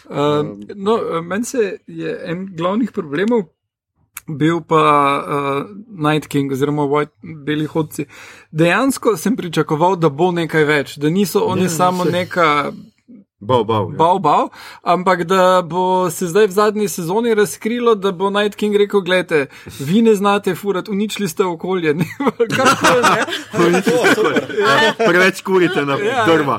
[0.07, 0.43] Uh,
[0.76, 3.45] no, meni se je en glavnih problemov
[4.28, 4.80] bil pa
[5.18, 5.70] uh,
[6.05, 7.14] Night King oziroma White,
[7.45, 8.05] Beli hodci.
[8.53, 12.12] Dejansko sem pričakoval, da bo nekaj več, da niso oni Ja, samo saj.
[12.12, 12.47] neka
[13.41, 13.86] Bav, bav.
[13.91, 13.97] Ja.
[13.97, 14.49] bav, bav,
[14.82, 19.47] ampak da bo se zdaj v zadnji sezoni razkrilo, da bo Night King rekel: Glejte,
[19.80, 21.95] vi ne znate furati, uničili ste okolje.
[22.01, 22.05] ne,
[22.57, 23.24] karkoli, ne."
[24.61, 26.26] Ja, preveč kurite na Ja.
[26.26, 26.59] drva.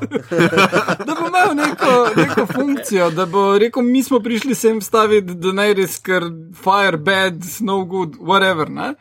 [1.07, 6.01] da bo imel neko, neko funkcijo, da bo rekel, mi smo prišli sem staviti Daenerys,
[6.01, 6.23] ker
[6.55, 8.69] fire bad, no good, whatever.
[8.69, 8.93] Ne?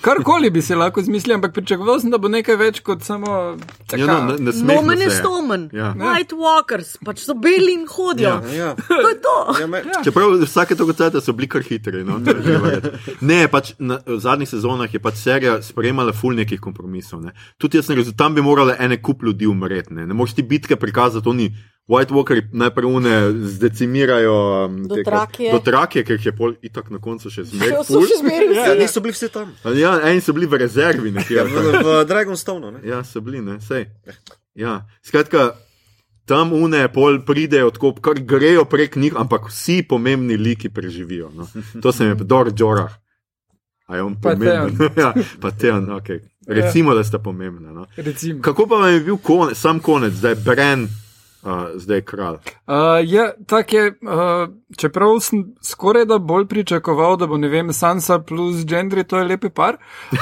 [0.00, 4.00] Karkoli bi se lahko zmislil, ampak pričakoval sem, da bo nekaj več kot samo tako.
[4.00, 5.92] Ja, no, ne, ne Nomen je stomen, Ja.
[5.98, 8.40] White Walkers, pač so beli in hodijo.
[8.50, 8.56] Ja.
[8.56, 8.74] Ja.
[8.88, 9.36] To je to.
[9.60, 10.02] Ja, me, ja.
[10.04, 12.02] Čeprav vsake toliko cajta so bili kar hitri.
[12.04, 12.18] No,
[13.20, 17.22] ne, pač na, v zadnjih sezonah je pač serija sprejemala ful nekih kompromisov.
[17.22, 17.36] Ne.
[17.58, 19.94] Tudi jaz sem razumel, tam bi morale ene kup ljudi umreti.
[19.94, 21.52] Ne, ne moreš ti bitke prikazati, oni
[21.88, 23.14] White Walkeri najprej une
[23.48, 24.34] zdecimirajo
[24.66, 25.52] um, te- Dotrakije.
[25.52, 27.82] dotrakije, ker jih je pol itak na koncu še zmeraj.
[27.84, 28.78] So še zmeraj Ja, vsi.
[28.78, 29.50] niso bili vsi tam.
[29.74, 31.36] Ja, eni so bili v rezervi nekje.
[31.36, 32.70] Ja, v, v Dragonstone.
[32.70, 32.80] Ne?
[32.84, 33.88] Ja, so bili, ne, sej.
[34.54, 35.56] Ja, skratka,
[36.24, 41.32] tam une pol pridejo, tako kar grejo prek njih, ampak vsi pomembni liki preživijo.
[41.34, 41.48] No.
[41.82, 42.94] To se mi je Dor Džorah.
[43.86, 44.78] A je on Pa pomemben?
[44.96, 45.10] ja,
[45.40, 46.08] pa Teon, ok.
[46.46, 47.72] Recimo, da sta pomembna.
[47.72, 47.86] No.
[47.96, 48.40] Recimo.
[48.40, 50.86] Kako pa vam je bil konec, sam konec, zdaj Bren,
[51.42, 52.36] uh, zdaj kralj?
[52.66, 52.74] Uh,
[53.04, 58.18] je, tak je, uh, čeprav sem skoraj da bolj pričakoval, da bo ne vem, Sansa
[58.18, 59.78] plus Gendry, to je lepi par.
[60.12, 60.18] Uh,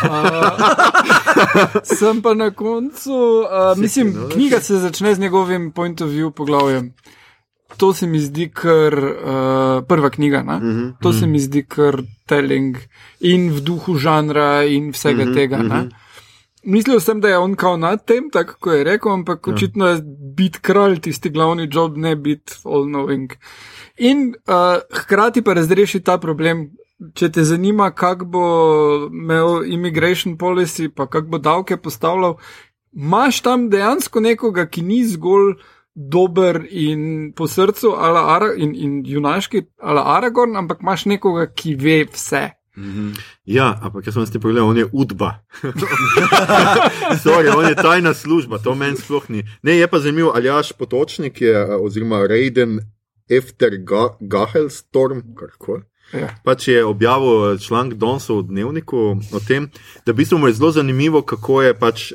[1.98, 6.92] sem pa na koncu, uh, mislim, knjiga se začne z njegovim point of view poglavjem.
[7.76, 10.42] To se mi zdi kar uh, prva knjiga.
[10.42, 10.92] Mm -hmm.
[11.02, 12.76] To se mi zdi kar telling
[13.20, 15.34] in v duhu žanra in vsega mm -hmm.
[15.34, 15.58] tega.
[15.58, 15.90] Mm -hmm.
[16.62, 19.54] Mislil sem, da je on kao nad tem, tako kot je rekel, ampak ja.
[19.54, 20.02] očitno je
[20.36, 23.32] biti kralj tisti glavni job, ne biti all knowing.
[23.96, 26.70] In uh, hkrati pa razreši ta problem.
[27.16, 28.46] Če te zanima, kako bo
[29.08, 32.36] imel immigration policy, pa kako bo davke postavljal,
[32.92, 35.54] imaš tam dejansko nekoga, ki ni zgolj
[35.94, 37.94] dober in po srcu,
[38.56, 42.50] in, in junaški, ali Aragorn, ampak imaš nekoga, ki ve vse.
[43.44, 45.42] Ja, ampak jaz sem si pogledal, on je udba.
[47.24, 49.44] Sorry, on je tajna služba, to meni sploh ni.
[49.62, 52.80] Ne, je pa zanimivo, ali jaš potočnik je, eh, oziroma Raiden
[53.30, 55.82] Efter Ga Gahelstorm, karkoli.
[56.12, 56.26] Ja.
[56.42, 58.98] Pač je objavil članek Donsov v dnevniku
[59.30, 59.70] o tem,
[60.02, 62.10] da v bistvu mu je zelo zanimivo, kako je pač,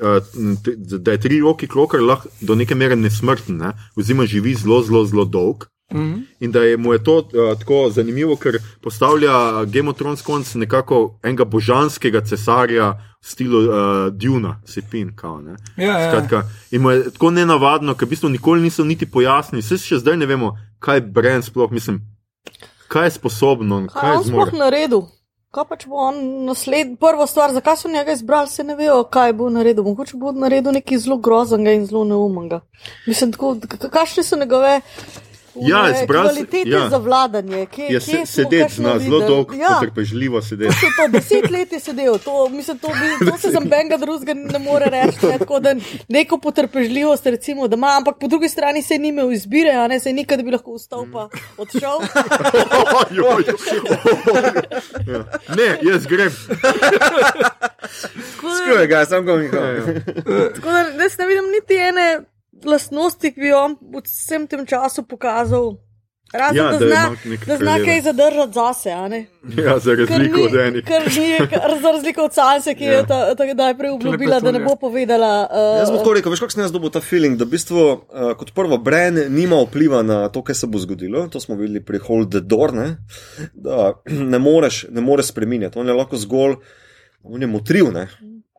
[0.64, 3.72] t- da je tri roki klokar lahko do neke mere nesmrten, ne?
[3.96, 5.70] oziroma živi zelo, zelo, zelo dolg.
[5.94, 6.22] Mm -hmm.
[6.40, 10.56] In da je mu je to uh, tako zanimivo, ker postavlja Game of Thrones konc
[10.56, 13.74] nekako enega božanskega cesarja v stilu uh,
[14.14, 15.16] Duna, Sepin.
[15.16, 15.56] Kao, ne.
[15.78, 16.10] Ja, ja.
[16.12, 19.98] Skratka, in mu je tako nenavadno, ker v bistvu nikoli niso niti pojasnili, vse še
[19.98, 22.02] zdaj ne vemo, kaj Bren sploh mislim.
[22.88, 24.60] Kaj je sposobno, Kaj kaj je on sploh zmožen?
[24.60, 25.02] naredil?
[25.52, 29.04] Kaj pa če bo on nasled, prva stvar, zakaj so njega izbrali, se ne vejo,
[29.04, 29.84] kaj bo naredil.
[29.84, 32.60] Mogoče bo naredil nekaj zelo groznega in zelo neumnega.
[33.08, 33.56] Mislim, tako,
[33.92, 34.82] kakšne so njegove
[35.58, 36.90] Ja, si- kvalitete ja.
[36.90, 37.66] za vladanje?
[37.66, 39.28] Kje, Je kje se, sedeti zna zelo videli?
[39.28, 40.74] dolg, Ja, potrpežljivo sedeti.
[40.74, 44.34] to, to deset let je sedel, to, mislim, to, bi, to se za benga drugega
[44.34, 45.26] ne more reči.
[45.26, 45.76] Ne, tako da
[46.08, 50.00] neko potrpežljivost, recimo, da ima, ampak po drugi strani se ni imel izbire, a ne
[50.00, 51.28] se nikad bi lahko vstal pa
[51.58, 52.00] odšel.
[55.08, 55.20] Ja.
[55.56, 56.32] Ne, jaz grem.
[58.56, 59.52] Skoro je, sam ga mi
[60.56, 62.22] Tako da jaz ne vidim niti ene
[62.64, 65.76] lastnosti, ki bi jo on v vsem tem času pokazal.
[66.34, 67.16] Razen, Ja, da, da zna,
[67.48, 68.92] da zna kaj zadržati zase.
[68.92, 69.26] a ne?
[69.58, 70.84] Ja, za razliko od enih.
[71.52, 72.92] Kar za razliko od Sanse, ki Ja.
[72.92, 75.48] je ta, ta, najprej obljubila, da ne bo povedala.
[75.52, 77.78] Uh, Jaz bom tako rekel, veš, kako sem jaz dobil ta feeling, da v bistvu,
[77.78, 81.28] uh, kot prvo, Bren nima vpliva na to, kaj se bo zgodilo.
[81.28, 82.98] To smo videli pri Hold the Door, ne?
[83.54, 83.94] da
[84.34, 85.80] ne moreš, ne moreš spremenjati.
[85.80, 86.58] On je lahko zgolj,
[87.24, 88.08] on je motriv, ne?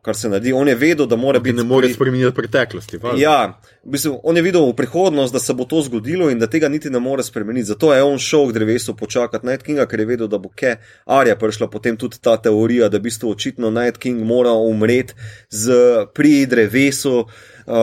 [0.06, 0.52] Kar se naredi.
[0.54, 1.56] On je vedel, da mora biti.
[1.56, 2.98] ne more spremeniti preteklosti.
[3.02, 3.22] valjda.
[3.22, 6.46] Ja, v bistvu, on je videl v prihodnost, da se bo to zgodilo in da
[6.46, 7.66] tega niti ne more spremeniti.
[7.72, 10.76] Zato je on šel k drevesu počakati Night Kinga, ker je vedel, da bo ke
[11.06, 15.18] Arja prišla potem tudi ta teorija, da v bistvu očitno Night King mora umreti
[15.50, 15.74] z,
[16.14, 17.74] pri drevesu, uh,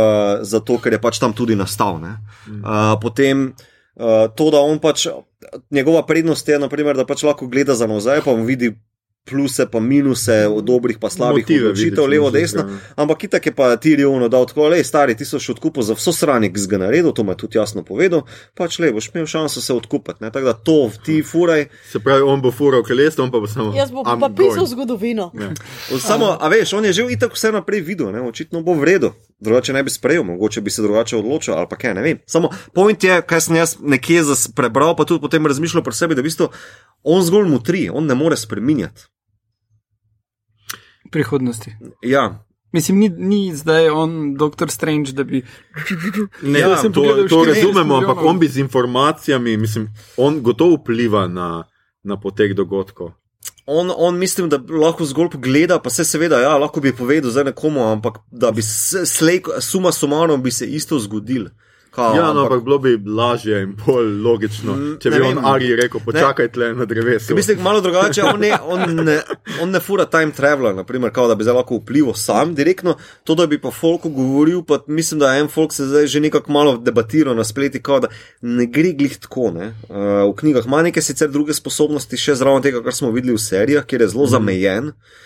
[0.42, 2.00] zato ker je pač tam tudi nastal.
[2.00, 2.16] ne.
[2.48, 5.08] Uh, potem uh, to, da on pač,
[5.72, 8.72] njegova prednost je, naprimer, da pač lahko gleda za nazaj, pa vidi.
[9.30, 12.62] Pluse, pa minuse, od dobrih, pa slabih Motive odločitev, levo, desno.
[12.68, 12.78] ja.
[12.96, 16.12] Ampak itak je pa Tirion dal tako, le stari, ti so še odkupil za vso
[16.12, 18.26] sranje, ki ga naredil, to me je tudi jasno povedal,
[18.58, 20.20] pač le boš imel šanso se odkupiti.
[20.20, 20.32] ne.
[20.32, 21.70] Tako da to ti furaj.
[21.92, 23.72] Se pravi, on bo fural kolesno, on pa bo samo.
[23.72, 25.32] Jaz bom I'm pa pisal zgodovino.
[25.40, 25.54] Ja.
[26.00, 28.22] Samo, a veš, on je že itak vse naprej videl, ne?
[28.22, 29.14] očitno bo v redu.
[29.40, 32.20] Drugače ne bi sprejel, mogoče bi se drugače odločil ali pa kaj, ne vem.
[32.28, 34.24] Samo point je, kaj sem jaz nekje
[34.56, 36.48] prebral, pa tudi potem razmišljal pri sebi, da v bistvu
[37.04, 39.13] on zgolj mutri, on ne more spreminjati.
[41.14, 41.76] Prihodnosti.
[42.02, 42.26] Ja,
[42.74, 45.44] Mislim, ni, ni zdaj on Doctor Strange, da bi.
[46.42, 51.28] Ne, Ja, to, to 40 razumemo, ampak on bi z informacijami, mislim, on gotovo vpliva
[51.28, 51.64] na,
[52.04, 53.12] na potek dogodkov.
[53.66, 57.44] On, on mislim, da lahko zgolj pogleda, pa se seveda, ja, lahko bi povedal zdaj
[57.52, 61.46] nekomu, ampak da bi se slej, suma sumarom bi se isto zgodil.
[61.96, 65.46] Kao, Ja, no, ampak bilo bi lažje in bolj logično, Mm, če bi on vem.
[65.46, 67.36] Ari rekel: počakaj tle na drevesu.
[67.36, 69.20] Mislim, malo drugače, on ne, on ne,
[69.62, 73.36] on ne fura time travela, naprimer, kao, da bi zdaj lahko vplival sam direktno, to,
[73.36, 76.78] da bi pa folku govoril, pa mislim, da en folk se zdaj že nekako malo
[76.78, 78.08] debatira na spleti, kao, da
[78.42, 79.52] ne gre glih tako.
[79.52, 79.76] Ne?
[79.90, 83.44] Uh, v knjigah ima neke sicer druge sposobnosti, še zraven tega, kar smo videli v
[83.46, 84.88] serijah, kjer je zelo zamejen.
[84.88, 85.22] Uh,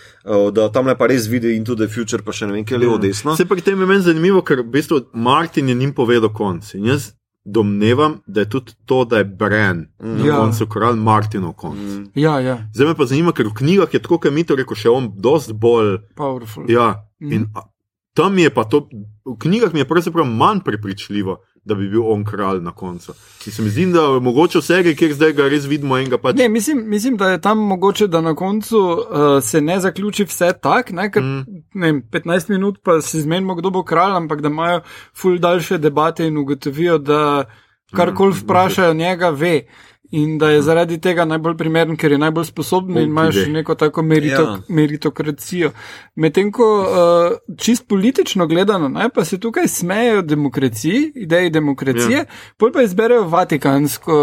[0.51, 2.79] da tam ne pa res vidi into the future, pa še ne vem, kje je
[2.79, 3.35] levo, desno.
[3.35, 6.73] Se pri tem je meni zanimivo, ker v bistvu Martin je njim povedal konc.
[6.73, 7.13] In jaz
[7.45, 10.17] domnevam, da je tudi to, da je Bran mm.
[10.17, 10.35] na Ja.
[10.35, 11.79] koncu kralj Martinov konc.
[11.79, 12.11] Mm.
[12.13, 14.75] Ja, ja, Zdaj me pa zanima, ker v knjigah je tako, kot mi to rekel,
[14.75, 15.97] še on dost bolj.
[16.13, 16.67] powerful.
[16.67, 16.89] Ja,
[17.19, 17.31] Mhm.
[17.31, 17.61] in a,
[18.13, 18.89] tam je pa to,
[19.25, 21.37] v knjigah mi je pravzaprav manj prepričljivo,
[21.67, 23.13] da bi bil on kralj na koncu.
[23.45, 26.17] In se mi zdi, da je mogoče v seriji, kjer zdaj ga res vidimo enega
[26.21, 26.37] pač.
[26.39, 30.51] Ne, mislim, mislim, da je tam mogoče, da na koncu uh, se ne zaključi vse
[30.61, 31.61] tako, ne, ker, mm.
[31.73, 34.81] ne vem, 15 minut pa se zmenimo, kdo bo kralj, ampak da imajo
[35.15, 37.21] ful daljše debate in ugotovijo, da
[37.95, 39.61] karkoli Mm, vprašajo njega, ve.
[40.09, 43.47] In da je zaradi tega najbolj primeren, ker je najbolj sposoben in ima še ve.
[43.49, 44.51] neko tako merito, Ja.
[44.51, 44.59] ja.
[44.69, 45.71] meritokracijo.
[46.15, 46.87] Medtem ko uh,
[47.57, 52.25] čist politično gledano, ne, pa se tukaj smejejo demokraciji, ideji demokracije, ja.
[52.55, 54.15] pol pa izberejo vatikansko.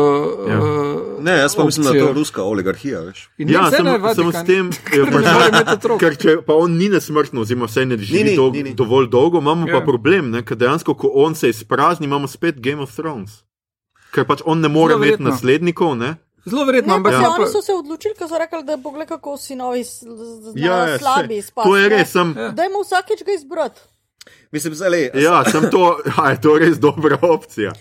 [0.48, 0.59] Ja.
[0.59, 2.15] Uh, Ne, jaz pa mislim, da je to opcijo.
[2.15, 3.28] ruska oligarhija, veš.
[3.39, 4.32] In Ja, samo Vatikan.
[4.35, 8.36] s tem, je Ker če pa on ni nesmrtno, oziroma vse ne živi Ni, ni,
[8.36, 8.74] dol, ni, ni.
[8.74, 9.81] dovolj dolgo, imamo pa Ja.
[9.82, 13.44] problem, ne, ker dejansko, ko on se izprazni, imamo spet Game of Thrones.
[14.15, 16.15] Ker pač on ne more imeti naslednikov, ne?
[16.45, 17.23] Zelo verjetno, Ne, ampak pa ja.
[17.23, 17.31] ja.
[17.32, 20.07] oni so se odločili, ker so rekli, da bo gledal, kako sinovi s- z-
[20.45, 21.65] znajo Ja, ja, ja, slabi spati.
[21.65, 22.51] to je res, sem, Ja.
[22.53, 23.81] Dajmo vsakeč ga izbrati.
[24.51, 25.82] Mislim, zdaj, le, ja, sem to,
[26.16, 27.73] a je to res dobra opcija.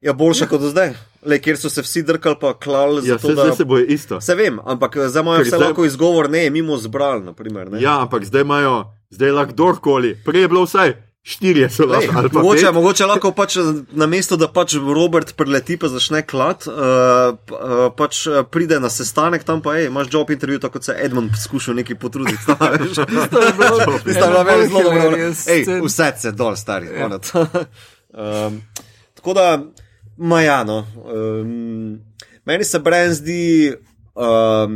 [0.00, 3.02] ja, boljša kot do zdaj, le, kjer so se vsi drkali pa klali.
[3.02, 3.42] Ja, zato, se, da...
[3.42, 4.20] zdaj se boje isto.
[4.20, 7.68] Se vem, ampak eh, zdaj imajo Ker vse zdaj- lahko izgovor, ne, mimo zbral, naprimer.
[7.68, 7.80] Ne?
[7.80, 8.76] Ja, ampak zdaj imajo,
[9.10, 12.74] zdaj lahko kdorkoli, prej je bilo vsaj štirje, so lahko pa mogoče, pet.
[12.74, 13.56] mogoče lahko pač
[13.92, 19.44] na mesto, da pač Robert preleti pa začne klad, uh, pač eh, pride na sestanek
[19.44, 22.38] tam pa je, imaš job intervju, tako kot se Edmund skušal nekaj potruditi.
[22.44, 25.02] Tista je bila ena meni zelo bolj dobra.
[25.02, 25.84] hilarious Ej, scen.
[25.84, 26.86] vse se dol, stari.
[26.86, 27.02] Ja.
[27.02, 27.34] konec.
[27.34, 28.62] um,
[29.14, 29.48] tako da,
[30.16, 30.86] majano.
[31.04, 32.00] Um,
[32.44, 33.74] meni se Bren zdi
[34.18, 34.72] um,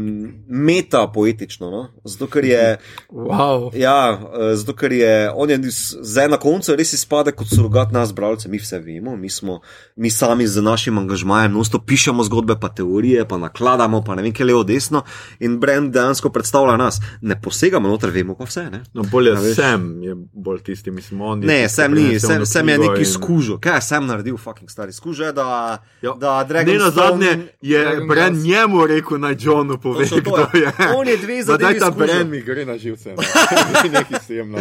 [0.47, 1.89] meta poetično, no?
[2.05, 2.77] zato ker je.
[3.11, 3.71] Wow.
[3.75, 5.59] Ja, eh, zato ker je on je
[6.03, 9.61] zdaj na koncu res izpade kot surogat nas, bralce, mi vse vemo, mi, smo,
[9.97, 14.33] mi sami z našim angažmajem, nosto pišemo zgodbe, pa teorije, pa nakladamo, pa ne vem,
[14.33, 15.03] kaj levo, desno
[15.41, 17.01] in Brand dejansko predstavlja nas.
[17.23, 18.63] Ne posegamo noter, vemo pa vse.
[18.65, 19.57] Ne, No, bolje A veš.
[19.57, 23.59] sem je bolj tisti, mislim, on ne sem ni, sem, sem je neki in- skužo.
[23.59, 26.15] Kaj sem naredil, fucking stari skuže, da, Ja.
[26.15, 28.45] da Dragon Ne na zadnje je Glass.
[28.45, 30.73] njemu rekel, naj Johnu pove, Točno to kdo je.
[30.97, 32.07] On je dve zadevi Daj ta skužil.
[32.07, 33.09] Bren mi gre na živce.
[33.11, 33.23] no.
[34.47, 34.59] No.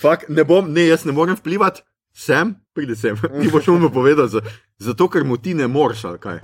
[0.00, 1.82] Fak, ne bom, ne, jaz ne morem vplivati.
[2.12, 3.16] Sem, pridi sem.
[3.42, 4.40] Ti boš mu povedal, za-
[4.78, 6.38] zato ker mu ti ne moreš, ali kaj.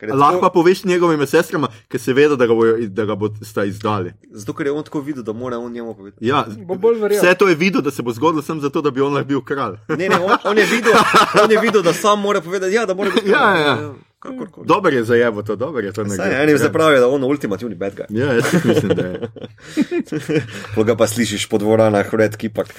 [0.00, 3.14] Je Lahko pa tako- poveš njegovim sestrama, ker se vedo, da ga, bojo, da ga
[3.14, 4.12] boste izdali.
[4.30, 6.26] Zato, ker je on tako videl, da mora on njemu povedati.
[6.26, 7.20] Ja, Bo bolj verjel.
[7.20, 9.40] vse to je videl, da se bo zgodilo sem zato, da bi on lahko bil
[9.42, 9.76] kralj.
[9.90, 10.92] Ne, ne, on, on, je videl,
[11.44, 13.28] on je videl, da sam mora povedati, ja, da mora biti.
[13.28, 13.92] Ja, ja.
[14.20, 14.66] Kakorkoli.
[14.66, 16.42] Dober je za jebo, to dober je to Saj, nekaj.
[16.42, 18.04] Eni zdaj pravijo, da on ultimativni bad guy.
[18.10, 19.20] Ja, jaz mislim, da je.
[20.74, 22.68] Ko ga pa slišiš po dvoranah, red kipak.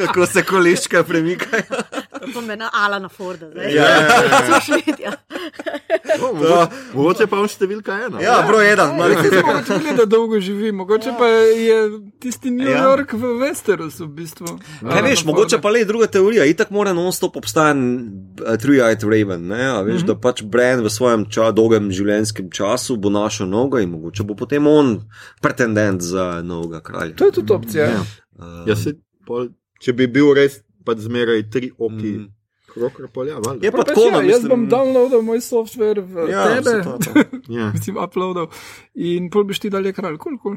[0.00, 1.62] Kako se koleščka premikajo.
[2.34, 3.74] To me na Alana Forda, zdaj.
[3.74, 4.00] Ja, ja,
[4.98, 5.00] ja.
[5.00, 5.12] Ja.
[6.20, 8.20] O, mogoče, mogoče pa on številka ena.
[8.20, 8.92] Ja, broj eden.
[8.96, 11.78] malo- Mogoče ni, da dolgo živi, mogoče pa je
[12.20, 12.82] tisti New Ja.
[12.84, 14.58] York v Westerosu v bistvu.
[14.82, 19.62] Kaj veš, mogoče pa le druga teorija, itak mora non-stop obstajati uh, Three-Eyed Raven, ne?
[19.70, 20.06] A veš, mm -hmm.
[20.06, 24.34] da pač Bran v svojem ča, dolgem življenjskem času bo našel noga in mogoče bo
[24.34, 25.00] potem on
[25.40, 27.14] pretendent za novega kralja.
[27.16, 27.84] To je tudi opcija.
[27.84, 27.90] Ja.
[27.90, 28.00] Ja.
[28.38, 28.94] Uh, Ja, se,
[29.26, 29.48] pol,
[29.80, 32.28] če bi bil res pač zmeraj tri oki, Mm.
[32.68, 33.66] krokar polja, valjda.
[33.66, 36.98] Je pa tako, ja, no, jaz mislim- bom downloadal moj software v Ja, tebe, to.
[37.50, 37.70] Ja.
[37.72, 38.46] mislim, uploadal
[38.94, 40.56] in pol biš ti dalje kralj, kul, kul.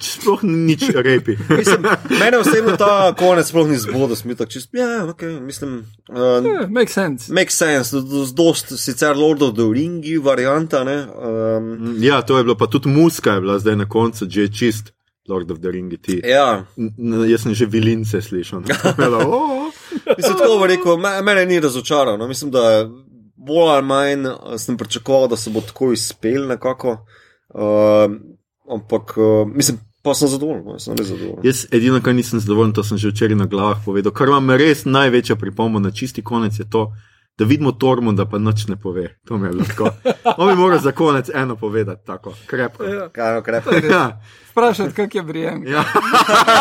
[0.00, 1.36] Sploh ni nič repi.
[1.58, 5.86] Mislim, mene osebno ta konec sploh ni zbudil, sem bil tak čist, ja, ok, mislim.
[6.10, 7.32] Uh, Yeah, make sense.
[7.32, 11.06] Make sense, z dost sicer Lord of the Ringi varianta, ne.
[11.06, 14.90] Um, Ja, to je bilo, pa tudi muska je bila zdaj na koncu, že čist.
[15.28, 16.20] Lord of the Ring, ti.
[16.24, 18.60] ja, N- Jaz sem že vilince slišal.
[18.62, 18.74] ne.
[18.96, 19.70] Bila, "O,
[20.16, 22.18] mislim, tako bo rekel, me, mene ni razočaral.
[22.18, 22.28] No.
[22.28, 22.88] Mislim, da
[23.36, 27.06] bolj ali manj eh, sem pričakoval, da se bo tako izpel nekako.
[27.48, 28.10] Uh,
[28.68, 31.44] ampak, uh, mislim, pa sem zadovoljen, no, sem res zadovoljen.
[31.44, 34.12] Jaz edino, kar nisem zadovoljen, to sem že včeraj na glavah povedal.
[34.12, 36.88] Kar vam je res največja pripomba na čisti konec je to,
[37.38, 39.18] da vidimo Tormunda, pa nič ne pove.
[39.26, 39.90] To mi je bilo tako.
[40.38, 42.84] On bi moral za konec eno povedati, tako krepko.
[42.84, 43.08] Ja.
[43.08, 43.64] Kaj, ukrep?
[43.90, 44.20] Ja,
[44.52, 45.62] Sprašati, kak je Brian.
[45.66, 45.80] ja.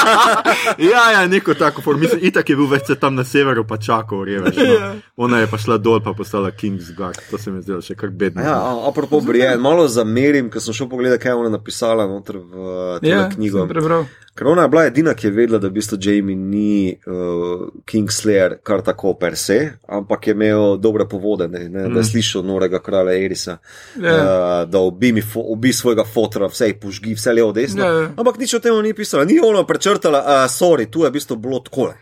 [0.92, 4.24] ja, ja neko tako, for, mislim, itak je bil več tam na severu, pa čakal,
[4.26, 4.56] revež.
[4.58, 4.64] No.
[4.64, 4.92] Ja.
[5.18, 7.20] Ona je pa šla dol, pa postala King's Guard.
[7.32, 8.42] To se mi je zdelo še kar bedno.
[8.42, 12.40] Ja, a- apropo Brian, malo zamerim, ker sem šel pogledat, kaj je ona napisala noter
[12.40, 13.66] v uh, Ja, knjigo.
[13.66, 14.08] sem prebral.
[14.32, 18.56] Ker ona je bila edina, ki je vedela, da v bistvu Jamie ni uh, Kingslayer
[18.64, 19.58] kar tako per se,
[19.92, 21.94] ampak je imel dobre povode, ne, ne, mm.
[21.94, 23.58] da je slišal norega kralja Erisa,
[24.00, 24.16] Ja.
[24.16, 24.24] uh,
[24.72, 27.81] da ubi, mi fo, ubi svojega fotora, vse jih požgi, vse levo desno.
[27.82, 28.08] Ja, ja.
[28.18, 31.38] Ampak nič o tem ni pisala, ni ona prečrtala, uh, sorry, tu je v bistvu
[31.42, 31.98] bilo takole.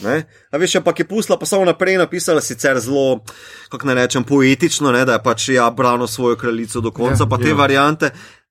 [0.00, 0.24] Ne?
[0.52, 3.20] A veš, ampak je pustila pa samo naprej napisala, sicer zelo,
[3.68, 5.04] kako naj rečem, poetično, ne?
[5.04, 7.54] da je pač ja branil svojo kraljico do konca, Ja, pa te ja.
[7.54, 8.10] variante.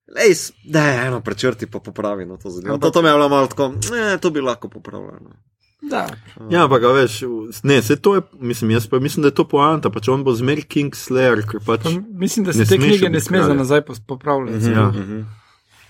[0.09, 0.33] Lej,
[0.65, 2.77] da je eno prečrti, pa popravi no, to zadevo.
[2.77, 5.33] To, to me je bilo malo tako, ne, to bi lahko popravljalo.
[5.81, 6.07] Da.
[6.49, 7.21] Ja, pa ga veš,
[7.63, 10.33] ne, se to je, mislim, jaz pa mislim, da je to poanta, pač on bo
[10.35, 11.83] zmer King Slayer, ker pač.
[11.83, 11.89] Pa
[12.19, 14.65] mislim, da se te knjige ne sme za nazaj popravljati.
[14.65, 14.91] Ja.
[14.91, 15.23] Ja,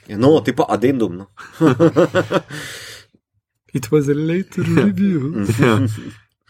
[0.10, 1.16] No, ti pa addendum.
[1.16, 1.26] No.
[3.74, 5.46] It was a later review.
[5.60, 5.80] Ja.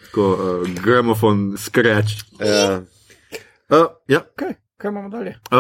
[0.06, 0.24] Tako,
[0.64, 2.24] uh, gramofon, scratch.
[2.40, 2.82] Ja.
[3.70, 3.78] Uh,
[4.08, 5.36] ja, Okay, kaj imamo dalje?
[5.52, 5.58] Uh,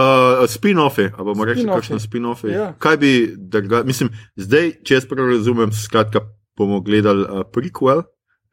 [0.47, 1.75] spin-offi, ali bomo rekli, Spin-offi.
[1.75, 2.47] kakšno spin-offi.
[2.47, 2.73] Ja.
[2.73, 6.19] Kaj bi, druga, mislim, zdaj, če jaz prav razumem, skratka,
[6.57, 8.01] bomo gledali uh, prequel,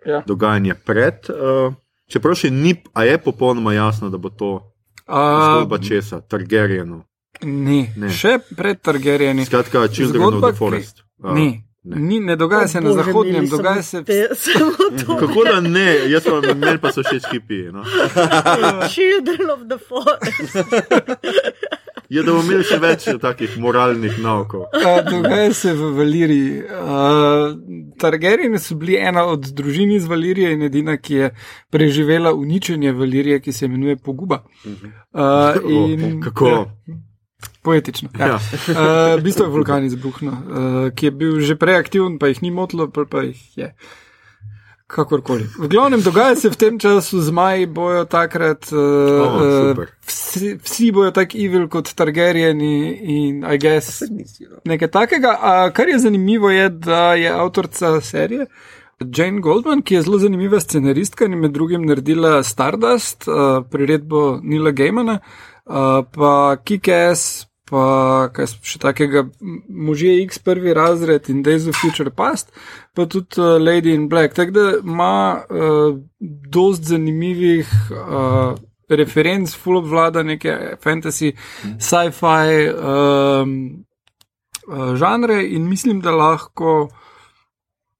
[0.06, 0.20] Ja.
[0.22, 1.14] dogajanje pred.
[1.30, 1.72] Uh,
[2.06, 4.50] čeprav še ni, a je popolnoma jasno, da bo to
[5.02, 7.06] zgodba Uh, česa, Targaryenov.
[7.42, 8.08] Ne, Ne.
[8.10, 9.44] še pred Targaryeni.
[9.44, 11.02] Skratka, Children Zgodba, of the Forest.
[11.18, 11.46] Uh, Ni,
[11.84, 11.96] ne.
[11.98, 15.16] ni, ne dogaja se na Bože, zahodnem, dogaja se te- Samo to.
[15.16, 17.72] Kako da ne, jaz pa meni pa so všeč hipiji.
[17.72, 17.84] No?
[18.88, 20.56] Children of the forest.
[22.08, 24.68] Je, da bomo imeli še več takih moralnih naukov.
[24.70, 26.60] Uh, dogaja se v Valiriji.
[26.62, 27.56] Uh,
[27.98, 31.30] Targaryeni so bili ena od družin iz Valirije in edina, ki je
[31.68, 34.44] preživela uničenje Valirije, ki se imenuje Poguba.
[34.62, 34.78] Uh,
[35.82, 36.46] in, O, kako?
[36.48, 36.62] Ja,
[37.62, 38.08] poetično.
[38.18, 38.26] Ja.
[38.26, 38.38] Ja.
[38.66, 42.42] Uh, v bistvu je vulkan izbruhnil, uh, ki je bil že prej aktiven, pa jih
[42.42, 43.70] ni motilo, pa, pa jih je.
[44.86, 45.48] Kakorkoli.
[45.58, 49.90] V glavnem, dogaja se v tem času, zmaji bojo takrat, uh, O, uh, super.
[50.06, 54.06] vsi, vsi bojo tako evil kot Targaryeni in I guess
[54.64, 55.34] nekaj takega.
[55.42, 58.46] A, kar je zanimivo, je, da je avtorica serije.
[59.02, 64.70] Jane Goldman, ki je zelo zanimiva scenaristka in med drugim naredila Stardust, uh, priredbo Nila
[64.70, 69.24] Gaimana, uh, pa Kick-Ass, pa kaj še takega
[69.68, 72.52] možje X prvi razred in Days of Future Past,
[72.94, 74.34] pa tudi uh, Lady in Black.
[74.34, 75.98] Tako da ima uh,
[76.50, 77.66] dost zanimivih.
[77.90, 78.54] Uh,
[78.86, 81.32] Referenc, full obvlada neke fantasy,
[81.82, 83.56] sci-fi um,
[84.70, 86.88] uh, žanre in mislim, da lahko,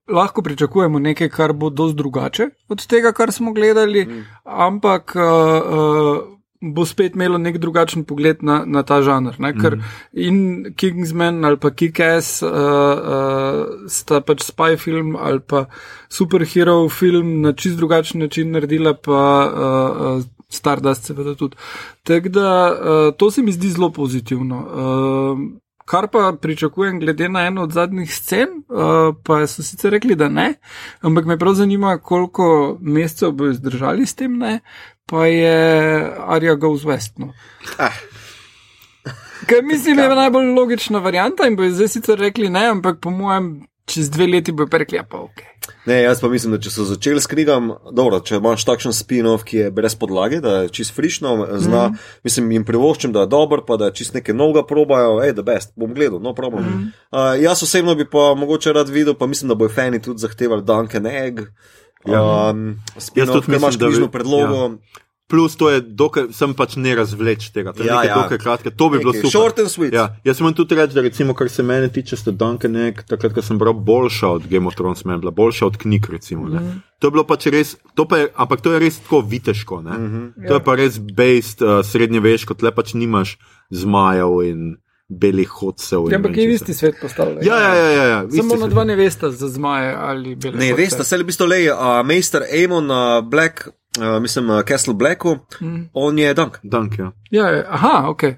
[0.06, 4.22] lahko pričakujemo nekaj, kar bo dosti drugače od tega, kar smo gledali, mm.
[4.44, 9.36] ampak uh, uh, bo spet imelo nek drugačen pogled na, na ta žanr.
[9.38, 9.52] Ne?
[9.56, 9.82] Ker mm.
[10.12, 10.38] in
[10.76, 15.66] Kingsman ali pa Kick-Ass uh, uh, sta pač spy film ali pa
[16.08, 21.56] superhero film na čist drugačen način naredila, pa uh, uh, Stardust seveda tudi.
[22.06, 24.58] Tako da uh, to se mi zdi zelo pozitivno.
[24.66, 25.46] Uh,
[25.86, 30.26] Kar pa pričakujem, glede na eno od zadnjih scen, uh, pa so sicer rekli, da
[30.28, 30.54] ne,
[31.00, 34.58] ampak me prav zanima, koliko mesecev bo izdržali s tem, ne,
[35.06, 35.56] pa je
[36.26, 37.18] Arja Goes West.
[37.18, 37.32] No.
[37.78, 37.94] Ah.
[39.46, 43.66] Ker mislim, je najbolj logična varianta in bo zdaj sicer rekli ne, ampak po mojem,
[43.86, 45.44] čez dve leti bo pa rekli, ja pa ok.
[45.86, 49.46] Ne, jaz pa mislim, da če so začeli s knjigam, dobro, če imaš takšen spin-off,
[49.46, 52.02] ki je brez podlage, da je čist frišno, zna, mm.
[52.26, 55.74] mislim, jim privoščim, da je dober, pa da čist nekaj novega probajo, hej, da best,
[55.78, 56.66] bom gledal, no problem.
[56.66, 56.92] Mm.
[57.14, 60.66] Uh, jaz osebno bi pa mogoče rad videl, pa mislim, da bojo fani tudi zahtevali
[60.66, 61.46] Duncan Egg.
[62.08, 62.50] Ja.
[62.50, 64.54] Um, Jaz spin-off, tudi imaš mislim, da bi- knjižno predlogo.
[64.54, 65.02] Ja.
[65.28, 67.72] Plus, to je dokaj, sem pač ne razvleč tega.
[67.74, 68.16] To je Ja, ja, nekaj ja.
[68.16, 68.22] ja.
[68.22, 69.30] dokaj kratke, to bi bilo Nekaj super.
[69.40, 69.92] short and sweet.
[69.92, 73.34] Ja, jaz moram tudi reči, da recimo, kar se mene tiče, sta Duncan Egg, takrat,
[73.34, 76.06] ko sem bral, boljša od Game of Thrones, meni je bila boljša od knjig.
[76.10, 76.78] Recimo, mm -hmm.
[76.98, 79.80] To je bilo pač res, to pa je, ampak to je res tako viteško.
[79.82, 80.48] Mm -hmm.
[80.48, 83.38] To je pa res based uh, srednjeveško, tle pač nimaš
[83.70, 84.76] zmajev in
[85.08, 86.06] belih hodcev.
[86.06, 86.54] in Ja, ampak ne je česa.
[86.54, 87.38] isti svet postavljen.
[87.42, 87.90] Ja, ja, ja.
[87.90, 88.24] ja, ja.
[88.30, 90.56] Samo na dva ne veste za zmaje ali bele.
[90.56, 93.68] Ne, veste, se je v bistvu le, uh, Meister Amon uh, Black,
[93.98, 95.88] uh, mislim, uh, Castle Blacku, mm.
[95.92, 96.58] on je Dunk.
[96.62, 97.12] Dunk, ja.
[97.30, 98.22] Ja, ja, aha, ok.
[98.22, 98.34] Ja.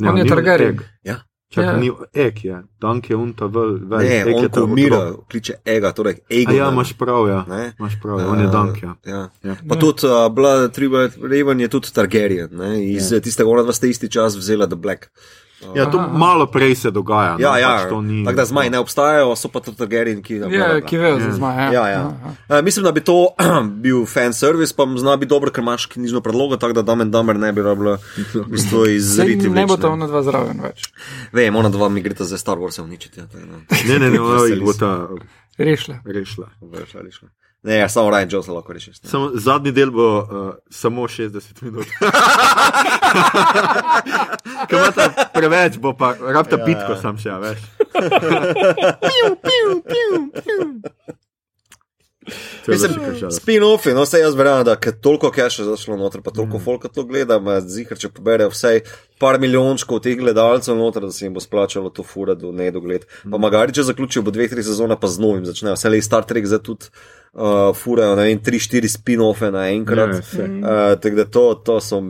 [0.00, 0.68] Ja, On je ni Targaryen.
[0.68, 0.80] egg.
[1.04, 1.22] Ja.
[1.52, 1.72] Čakaj, Ja.
[1.72, 1.78] ja.
[1.80, 2.62] ni ek, je.
[2.80, 3.98] Dunk je unta vel, vel.
[3.98, 6.52] Ne, egg je on ta ko umira, kliče Ega, torej A Ego.
[6.52, 7.44] ja, imaš prav, ja.
[7.48, 7.72] Ne?
[7.78, 8.28] Imaš prav, ja.
[8.28, 8.94] on je Dunk, ja.
[9.06, 9.28] Ja.
[9.42, 9.56] Ja.
[9.68, 12.84] Pa tudi uh, Blood Tribute Raven je tudi Targaryen, ne?
[12.84, 13.20] iz ja.
[13.20, 15.06] tistega, ona dva sta isti čas vzela The Black.
[15.70, 16.10] Ja, to Aha.
[16.12, 17.36] malo prej se dogaja.
[17.36, 18.24] Ja, no, ja, pač to ni.
[18.24, 20.38] tako da zmaji ne obstajajo, so pa tudi Targaryen, ki.
[20.38, 21.72] bla, bla, Ja, ki vejo za zmaje.
[21.72, 22.02] Ja, ja.
[22.48, 23.28] Uh, mislim, da bi to
[23.78, 27.38] bil fan service, pa zna biti dobro, ker imaš knjižno predlogo, tako da Damen Damer
[27.38, 27.98] ne bi rabila
[28.34, 29.48] v bistvu izriti.
[29.48, 30.90] ne bo ta ona dva zraven več.
[31.32, 33.20] Vem, ona dva mi greta za Star Wars uničiti.
[33.20, 33.62] Ja, to je, no.
[33.88, 34.78] Ne, ne, ne, ona Veseli jih bo se.
[34.78, 35.08] ta
[35.58, 35.98] Rešile.
[36.06, 36.48] rešila.
[36.62, 37.28] Veš, ali šlo.
[37.62, 38.96] Ne, ja, samo Ryan Jones lahko rešiš.
[39.04, 41.86] Samo, zadnji del bo uh, samo 60 minut.
[44.72, 47.58] Imate preveč, bo pa rabite ja, bitko, sam še, veš.
[49.06, 50.66] piu, piu, piu, piu.
[52.68, 52.92] Mislim,
[53.30, 56.64] spin-offi, no vse jaz verjamem, da ker toliko keša zašlo noter, pa toliko mm.
[56.64, 58.82] folka to gleda, me zihar, če poberejo vsaj
[59.22, 63.06] par milijončkov teh gledalcev noter, da se jim bo splačalo to fura do nedogled.
[63.30, 65.74] Pa magari, če zaključijo, bo dveh, tri sezone pa z novim začnejo.
[65.78, 66.94] Vse le Star Trek zdaj tudi
[67.32, 70.14] uh, furajo, ne vem, tri, štiri spin-offe naenkrat.
[70.14, 70.46] Ja, saj.
[70.46, 72.02] uh, tako da to, to so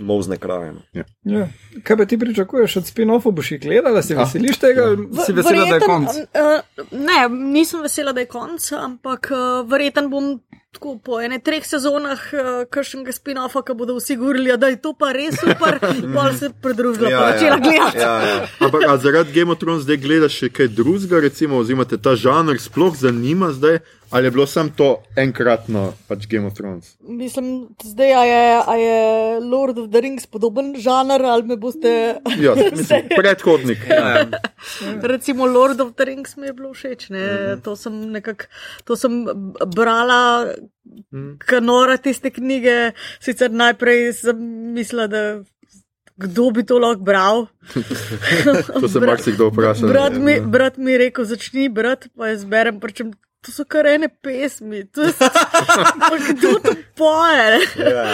[0.00, 0.72] mozne kraje.
[0.72, 1.04] no.
[1.22, 1.46] Ja.
[1.82, 3.30] kaj pa ti pričakuješ od spin-offov?
[3.32, 6.08] Boš jih gledala, si veseliš tega, V- si vesela, da je konc.
[6.08, 6.58] Uh,
[6.90, 7.20] ne,
[7.52, 10.40] nisem vesela, da je konc, ampak uh, verjeten bom
[10.74, 14.90] tako po ene treh sezonah uh, kakšnega spin-offa, ki bodo vsi govorili, da je to
[14.98, 15.78] pa res super,
[16.14, 17.98] pa se pridružila, ja, pa začela gledati.
[18.02, 18.46] ja, ja.
[18.58, 22.16] Ampak a zaradi Game of Thrones zdaj gledaš še kaj drugega, recimo, oziroma te ta
[22.18, 23.78] žanr sploh zanima zdaj,
[24.14, 24.86] ali je bilo samo to
[25.16, 26.94] enkratno pač Game of Thrones?
[27.00, 28.98] Mislim, zdaj a je, a je
[29.42, 32.14] Lord of the Rings podoben žanr, ali me boste.
[32.38, 33.78] Ja, mislim, predhodnik.
[33.84, 34.26] Ja,
[35.04, 37.10] Recimo Lord of the Rings mi je bilo všeč.
[37.10, 37.24] Ne?
[37.24, 37.60] Mhm.
[37.60, 38.44] To sem nekako,
[38.84, 39.24] to sem
[39.68, 40.46] brala,
[40.84, 41.38] Mhm.
[41.40, 42.92] kanora tiste knjige.
[43.18, 44.36] Sicer najprej sem
[44.70, 45.40] mislila, da
[46.16, 47.46] kdo bi to lahko bral.
[48.80, 49.86] To se Bra- marsikdo vpraša.
[49.86, 50.40] Brat mi, Ja.
[50.42, 53.10] brat mi je rekel, začni brati, pa jaz berem, pričem.
[53.44, 55.12] To so kar ene pesmi, to je,
[56.00, 57.60] pa kdo to poje.
[57.76, 58.04] ja.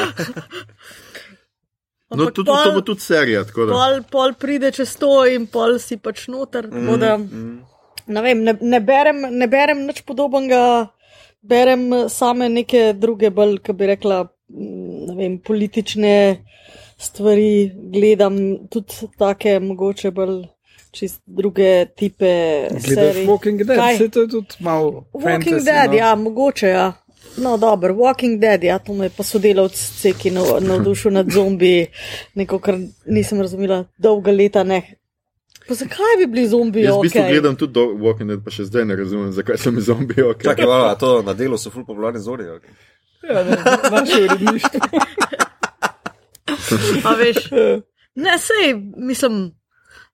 [2.10, 3.44] No, tudi, to pol- bo tudi serija.
[3.54, 6.66] pol, pol pride čez to in pol si pač noter.
[6.66, 7.12] Mm, da,
[8.10, 10.90] ne, vem, ne, ne, berem, ne berem nič podobnega,
[11.46, 16.16] berem eh, same neke druge, bolj, ki bi rekla, mm, vem, politične
[17.00, 18.40] stvari, gledam
[18.74, 20.40] tudi take, mogoče bolj
[20.90, 22.32] čist druge tipe.
[22.70, 23.26] Gledaš serij.
[23.26, 23.94] Walking Dead, Kaj?
[23.94, 25.04] vse to je tudi malo.
[25.12, 25.96] Walking fantasy, Dead, no.
[25.96, 26.92] ja, mogoče ja.
[27.36, 31.86] No, dobro, Walking Dead, ja, to me je pa sodelavc ceki nav- navdušil nad zombiji,
[32.34, 32.74] neko, kar
[33.06, 34.64] nisem razumela dolga leta.
[34.64, 34.82] Ne.
[35.68, 36.84] Pa zakaj bi bili zombiji?
[36.84, 37.32] Jaz v bistvu okej?
[37.32, 40.24] gledam tudi do Walking Dead, pa še zdaj ne razumem, zakaj so mi zombiji.
[40.24, 40.44] Okay.
[40.44, 42.44] Čakaj, vala, to na delu so ful popularni zori.
[42.44, 42.74] Okay.
[43.22, 43.56] Ja, ne,
[43.90, 44.80] naše uredništvo.
[47.04, 47.50] A veš,
[48.14, 49.59] ne, sej, mislim.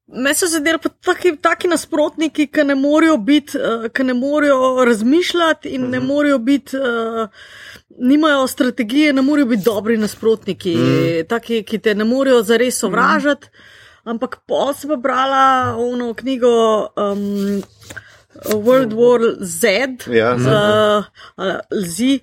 [0.07, 4.85] Me so zadeli pa taki, taki nasprotniki, ki ne morejo biti, uh, ki ne morejo
[4.87, 7.27] razmišljati in ne morejo biti, uh,
[7.99, 11.27] nimajo strategije, ne morejo biti dobri nasprotniki, mm.
[11.28, 13.51] taki, ki te ne morejo zares sovražati.
[14.07, 16.53] Ampak pol sem pa brala ono knjigo
[16.95, 17.62] um,
[18.55, 22.20] World War Z, Ja, uh, Z.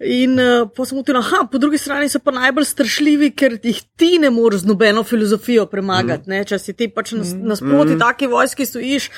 [0.00, 3.82] In uh, pa sem ugotovila, da po drugi strani so pa najbolj strašljivi, ker jih
[3.96, 6.30] ti ne moreš z nobeno filozofijo premagati.
[6.30, 6.44] Mm.
[6.50, 8.02] Če si ti pač nas, nasproti mm.
[8.02, 9.08] taki vojski stojiš,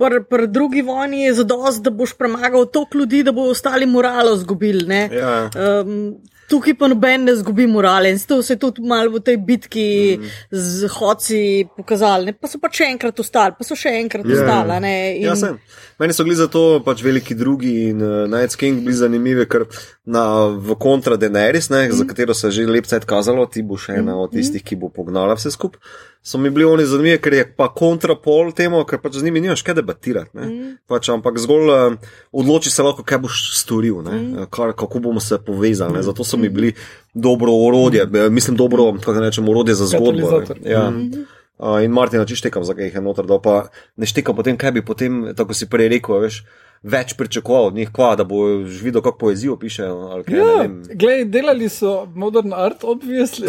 [0.00, 4.36] pri pr drugi vojni je zadost, da boš premagal toliko ljudi, da bo ostali moralo
[4.36, 4.86] zgubili.
[4.86, 5.08] ne.
[5.12, 5.50] Ja.
[5.54, 6.14] Um,
[6.48, 10.18] tukaj pa noben ne zgubi morale in to se je tudi malo v tej bitki
[10.20, 10.30] mm.
[10.50, 11.40] z hodci
[11.76, 12.30] pokazali.
[12.30, 12.32] Ne?
[12.32, 14.34] Pa so pa še enkrat ostali, pa so še enkrat Ja.
[14.34, 14.42] yeah.
[14.42, 14.80] ostali.
[14.80, 15.58] ne, In, Ja, sem.
[15.98, 19.66] Meni so bili zato pač veliki drugi in uh, Night's King bili zanimivi, ker
[20.04, 21.92] na, v kontra Daenerys, ne, mm.
[22.00, 24.76] za katero se je že lep cajt kazalo, ti bo še ena od tistih, ki
[24.80, 25.80] bo pognala vse skupaj.
[26.24, 29.62] So mi bili oni zanimivi, ker je pa kontrapol temu, ker pač z njimi nimaš
[29.62, 30.32] kaj debatirati.
[30.34, 30.70] Mm.
[30.88, 34.48] Pač, ampak zgolj uh, odloči se lahko, kaj boš storil, mm.
[34.50, 35.98] Kar, kako bomo se povezali.
[35.98, 36.02] Ne?
[36.02, 36.72] Zato so mi bili
[37.14, 38.32] dobro orodje, mm.
[38.34, 40.42] mislim, dobro, kako rečem, orodje za zgodbo.
[40.64, 40.88] Ja.
[40.90, 41.26] Mm.
[41.54, 44.72] Uh, in Martin, če štekam, zakaj jih je noter, da pa ne štekam potem, kaj
[44.72, 46.40] bi potem, tako si prej rekel, veš,
[46.82, 49.94] več pričakoval od njih, kva, da bo videl, kako poezijo pišejo.
[50.10, 50.64] ali kaj, ne Ja,
[50.94, 53.46] glej, delali so modern art, obvisli.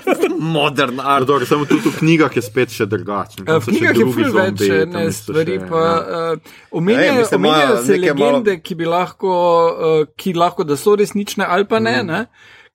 [0.40, 1.26] Modern art.
[1.26, 3.44] dobro, samo tudi v knjigah je spet še drugačen.
[3.44, 5.98] Tam V knjigah je drugi ful več tam ne, stvari, še, pa ja.
[6.32, 11.44] uh, omenjajo, se neke malo- legende, ki bi lahko, uh, ki lahko, da so resnične
[11.44, 12.22] ali pa ne, ne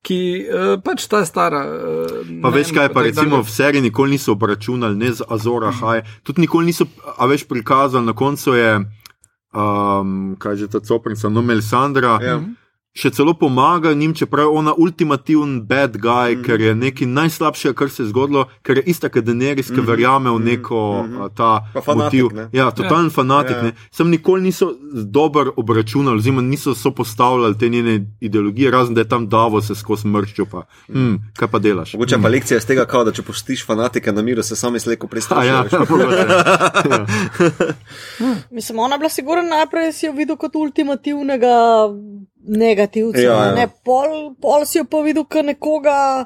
[0.05, 1.63] ki uh, pač ta stara.
[1.65, 6.21] Uh, Pa veš kaj, pa recimo v seriji nikoli niso obračunali, ne z Azora High,
[6.23, 6.85] tudi nikoli niso,
[7.17, 8.69] a veš, prikazali, na koncu je,
[9.55, 12.19] um, kaj že ta coprnica, no Melisandra.
[12.21, 12.37] Ja.
[12.95, 16.43] Še celo pomaga njim, čeprav je ona ultimativen bad guy, mm.
[16.47, 20.31] ker je nekaj najslabšega, kar se je zgodilo, ker je ista kot Daenerys, ki verjame
[20.31, 21.29] v neko mm.
[21.35, 21.73] ta Mhm.
[21.73, 22.37] Pa fanatik, motiv.
[22.37, 22.49] ne.
[22.51, 23.09] Ja, totalen ja.
[23.09, 23.55] fanatik.
[23.55, 23.65] Ja.
[23.65, 23.71] Ja.
[23.91, 29.09] Sem nikoli niso dobro obračunali, oziroma niso so postavljali te njene ideologije, razen da je
[29.09, 30.45] tam Davo se skozi mrščil.
[30.45, 30.63] Pa.
[30.87, 31.93] Hmm, kaj pa delaš?
[31.93, 35.07] Mogoče pa lekcija iz tega, kao, da če pustiš fanatike na miru, se sami sleko
[35.07, 35.47] A, pristaviš.
[35.47, 36.27] ja, mogoče.
[38.55, 41.55] Mislim, ona bila sigurna najprej, si jo videl kot ultimativnega
[42.47, 43.21] negativca.
[43.21, 43.55] Ja, ja.
[43.55, 46.25] Ne, pol, pol si jo pa videl kot nekoga,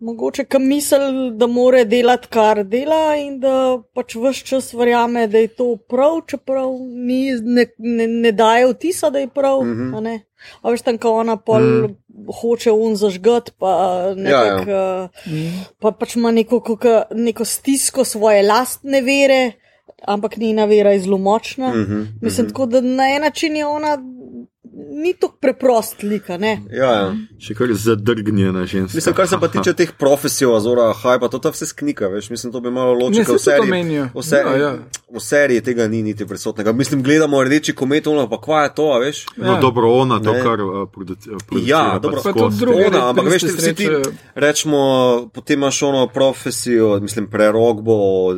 [0.00, 5.42] mogoče kam misel, da more delati, kar dela in da pač vse čas verjame, da
[5.42, 9.62] je to prav, čeprav ni, ne, ne, ne daje vtisa, da je prav.
[9.64, 9.92] Mm.
[9.94, 10.20] -hmm.
[10.62, 11.96] A veš, tam, ko ona pol mm.
[12.40, 13.70] hoče un zažgat, pa
[14.16, 15.62] nekak, Ja, ja, ja.
[15.80, 19.52] pa pač ima neko, kako- neko stisko svoje lastne vere,
[20.06, 21.74] ampak njena vera je zelo močna.
[21.74, 23.98] Mm -hmm, Mislim, tako da na en način je ona
[24.98, 26.36] ni tako preprost lika.
[26.36, 26.58] Ne?
[26.70, 27.08] Ja, ja.
[27.38, 28.96] Še kar zadrgnjena ženska.
[28.96, 32.52] Mislim, kar se pa tiče teh profesij, ozora, hajpa, to ta vse sknika, veš, mislim,
[32.52, 33.24] to bi malo ločilo.
[33.24, 34.08] saj V se to seriji, menijo.
[34.10, 34.72] v, seriji, Ja, ja.
[35.08, 36.72] v seriji tega ni niti prisotnega.
[36.72, 39.24] Mislim, gledamo rdeči komet, ono pa kva je to, a veš.
[39.36, 39.60] No, Ja.
[39.60, 40.42] dobro, ona to, Ne.
[40.42, 41.70] kar uh, produci, uh, producira.
[41.70, 42.20] Ja, pa dobro.
[42.20, 42.38] Pa skozi.
[42.40, 43.86] tudi druge Ona, ampak veš, ti, vsi ti
[44.34, 44.80] rečemo,
[45.28, 47.94] potem imaš ono profesijo, mislim, prerogbo,
[48.26, 48.34] uh,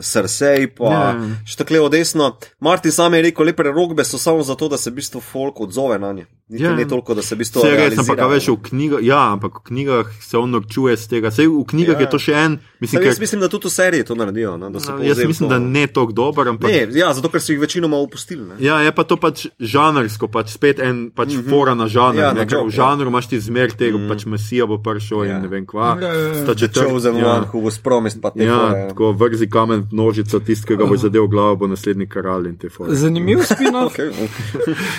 [0.00, 1.14] srsej, pa Ja.
[1.14, 1.34] yeah.
[1.44, 2.36] še tako desno.
[2.60, 5.81] Martin sam je rekel, le prerogbe so samo zato, da se v bistvu folk odzove
[5.98, 6.26] na nje.
[6.48, 6.74] Niti Ja.
[6.76, 7.60] ne toliko, da se v bistvu.
[7.60, 11.30] Vse res, ampak veš, v knjigah, ja, ampak v knjigah se on norčuje z tega.
[11.30, 12.00] Sej v knjigah Ja.
[12.00, 12.04] ja.
[12.04, 14.56] je to še en, mislim, Saj, jaz ker, mislim, da tudi v seriji to naredijo.
[14.56, 15.54] No, da so jaz mislim, to.
[15.54, 16.68] da ne tako dober, ampak.
[16.68, 18.44] Ne, ja, zato ker so jih večinoma opustili.
[18.44, 18.54] Ne?
[18.60, 21.48] Ja, je pa to pač žanrsko, pač spet en pač mm -hmm.
[21.48, 22.16] fora na žanr.
[22.16, 24.00] Ja, Ja, ne, joke, v žanru imaš ti zmer tega, mm.
[24.02, 24.08] -hmm.
[24.08, 25.24] pač Mesija bo prišel Ja.
[25.24, 25.36] ja.
[25.36, 25.96] in ne vem kva.
[26.00, 26.54] Ja, ja, ja.
[26.54, 27.48] Četrt- Chosen ja.
[27.54, 28.88] was promised, pa te Ja, fore.
[28.88, 32.56] tako vrzi kamen v nožico, tisti, ki ga bo zadev glavo, bo naslednji kralj in
[32.56, 32.94] te fore.
[32.94, 33.96] Zanimiv spin-off.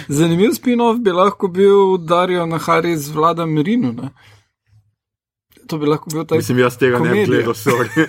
[0.09, 3.91] Zanimiv spin-off bi lahko bil Darijo Nahari z Vladom Merinu.
[3.93, 4.09] Ne?
[5.67, 7.25] To bi lahko bil ta Mislim, jaz tega ne komedija.
[7.25, 8.07] bi gledal, sorry.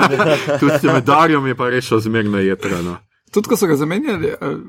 [0.60, 2.96] Tudi s medarjem je pa rešil zmerno jetrano.
[3.30, 4.60] Tudi ko so ga zamenjali, ali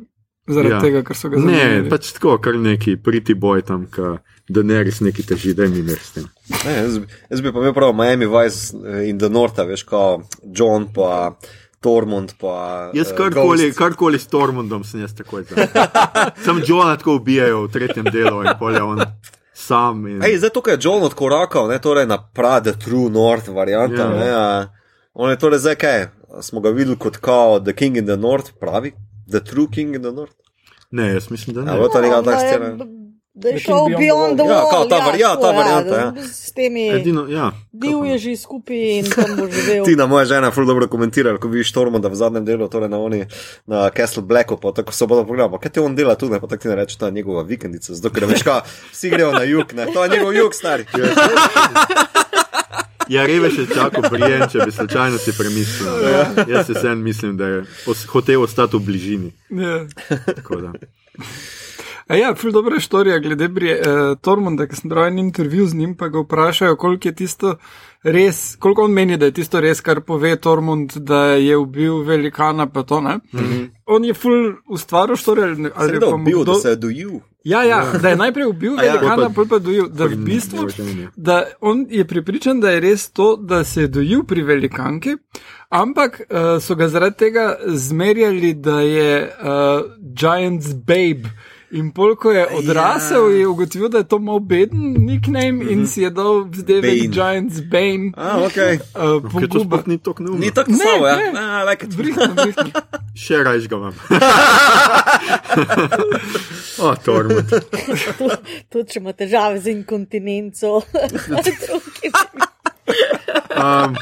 [0.48, 0.82] zaradi ja.
[0.82, 1.90] Tega, ker so ga Ne, zamenjali.
[1.90, 3.86] pač tako, kar neki priti boj tam,
[4.48, 6.26] da ne res neki teži, da mi ne s tem.
[6.60, 9.84] Ne, jaz, bi- jaz bi pa imel prav Miami Vice eh, in The North, veš,
[9.84, 11.38] kot John, pa
[11.86, 12.90] Tormund, pa.
[12.94, 13.78] Jaz eh, karkoli, Ghost.
[13.78, 15.68] karkoli s Tormundom sem jaz takoj za.
[16.46, 19.06] Sam Johna tako ubijajo v tretjem delu in polje on
[19.54, 20.08] sam.
[20.08, 20.20] In...
[20.20, 24.02] Ej, zdaj tukaj je John odkorakal, ne, torej na Prade True North varianta.
[24.04, 24.10] Ja.
[24.12, 24.48] Ne, a,
[25.14, 26.08] on je torej zdaj kaj,
[26.42, 28.92] smo ga videli kot kao The King in the North, pravi,
[29.30, 30.34] The True King in the North.
[30.92, 31.80] Ne, jaz mislim, da Ja, ne.
[31.80, 33.05] bo to da taka je- scena.
[33.36, 34.70] Da je The šel Beyond the Ja, Wall.
[34.70, 36.12] kao ta vari- ja, ta tako, varianta, ja.
[36.12, 37.52] da S temi Edino, ja.
[37.74, 39.84] bil je že skupaj in tam bo živel.
[39.88, 43.26] Tina, moja žena, ful dobro komentirala, ko vidiš Tormonda v zadnjem delu, torej na oni,
[43.66, 46.48] na Castle Blacku, pa tako so bodo pogledali, kaj te on dela tu, ne pa
[46.48, 49.44] tako ti ne reče, to je njegova vikendica, zato ker veš, kaj, vsi grejo na
[49.44, 50.86] jug, ne, to je njegov jug, stari.
[53.08, 55.92] Ja, Reve še čako prijem, če bi slučajno si premislil.
[56.04, 56.24] Ja.
[56.50, 59.30] Jaz se sen mislim, da je os- hotel ostati v bližini.
[59.52, 59.86] Ja.
[62.08, 63.84] A ja, ful dobra štorija glede Brije, eh,
[64.22, 67.56] Tormunda, ki sem bral en intervju z njim, pa ga vprašajo, koliko je tisto
[68.04, 72.68] res, koliko on meni, da je tisto res, kar pove Tormund, da je ubil velikana,
[72.68, 73.16] pa to ne.
[73.16, 73.70] Mm -hmm.
[73.86, 74.32] On je ful
[74.70, 77.12] ustvaril štorijo ali, je pa mu bil, kdo- da se je dojil.
[77.44, 79.90] Ja, ja, da je najprej ubil ja, velikana, pol pa- pa dojil.
[79.90, 80.68] Da v bistvu,
[81.16, 85.18] da on je pripričan, da je res to, da se je dojil pri velikanki,
[85.70, 89.48] ampak uh, so ga zaradi tega zmerjali, da je uh,
[90.14, 91.30] Giant's Babe.
[91.72, 95.72] In pol, ko je odrasel, je ugotovil, da je to malo beden nickname mm -hmm.
[95.72, 97.08] in si je dal zdaj Bane.
[97.10, 98.12] Giant's Bane.
[98.18, 98.58] A, ok.
[98.96, 99.84] Uh, to poguba.
[99.86, 100.40] ni tako neumno.
[100.40, 101.16] Ni tako Ne, samo, ja.
[101.16, 101.40] ne.
[101.40, 101.96] A, like it.
[101.96, 102.82] Brihtno, brihtno.
[103.26, 103.94] Še rajš ga imam.
[106.84, 107.50] o, Tormund.
[108.70, 110.82] Tudi če ima težave z inkontinenco.
[113.56, 113.96] Um,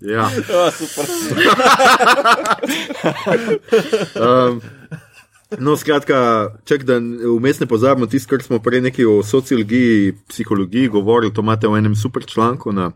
[0.00, 0.28] ja.
[0.28, 1.06] A, super.
[4.14, 4.62] Um,
[5.58, 6.98] no, skratka, čak, da
[7.38, 11.78] vmes ne pozabimo tisto, kar smo prej nekaj o sociologiji, psihologiji govorili, to imate v
[11.78, 12.92] enem super članku na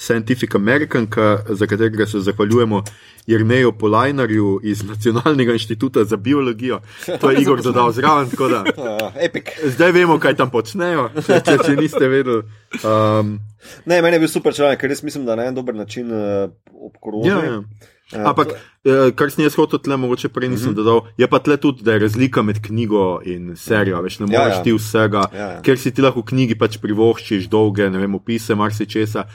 [0.00, 2.84] Scientific American, ka, za katerega se zahvaljujemo
[3.26, 6.80] Jerneju Polajnarju iz Nacionalnega inštituta za biologijo.
[7.20, 9.44] To je Igor dodal zraven, tako da Uh, epic.
[9.64, 12.42] zdaj vemo, kaj tam počnejo, če, če, če niste vedeli.
[12.84, 13.38] Um,
[13.84, 16.50] Ne, meni je bil super članek, ker res mislim, da na en dober način uh,
[16.72, 17.32] obkrožil.
[17.32, 17.62] ja, ja.
[18.10, 18.48] Ampak,
[18.84, 21.92] eh, kar sem jaz hotel tle, mogoče prej nisem dodal, je pa tle tudi, da
[21.94, 24.02] je razlika med knjigo in serijo.
[24.02, 24.62] Veš, ne Ja, moreš ja.
[24.62, 25.60] ti vsega, Ja, ja.
[25.62, 29.26] ker si ti lahko v knjigi pač privoščiš dolge, ne vem, opise, marsičesa.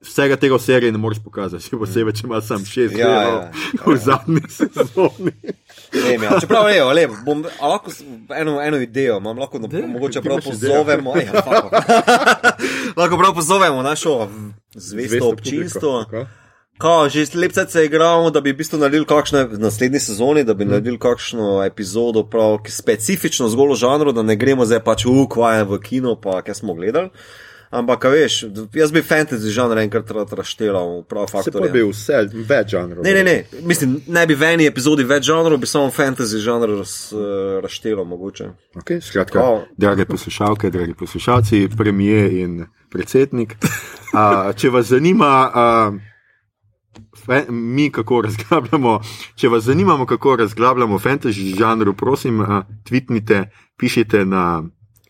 [0.00, 3.42] Vsega tega v seriji ne moreš pokazati, še posebej, če imaš sam šest Ja, delov
[3.42, 3.50] ja,
[3.86, 5.32] v zadnji sezoni.
[5.92, 6.38] Vem, ja.
[6.40, 7.90] Čeprav ne, le, bom lahko
[8.32, 11.14] eno, eno idejo, imam lahko no, mogoče prav pozovemo.
[11.18, 11.74] Ja, fuck.
[13.00, 14.28] lahko prav pozovemo našo
[14.74, 15.92] zvesto Zvesto občinstvo.
[16.04, 16.26] publiko,
[16.78, 20.54] Kao, že lepce se igramo, da bi v bistvu naredili kakšne v naslednji sezoni, da
[20.54, 20.68] bi mm.
[20.68, 25.64] naredili kakšno epizodo, prav ki specifično zgolj v žanru, da ne gremo zdaj pač ukvaje
[25.64, 27.10] v kino, pa kaj smo gledali.
[27.70, 28.44] Ampak, veš,
[28.74, 31.66] jaz bi fantasy žanr enkrat raštelal, prav faktor.
[31.72, 33.02] bi vse, več žanrov.
[33.04, 36.76] Ne, ne, ne, mislim, ne bi v eni epizodi več žanrov, bi samo fantasy žanr
[36.78, 38.50] raz, uh, raštelal mogoče.
[38.80, 43.56] Okay, skratka, Kao- drage poslušalke, dragi poslušalci, premijer in predsednik.
[44.14, 45.64] A, če vas zanima, a,
[47.48, 49.00] mi kako razglabljamo,
[49.34, 53.44] če vas zanima, kako razglabljamo fantasy žanru, prosim, a, tweetnite,
[53.78, 54.62] pišite na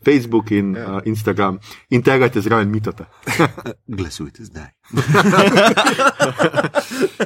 [0.06, 0.96] Facebook in ja.
[0.96, 1.58] uh, Instagram
[1.90, 3.04] in tega te zraven mitata.
[3.98, 4.70] Glasujte zdaj.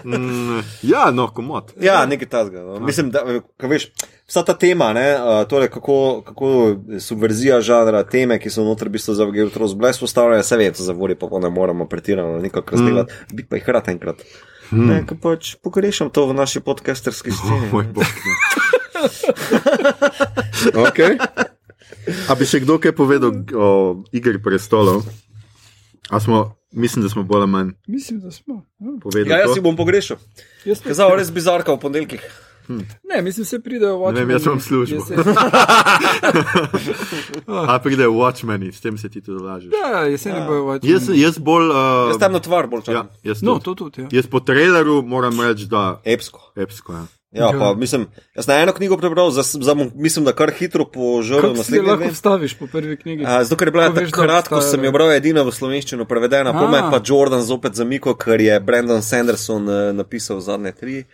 [0.05, 1.73] Mm, ja, no, komod.
[1.81, 2.63] Ja, nekaj tasga.
[2.65, 2.81] No.
[2.81, 3.21] Mislim, da
[3.61, 3.91] ka veš,
[4.29, 6.53] vsa ta tema, ne, uh, torej kako, kako
[7.01, 10.93] subverzija žanra, teme, ki so noter v bistvu za Thrones bile spostavljene, se ve, za
[10.97, 13.37] vori, pa ne moramo pretirano nekako razdelati, mm.
[13.37, 14.25] bi pa jih rad enkrat.
[14.71, 14.87] Mm.
[14.87, 17.67] Ne, ka pač pogrešam to v naši podcasterski sceni.
[17.67, 18.07] Oh, moj bog.
[20.87, 21.19] okay.
[22.31, 23.69] A bi še kdo kaj povedal o
[24.15, 25.03] igri prestolov?
[26.11, 28.67] A smo, mislim, da smo bolj ali manj Mislim, da smo.
[28.79, 29.23] Ja.
[29.27, 30.19] Ja, jaz si bom pogrešal.
[30.67, 32.23] Jaz Kazal res bizarka v ponedeljkih.
[33.05, 35.05] Ne, mislim, se pridejo v Ne vem, jaz imam službo.
[37.47, 39.73] A pride Watchmeni, s tem se ti tudi lažeš.
[39.75, 40.93] Ja, jeseni bojo Watchmen.
[40.93, 41.65] Jaz, jaz bolj.
[41.65, 41.77] Uh,
[42.09, 43.09] Jaz tam na tvar bolj ja, čakam.
[43.23, 43.65] jaz, No, tudi.
[43.65, 44.03] to tudi.
[44.03, 44.09] Ja.
[44.13, 46.53] jaz po traileru moram reči, da Epsko.
[46.57, 46.93] epsko.
[46.93, 47.05] Ja.
[47.33, 51.41] Ja, pa mislim, jaz sem eno knjigo prebral, za, za, mislim, da kar hitro požrl
[51.41, 52.13] Kako si naslednji lahko dve.
[52.13, 53.25] vstaviš po prvi knjigi?
[53.27, 55.43] A, Zato, ker je bila Ko veš, da takrat, ko obstaja, sem jo bral edina
[55.43, 60.41] v slovenščino prevedena, pa me pa Jordan zopet zamikal, ker je Brandon Sanderson uh, napisal
[60.41, 61.05] zadnje tri.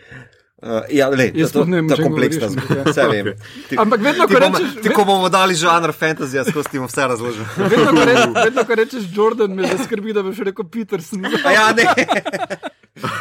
[0.56, 2.80] Uh, ja, le, Jaz to, ne vem, o ta čem kompleksna govoriš, zgodba.
[2.80, 3.26] ampak Vse vem.
[3.68, 6.86] Ti, Ampak vedno, ko bomo- rečeš- Ti, ko bomo dali žanr fantasy, jaz ti bom
[6.86, 7.44] vse razložil.
[7.66, 11.20] Vedno, ko rečeš, vedno, ko rečeš Jordan, me zaskrbi, da boš rekel Peterson.
[11.44, 11.84] A ja, ne.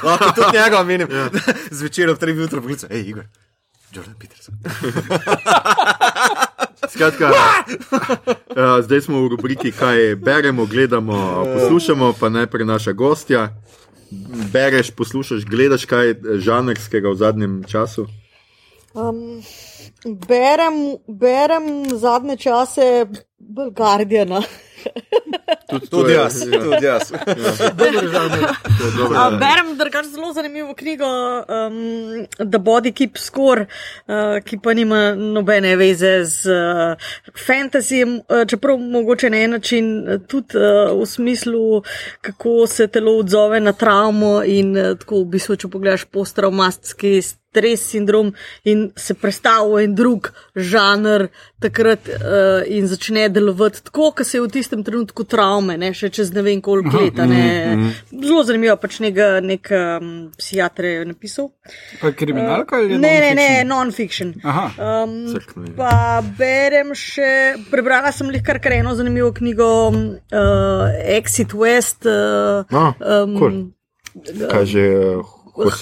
[0.02, 1.07] Lahko tudi njega menim.
[1.72, 3.28] Zvečer ob 3 minuti poklical, hej, Igor.
[3.91, 4.56] Jordan Peterson.
[6.88, 13.49] Skratka, uh, zdaj smo v rubriki, kaj beremo, gledamo, poslušamo, pa najprej naša gostja.
[14.53, 18.07] Bereš, poslušaš, gledaš kaj eh, žanrskega v zadnjem času?
[18.95, 19.41] Um,
[20.27, 23.06] berem, berem zadnje čase
[23.76, 24.44] Guardiana.
[25.90, 27.12] Tudi je- jaz, ja, tudi jaz.
[28.98, 29.18] Dobro.
[29.28, 31.06] Uh, berem drugač zelo zanimivo knjigo
[31.40, 31.78] um,
[32.38, 33.66] The Body Keep Score,
[34.07, 36.95] uh, ki pa nima nobene veze z uh,
[37.38, 40.64] fantasyjem, uh, čeprav mogoče na en način uh, tudi uh,
[40.95, 41.82] v smislu,
[42.22, 47.22] kako se telo odzove na travmo in uh, tako v bistvu, če pogledaš posttraumatski
[47.56, 48.34] stres sindrom
[48.68, 51.30] in se predstavi v en drug žanr
[51.64, 56.11] takrat uh, in začne delovati tako, kot se je v tistem trenutku travme, ne, še
[56.14, 57.19] čez ne vem koliko let.
[57.19, 57.94] a Ne.
[58.11, 61.49] Zelo zanimivo, pač nek, nek um, psihiater je napisal.
[62.02, 64.36] Pa kriminalka ali Ne, ne, ne, non-fiction?
[64.44, 64.68] Aha.
[64.77, 65.73] Um, Crkno je.
[65.80, 72.06] pa berem še, prebrala sem jih kar eno zanimivo knjigo uh, Exit West.
[72.06, 73.57] Uh, Ah, um, cool.
[74.52, 74.84] Kaj že,
[75.15, 75.35] uh?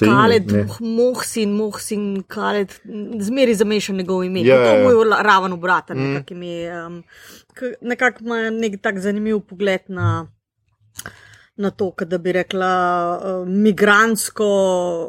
[0.09, 0.65] Khaled, Ne.
[0.79, 2.73] Mohsin, Mohsin, Khaled,
[3.19, 4.41] zmeri zamešan njegov ime.
[4.41, 4.75] Ja, to ja.
[4.75, 7.03] je moj la- raven obrat, nekako mi je, um,
[7.53, 10.27] k- nekako ima nek tak zanimiv pogled na,
[11.55, 12.71] na to, da bi rekla,
[13.41, 14.49] uh, migransko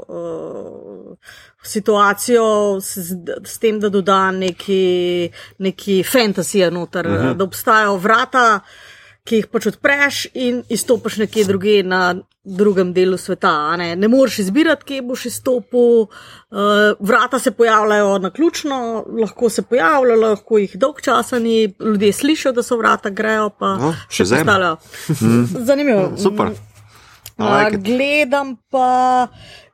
[0.08, 1.16] uh,
[1.62, 2.96] situacijo s,
[3.44, 7.34] s tem, da doda neki, neki fantasy noter, uh -huh.
[7.34, 8.60] da obstajajo vrata,
[9.24, 12.14] ki jih pač odpreš in izstopiš nekje druge na
[12.44, 13.76] drugem delu sveta.
[13.76, 16.00] Ne, ne moreš izbirati, kje boš izstopil.
[16.00, 16.08] Uh,
[17.00, 18.78] vrata se pojavljajo na ključno,
[19.20, 23.76] lahko se pojavljajo, lahko jih dolg časa ni, ljudje slišijo, da so vrata grejo, pa
[23.76, 24.38] No, še zem.
[24.38, 24.76] postavljajo.
[25.60, 26.12] Zanimivo.
[26.16, 26.46] Super.
[26.46, 26.56] I
[27.38, 29.26] A, like gledam pa,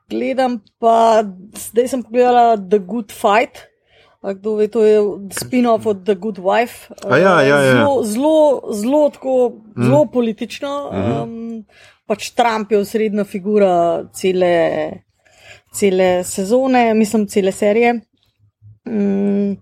[0.09, 1.25] gledam pa,
[1.61, 3.67] zdaj sem pogledala The Good Fight.
[4.23, 4.99] A Kdo ve, to je
[5.33, 6.93] spin-off od The Good Wife.
[7.05, 7.73] A ja, ja, ja.
[7.73, 8.37] Zelo, zelo,
[8.73, 9.37] zelo, tako,
[9.77, 10.91] zelo politično.
[10.91, 11.65] Um,
[12.11, 13.73] pač Trump je osrednja figura
[14.13, 14.53] cele,
[15.73, 18.01] cele sezone, mislim, cele serije.
[18.91, 19.57] Um,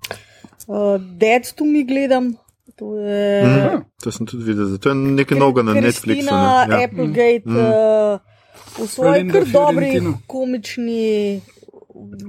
[0.67, 2.33] uh, Dead to me gledam.
[2.79, 6.03] To je Mhm, To sem tudi videl, zato je nekaj novega na Netflixu.
[6.03, 6.75] Kristina Ne?
[6.75, 6.85] Ja.
[6.87, 7.57] Applegate mm.
[7.57, 9.89] uh, v svoji kar dobri
[10.27, 11.41] komični.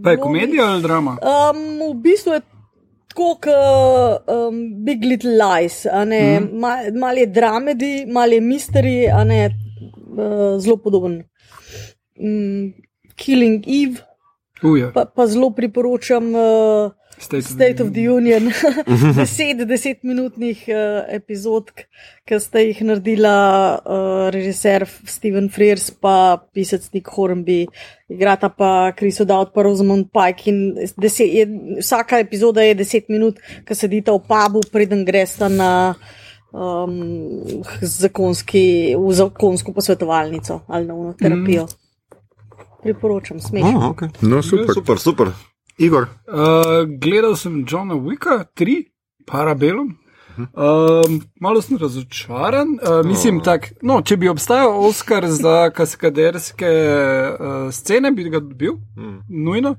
[0.04, 0.22] Pa je vlogi.
[0.22, 1.18] komedija ali drama?
[1.22, 2.42] Um, v bistvu je
[3.14, 5.86] tako kot um, Big Little Lies.
[5.86, 6.50] Mm.
[6.60, 9.69] Mal, mal je dramedi, mal je misteri, a ne
[10.20, 11.24] uh, zelo podoben.
[12.20, 12.76] Um,
[13.16, 14.04] Killing Eve,
[14.64, 16.34] Uja, pa, pa zelo priporočam.
[16.36, 18.48] Uh, State, State of the Union,
[19.20, 21.68] deset, desetminutnih uh, epizod,
[22.24, 23.34] ki sta jih naredila
[23.76, 27.66] uh, režiser Steven Frears pa pisec Nick Hornby,
[28.08, 30.62] igrata pa Chris O'Dowd pa Rosamund Pike in
[30.96, 31.46] deset, je,
[31.84, 36.00] vsaka epizoda je deset minut, ki sedita v pubu, preden gresta na
[36.52, 41.68] um, zakonski, v zakonsko posvetovalnico ali na uno terapijo.
[42.84, 43.78] Priporočam, smešno.
[43.78, 44.10] Oh, okay.
[44.22, 44.74] No, super.
[44.74, 45.32] Super, super.
[45.78, 48.92] Igor, Uh, gledal sem Johna Wicka, tri,
[49.26, 49.96] Parabellum.
[50.40, 52.68] Um, malo sem razočaran.
[52.68, 58.78] Uh, mislim, tak, no, če bi obstajal Oscar za kaskaderske uh, scene, bi ga dobil,
[58.96, 59.18] mm.
[59.28, 59.76] nujno,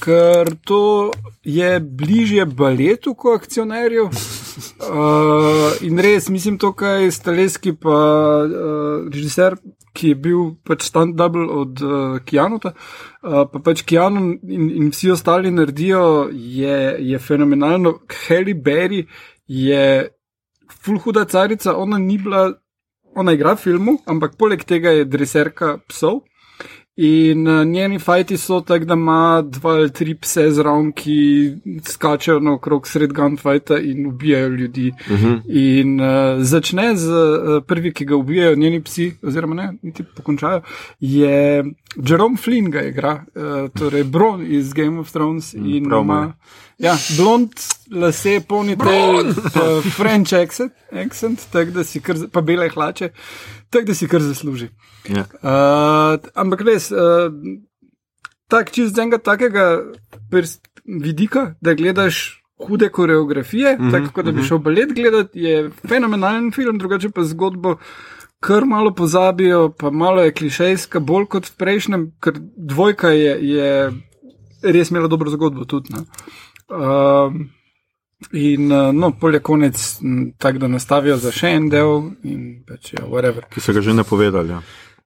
[0.00, 1.10] ker to
[1.44, 4.08] je bližje baletu kot akcionarju.
[4.08, 7.98] Uh, in res, mislim, to, kaj je Staleski, pa
[8.44, 9.58] uh, režiser,
[9.98, 14.92] ki je bil pač stand double od uh, Kijanota, uh, pa pač Kijanon in, in
[14.94, 16.78] vsi ostali naredijo, je,
[17.10, 17.98] je fenomenalno.
[18.26, 19.04] Halle Berry
[19.46, 20.08] je
[20.68, 22.52] full huda carica, ona ni bila,
[23.16, 26.22] ona igra v filmu, ampak poleg tega je dreserka psov.
[27.00, 31.52] In uh, njeni fajti so tako, da ima dva ali tri pse zraven, ki
[31.86, 34.92] skačejo naokrog sred gunfighta in ubijajo ljudi.
[35.10, 35.40] Uh -huh.
[35.46, 40.62] In uh, začne z uh, prvi, ki ga ubijajo, njeni psi, oziroma ne, niti pokončajo,
[41.00, 41.64] je
[42.08, 45.54] Jerome Flynn ga igra, uh, torej Bron iz Game of Thrones.
[45.54, 46.32] In ima
[46.78, 47.50] ja, blond,
[47.90, 53.08] lase, ponytail, pa French accent, accent tako da si kar, pa bele hlače,
[53.70, 54.68] tako da si kar zasluži.
[55.08, 55.24] Ja.
[55.42, 57.32] Uh, ampak res, uh,
[58.48, 59.68] tak čist z enega takega
[60.84, 65.70] vidika, da gledaš hude koreografije, mm -hmm, tako kot da bi šel balet gledati, je
[65.88, 67.76] fenomenalen film, drugače pa zgodbo.
[68.40, 73.92] Kar malo pozabijo, pa malo je klišejska, bolj kot v prejšnjem, ker dvojka je, je
[74.62, 75.94] res imela dobro zgodbo tudi.
[76.68, 77.34] Uh,
[78.32, 80.00] in uh, no, polje konec,
[80.38, 83.46] tako da nastavijo za še en del, in pač je ja, whatever.
[83.52, 84.56] Ki so ga že napovedali.
[84.56, 84.60] Ja.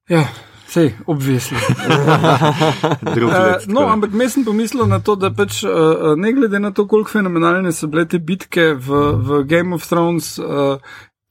[0.09, 0.25] Ja,
[0.69, 1.57] sej, obvisli.
[1.61, 6.87] uh, no, ampak jaz sem pomislil na to, da pač uh, ne glede na to,
[6.89, 8.89] koliko fenomenalne so bile te bitke v,
[9.21, 10.79] v Game of Thrones, uh,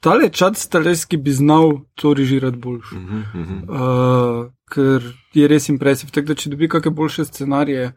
[0.01, 2.95] tale čat staleski bi znal to režirati boljše.
[2.95, 3.01] Uh
[3.33, 3.69] -huh.
[3.69, 5.03] uh, ker
[5.33, 6.11] je res impresiv.
[6.11, 7.91] Tako da, če dobi kakšne boljše scenarije,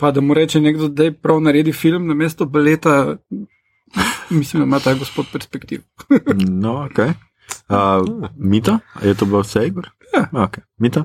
[0.00, 3.16] pa da mu reče nekdo, da je prav naredi film na mesto baleta,
[4.30, 5.82] mislim, da ima ta gospod perspektiv.
[6.62, 6.98] no, ok.
[7.68, 9.90] Uh, Mita, je to bilo vse, Igor?
[10.14, 10.60] Ja, okay.
[10.78, 11.04] Mita.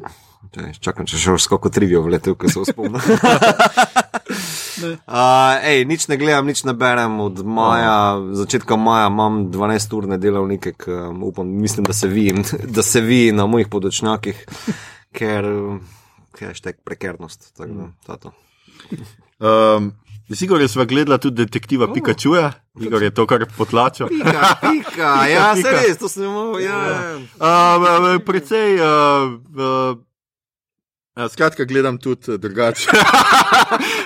[0.80, 2.96] Čakam, če še skoko trivijo vletel, ko se spomnim.
[2.96, 3.02] uh,
[5.70, 7.20] ej, nič ne gledam, nič ne berem.
[7.20, 12.32] Od maja, začetka maja imam 12 ur delovnike, um, upam, mislim, da se vi,
[12.64, 14.46] da se vi na mojih podočnjakih,
[15.12, 15.52] ker
[16.40, 17.52] je štek prekernost.
[18.08, 18.32] Tak,
[19.40, 19.94] um,
[20.34, 21.94] Sigor je sva gledala tudi detektiva oh.
[21.94, 22.34] Pikachu,
[22.82, 24.10] Igor je to kar potlačil.
[24.10, 26.60] Pika, pika, ja, se res, to sem imel.
[26.66, 26.82] Ja.
[27.38, 28.82] Uh, precej.
[28.82, 30.02] Uh, uh,
[31.16, 32.90] Uh, skratka, gledam tudi drugače.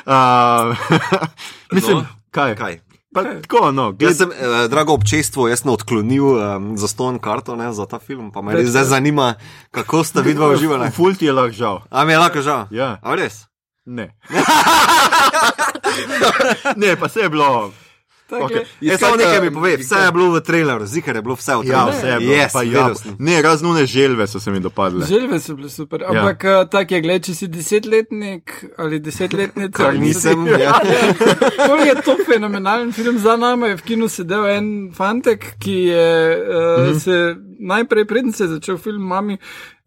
[0.05, 0.77] uh,
[1.73, 2.55] mislim, no, kaj?
[2.55, 2.79] kaj?
[3.13, 4.17] Pa, tako, no, gled...
[4.17, 8.29] sem, eh, drago občestvo, jaz sem odklonil um, za ston karto ne, za ta film,
[8.29, 9.31] pa me res zdaj zanima,
[9.73, 10.91] kako ste vidva uživali.
[10.93, 11.81] Fulti je lahko žal.
[11.89, 12.67] A mi je lahko žal?
[12.69, 12.99] Ja.
[13.01, 13.48] A res?
[13.89, 14.15] Ne.
[16.75, 17.73] ne, pa se je bilo.
[18.29, 18.65] Okay.
[18.81, 21.63] Jaz samo nekaj mi povem, vse je bilo v traileru, zikar je bilo vse v
[21.65, 21.89] traileru.
[21.89, 22.33] Ja, vse je bilo.
[22.33, 25.05] Yes, ja, ne, raznune želve so se mi dopadle.
[25.05, 26.09] Želve so bile super, ja.
[26.09, 26.65] ampak ja.
[26.65, 30.47] tak je, gledaj, če si desetletnik ali desetletnik, kar nisem.
[30.47, 30.57] Ja.
[30.59, 30.79] ja.
[31.85, 36.53] je to fenomenalen film za nami, je v kinu sedel en fantek, ki je uh,
[36.53, 36.99] mm -hmm.
[36.99, 39.37] se najprej prednje začel film mami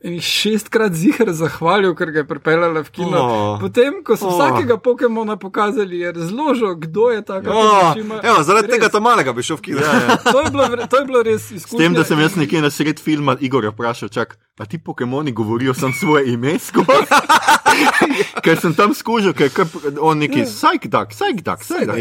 [0.03, 3.21] šestkrat zihar zahvalil, ker ga je pripeljala v kino.
[3.23, 3.61] Oh.
[3.63, 4.35] Potem, ko so oh.
[4.35, 8.19] vsakega Pokemona pokazali, je razložil, kdo je ta Pokemon.
[8.19, 8.43] Oh.
[8.43, 8.75] Zaradi res.
[8.75, 9.85] tega to malega bi šel v kino.
[9.85, 10.17] Ja, ja.
[10.27, 11.79] to, je bilo, to je bilo res izkušnja.
[11.79, 15.33] S tem, da sem jaz nekje na sred filma Igorja vprašal, čak, a ti Pokemoni
[15.33, 16.59] govorijo samo svoje ime
[18.45, 21.99] ker sem tam skužil, ker je on neki sajdak, sajdak, sajdak.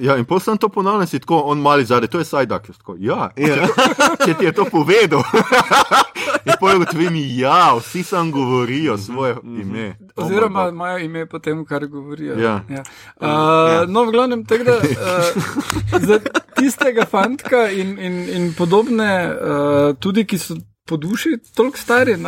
[0.00, 2.68] Ja, in potem to ponovil, si tako, on mali zadaj, to je sajdak.
[2.98, 3.68] Ja, ja.
[4.24, 5.22] če ti je to povedal.
[6.46, 9.60] in potem ugotovim, ja, vsi sam govorijo svoje mhm.
[9.60, 9.96] ime.
[10.16, 12.38] Oziroma imajo ime po tem, kar govorijo.
[12.38, 12.60] Ja.
[12.68, 12.82] Ja.
[13.20, 13.86] Uh, ja.
[13.86, 16.18] No, v glavnem tega, uh, za
[16.56, 22.14] tistega fantka in, in, in podobne, uh, tudi ki so po duši toliko stari.
[22.14, 22.22] Uh,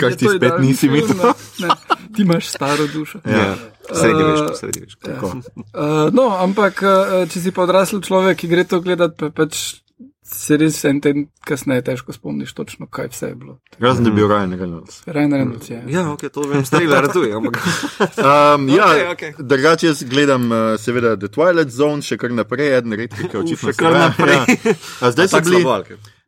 [0.00, 1.16] Kaj ti spet nisi videl?
[2.16, 3.18] Ti imaš staro dušo.
[3.24, 3.54] Ja.
[3.92, 4.98] Sredi veš, sredi veš.
[5.06, 5.20] Ja.
[5.22, 9.78] Uh, no, ampak, uh, če si pa odrasel človek, ki gre to gledati, pa pač
[10.26, 13.58] se res en teden kasneje težko spomniš točno, kaj vse je bilo.
[13.78, 14.98] Razen da bi bil Ryan Reynolds.
[15.06, 15.82] Ryan Reynolds, ja.
[15.88, 17.60] Ja, ok, to vem, strela ratuje, ampak.
[18.26, 19.32] um, ja, okay, okay.
[19.38, 23.70] drugače jaz gledam uh, seveda The Twilight Zone še kar naprej, eden redki, ki očitno
[23.70, 24.58] še kar naprej.
[24.66, 25.10] Ja.
[25.14, 25.62] Zdaj so bili.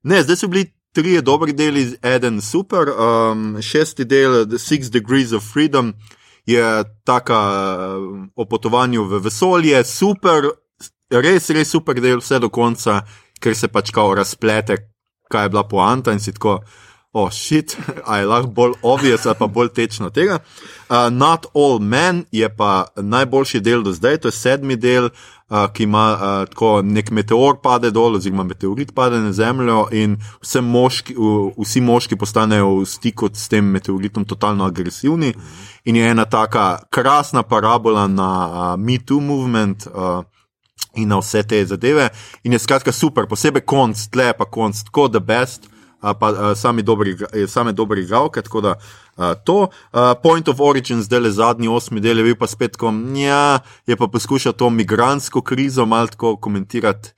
[0.06, 5.44] Ne, zdaj so bili tri dobri deli, eden super, um, šesti del, Six Degrees of
[5.52, 5.92] Freedom,
[6.46, 7.40] je taka
[7.98, 10.48] uh, o potovanju v vesolje, super,
[11.10, 13.02] res, res super del, vse do konca
[13.40, 14.76] ker se pač kao razplete,
[15.30, 16.58] kaj je bila poanta in si tako,
[17.12, 17.76] oh, shit,
[18.06, 20.38] a je lahko bolj obvious ali pa bolj tečno tega.
[20.88, 25.10] Uh, Not all men je pa najboljši del do zdaj, to je sedmi del.
[25.48, 30.18] Uh, ki ima uh, tako nek meteor pade dol, oziroma meteorit pade na zemljo, in
[30.62, 35.32] moški, uh, vsi moški postanejo v stiku s tem meteoritom totalno agresivni.
[35.84, 40.20] In je ena taka krasna parabola na uh, Me Too movement, uh,
[40.94, 42.10] in na vse te zadeve.
[42.44, 45.64] In je skratka super, posebej konc, tle pa konc, tako da best.
[45.64, 47.16] a Pa uh, sami dobri,
[47.50, 49.68] same dobre igralke, tako da uh, to.
[49.92, 53.58] Uh, Point of Origin, zdaj le zadnji osmi del, je bil pa spet, ko ja,
[53.86, 57.14] je pa poskušal to migransko krizo malo tako komentirati.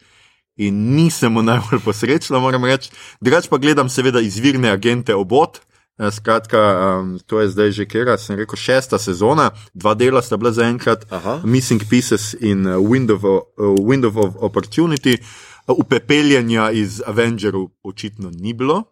[0.61, 2.91] In nisem mu najbolj posrečila, moram reči.
[3.21, 5.61] Drugač pa gledam, seveda, izvirne agente obot.
[6.01, 6.61] Eh, Skratka,
[7.01, 11.05] um, to je zdaj že, ker sem rekel, šesta sezona, dva dela sta bila zaenkrat,
[11.13, 11.41] Aha.
[11.45, 15.21] Missing Pieces in uh, Window, of, uh, Window of Opportunity.
[15.21, 18.83] Uh, Upepeljenja iz Avengerov očitno ni bilo,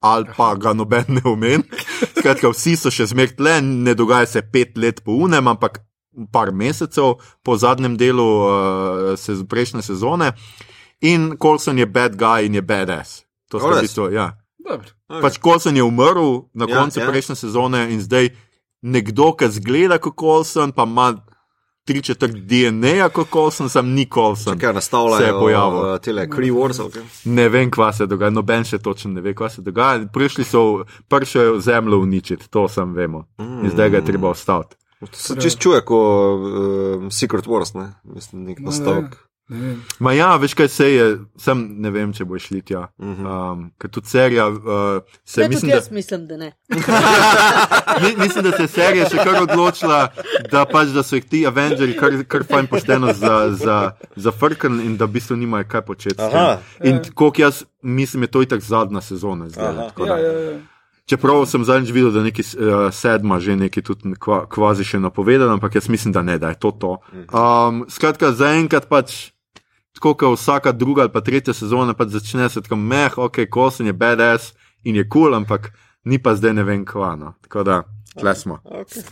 [0.00, 1.62] ali pa ga noben ne omen.
[2.18, 5.80] Skratka, vsi so še zmeraj tle, ne dogaja se pet let po unem, ampak
[6.32, 10.32] par mesecev po zadnjem delu uh, se, prejšnje sezone.
[11.00, 13.22] In Colson je bad guy in je badass.
[13.50, 13.80] To res?
[13.86, 14.34] bistvu, ja.
[14.60, 14.88] Dobro.
[15.08, 15.22] Okay.
[15.22, 17.08] Pač Colson je umrl na Ja, koncu ja.
[17.08, 18.30] prejšnje sezone in zdaj
[18.82, 21.14] nekdo, ki zgleda kot Colson, pa ima
[21.84, 24.58] tri četrt DNA kot Colson, sam ni Colson.
[24.58, 25.18] Kaj nastavljajo?
[25.18, 25.94] Se je pojavil.
[25.94, 26.80] Uh, tele Cree Wars.
[26.80, 27.02] Okay.
[27.24, 30.04] Ne vem, kva se dogaja, noben še točno ne ve, kva se dogaja.
[30.12, 33.26] Prišli so, prišel je zemljo uničiti, to sem vemo.
[33.38, 34.76] In zdaj ga je treba ostati.
[35.00, 37.92] To se čist čuje kot uh, Secret Wars, ne?
[38.04, 39.16] Mislim, nek nastavek.
[39.16, 39.29] Vem.
[39.98, 41.06] Ma ja, veš kaj se je,
[41.36, 42.84] sem ne vem, če bo šli tja.
[42.98, 43.26] Mhm.
[43.26, 46.52] Um, ker tudi serija, uh, se Ne, mislim, da, jaz mislim, da ne.
[48.02, 50.00] mi, mislim, da se je serija še kar odločila,
[50.50, 53.76] da pač da so jih ti Avengers kar, kar fajn pošteno za, za,
[54.16, 56.20] zafrknili in da v bistvu nimajo kaj početi.
[56.20, 56.58] Aha.
[56.82, 59.48] In koliko jaz mislim, je to itak zadnja sezona.
[59.48, 60.58] Zdaj, da- Ja, ja, ja.
[61.06, 65.00] Čeprav sem zadnjič videl, da je neki uh, sedma že nekaj tudi kva, kvazi še
[65.00, 66.92] napovedano, ampak jaz mislim, da ne, da je to to.
[67.28, 69.32] Um, skratka, zaenkrat pač.
[69.94, 73.86] Tako kot vsaka druga ali pa tretja sezona, pač začne se tako meh, ok, kosen
[73.86, 74.52] je badass
[74.84, 75.72] in je kul, cool, ampak
[76.04, 77.16] ni pa zdaj ne vem kva.
[77.16, 77.34] No.
[77.42, 77.82] Tako da,
[78.18, 78.60] tle smo.
[78.64, 79.02] Okay.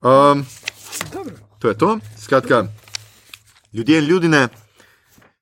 [0.00, 0.46] Um,
[1.12, 1.34] Dobro.
[1.58, 1.98] to je to.
[2.18, 2.66] Skratka,
[3.72, 4.48] ljudje in ljudine.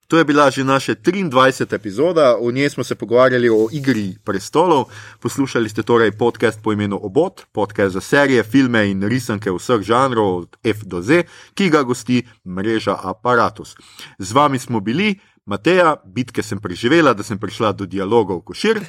[0.08, 1.68] To je bila že naša 23.
[1.76, 4.88] epizoda, v njej smo se pogovarjali o igri prestolov.
[5.20, 10.36] Poslušali ste torej podcast po imenu Obot, podcast za serije, filme in risanke vseh žanrov,
[10.36, 13.76] od F do Z, ki ga gosti mreža Apparatus.
[14.18, 15.20] Z vami smo bili.
[15.48, 18.80] Mateja, bitke sem preživela, da sem prišla do dialogov košir.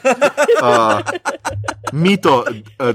[0.59, 0.99] Uh,
[1.93, 2.43] mito,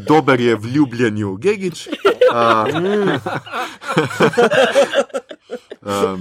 [0.05, 1.89] dober je v ljubljenju Gigič.
[2.29, 2.69] Uh,
[6.13, 6.21] um,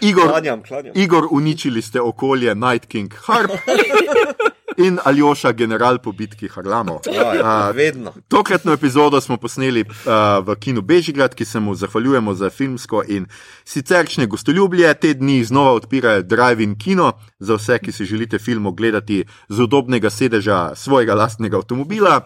[0.00, 0.92] Igor, Klanjam, klanjam.
[0.96, 3.50] Igor, uničili ste okolje Night King Harp
[4.78, 7.00] in Aljoša, general po bitki Harlamov.
[7.38, 8.12] Ja, vedno.
[8.28, 13.26] Tokratno epizodo smo posneli uh, v kinu Bežigrad, ki se mu zahvaljujemo za filmsko in
[13.64, 14.94] sicerčne gostoljublje.
[14.94, 20.10] Te dni znova odpirajo Drive-in kino za vse, ki si želite film ogledati z udobnega
[20.10, 22.20] sedeža svojega lastnega avtomobila.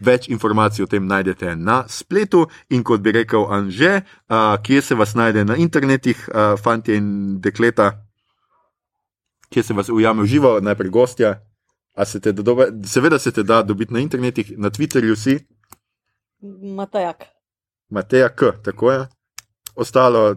[0.00, 4.94] Več informacij o tem najdete na spletu in kot bi rekel Anže, uh, kje se
[4.94, 7.92] vas najde na internetih, uh, fanti in dekleta,
[9.50, 11.34] kje se vas ujame v živo, najprej gostja.
[11.96, 15.38] A se te dobe, seveda se te da dobiti na internetih, na Twitterju si,
[16.76, 17.24] Matajak.
[17.90, 19.06] Mateja K, tako je.
[19.74, 20.36] Ostalo,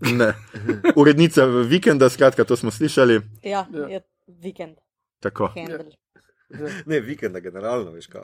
[0.00, 0.34] ne.
[1.00, 3.20] Urednica vikenda, skratka, to smo slišali.
[3.42, 3.86] Ja, Ja.
[3.88, 4.76] je vikend.
[5.20, 5.46] Tako.
[5.46, 5.90] Handel.
[6.86, 8.22] Ne, vikenda generalno, veš kaj.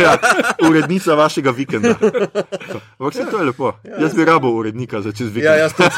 [0.00, 0.16] Ja,
[0.62, 1.88] urednica vašega vikenda.
[1.90, 3.72] Ampak vse to je lepo.
[4.00, 5.58] Jaz bi rabo urednika za čez Ja, vikend.
[5.58, 5.90] jaz tudi.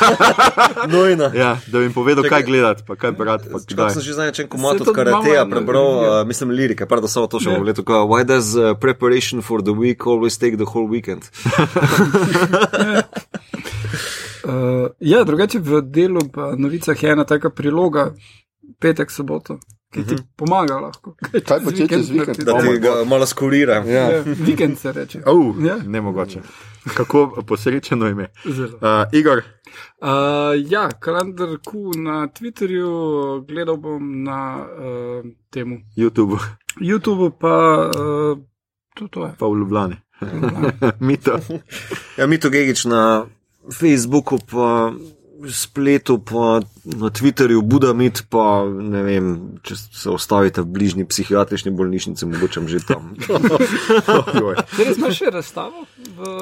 [0.95, 1.31] Nojno.
[1.35, 2.39] Ja, da bi jim povedal, Čakaj.
[2.39, 3.47] kaj gledati, pa kaj brati.
[3.53, 3.91] Pa kdaj.
[3.91, 6.21] sem že zadnjič en komat Saj od karateja prebral, ja.
[6.21, 7.55] uh, mislim, lirike, pardon, samo to še Ja.
[7.55, 7.85] bom leto.
[7.85, 11.31] Kao, Why does uh, preparation for the week always take the whole weekend?
[14.45, 18.11] Uh, ja, drugače v delu, pa novicah je ena taka priloga,
[18.79, 19.59] petek, soboto,
[19.91, 21.15] ki ti pomaga lahko.
[21.43, 22.37] Kaj početi čez vikend?
[22.39, 23.89] Da Oh ti moj ga malo skuriram.
[23.89, 24.11] Ja.
[24.11, 25.23] Ja, vikend se reče.
[25.27, 25.77] Oh, Ja.
[25.79, 26.41] ne mogoče.
[26.95, 28.27] Kako posrečeno ime.
[28.47, 28.77] Zelo.
[28.77, 28.81] Uh,
[29.13, 29.43] Igor,
[30.01, 30.09] Uh,
[30.67, 32.89] ja, kalendar Q na Twitterju,
[33.45, 36.39] gledal bom na uh, temu YouTube,
[36.81, 37.55] YouTubu, pa
[37.89, 38.39] uh,
[38.95, 39.33] to, to je.
[39.39, 39.97] pa v Ljubljani.
[41.01, 41.39] Mito.
[42.17, 43.27] Ja, Mito Gigič na
[43.71, 44.93] Facebooku, pa
[45.47, 49.27] spletu, pa na Twitterju, Budamit, pa ne vem,
[49.63, 53.15] če se ostavite v bližnji psihiatrični bolnišnici, mogoče že tam.
[54.79, 55.87] Res imaš še razstavo?
[56.19, 56.35] V...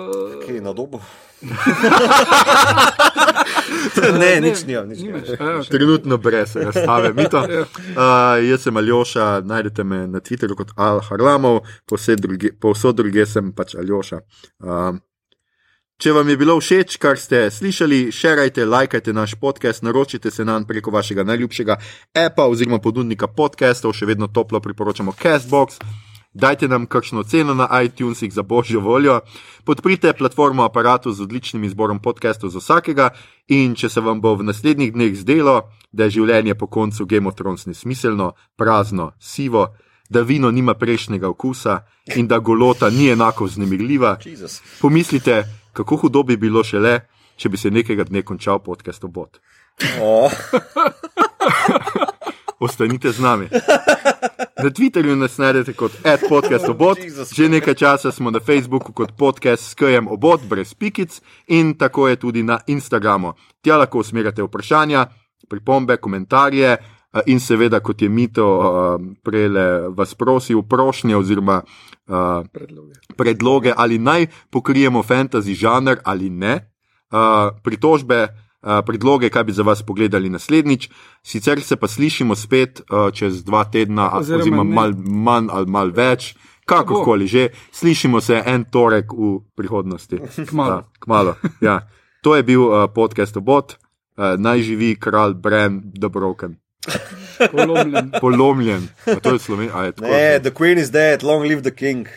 [0.47, 1.03] Kaj na dobu?
[4.21, 5.69] ne, nič nimam, nič okay.
[5.69, 7.45] Trenutno brez razstave, mito.
[7.57, 7.63] Ja.
[7.63, 13.27] Uh, jaz sem Aljoša, najdete me na Twitterju kot Al Harlamov, povsod druge, povsod druge
[13.29, 14.21] sem pač Aljoša.
[14.61, 15.01] Um,
[15.97, 20.67] Če vam je bilo všeč, kar ste slišali, šerajte, lajkajte naš podcast, naročite se nam
[20.69, 21.77] preko vašega najljubšega
[22.21, 25.81] appa oziroma ponudnika podcastov, še vedno toplo priporočamo Castbox,
[26.37, 29.21] Dajte nam kakšno ceno na iTunesih za božjo voljo,
[29.65, 33.09] podprite platformo aparatu z odličnim izborom podcastov za vsakega
[33.49, 35.63] in če se vam bo v naslednjih dneh zdelo,
[35.93, 39.71] da je življenje po koncu Game of Thrones nesmiselno, prazno, sivo,
[40.13, 41.79] da vino nima prejšnjega okusa
[42.17, 44.61] in da golota ni enako vznemirljiva, Jezus.
[44.81, 45.45] pomislite,
[45.77, 47.01] kako hudo bi bilo šele,
[47.37, 49.37] če bi se nekega dne končal podcast obot.
[50.01, 50.33] Oh.
[52.61, 53.49] Ostanite z nami.
[54.63, 55.93] Na Twitterju nas najdete kot
[56.29, 56.99] podcast obot,
[57.37, 62.09] že nekaj časa smo na Facebooku kot podcast s KM obot brez pikic in tako
[62.09, 63.37] je tudi na Instagramu.
[63.61, 65.07] Tja lahko usmerjate vprašanja,
[65.49, 66.79] pripombe, komentarje eh,
[67.27, 71.63] in seveda, kot je Mito eh, prele vas prosil, prošnje oziroma
[72.09, 72.95] eh, predloge.
[73.17, 76.71] predloge, ali naj pokrijemo fantasy žanr ali ne,
[77.13, 78.29] uh, pritožbe,
[78.63, 80.91] uh, predloge, kaj bi za vas pogledali naslednjič.
[81.23, 84.75] Sicer se pa slišimo spet uh, čez dva tedna, Oziroma oziroma ne.
[84.75, 86.35] mal manj ali mal več.
[86.67, 90.19] Kakorkoli že, slišimo se en torek v prihodnosti.
[90.51, 90.71] Kmalu.
[90.71, 91.35] Ja, kmalo.
[91.63, 91.87] Ja.
[92.27, 93.77] To je bil uh, podcast obot,
[94.19, 96.59] uh, naj živi kralj Bren, The Broken,
[97.53, 98.11] Polomljen.
[98.21, 98.89] polomljen.
[99.07, 100.09] A to je sloven, a je tako.
[100.09, 102.09] Ne, the queen is dead, long live the king.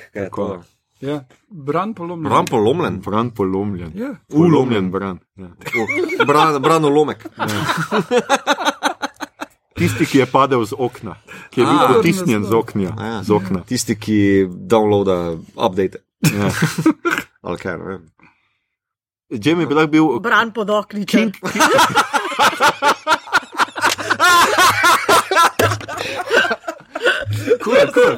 [1.01, 1.23] Ja.
[1.49, 2.29] Bran polomljen.
[2.29, 2.99] Bran polomljen.
[3.01, 3.91] Bran polomljen.
[3.95, 4.15] Ja.
[4.29, 5.19] Ulomljen bran.
[5.35, 5.45] Ja.
[5.47, 7.25] U, Bran, bran ulomek.
[9.79, 11.15] Tisti, ki je padel z okna,
[11.55, 11.87] ki je bil A.
[11.93, 12.91] potisnjen z okna.
[12.99, 13.23] Ja.
[13.23, 13.61] Z okna.
[13.67, 16.03] Tisti, ki downloada update.
[16.27, 16.51] Ja.
[17.47, 18.01] Ali kaj, ne vem.
[19.29, 21.31] Jamie bi lahko bil Bran pod okničem.
[27.59, 28.15] 可以可以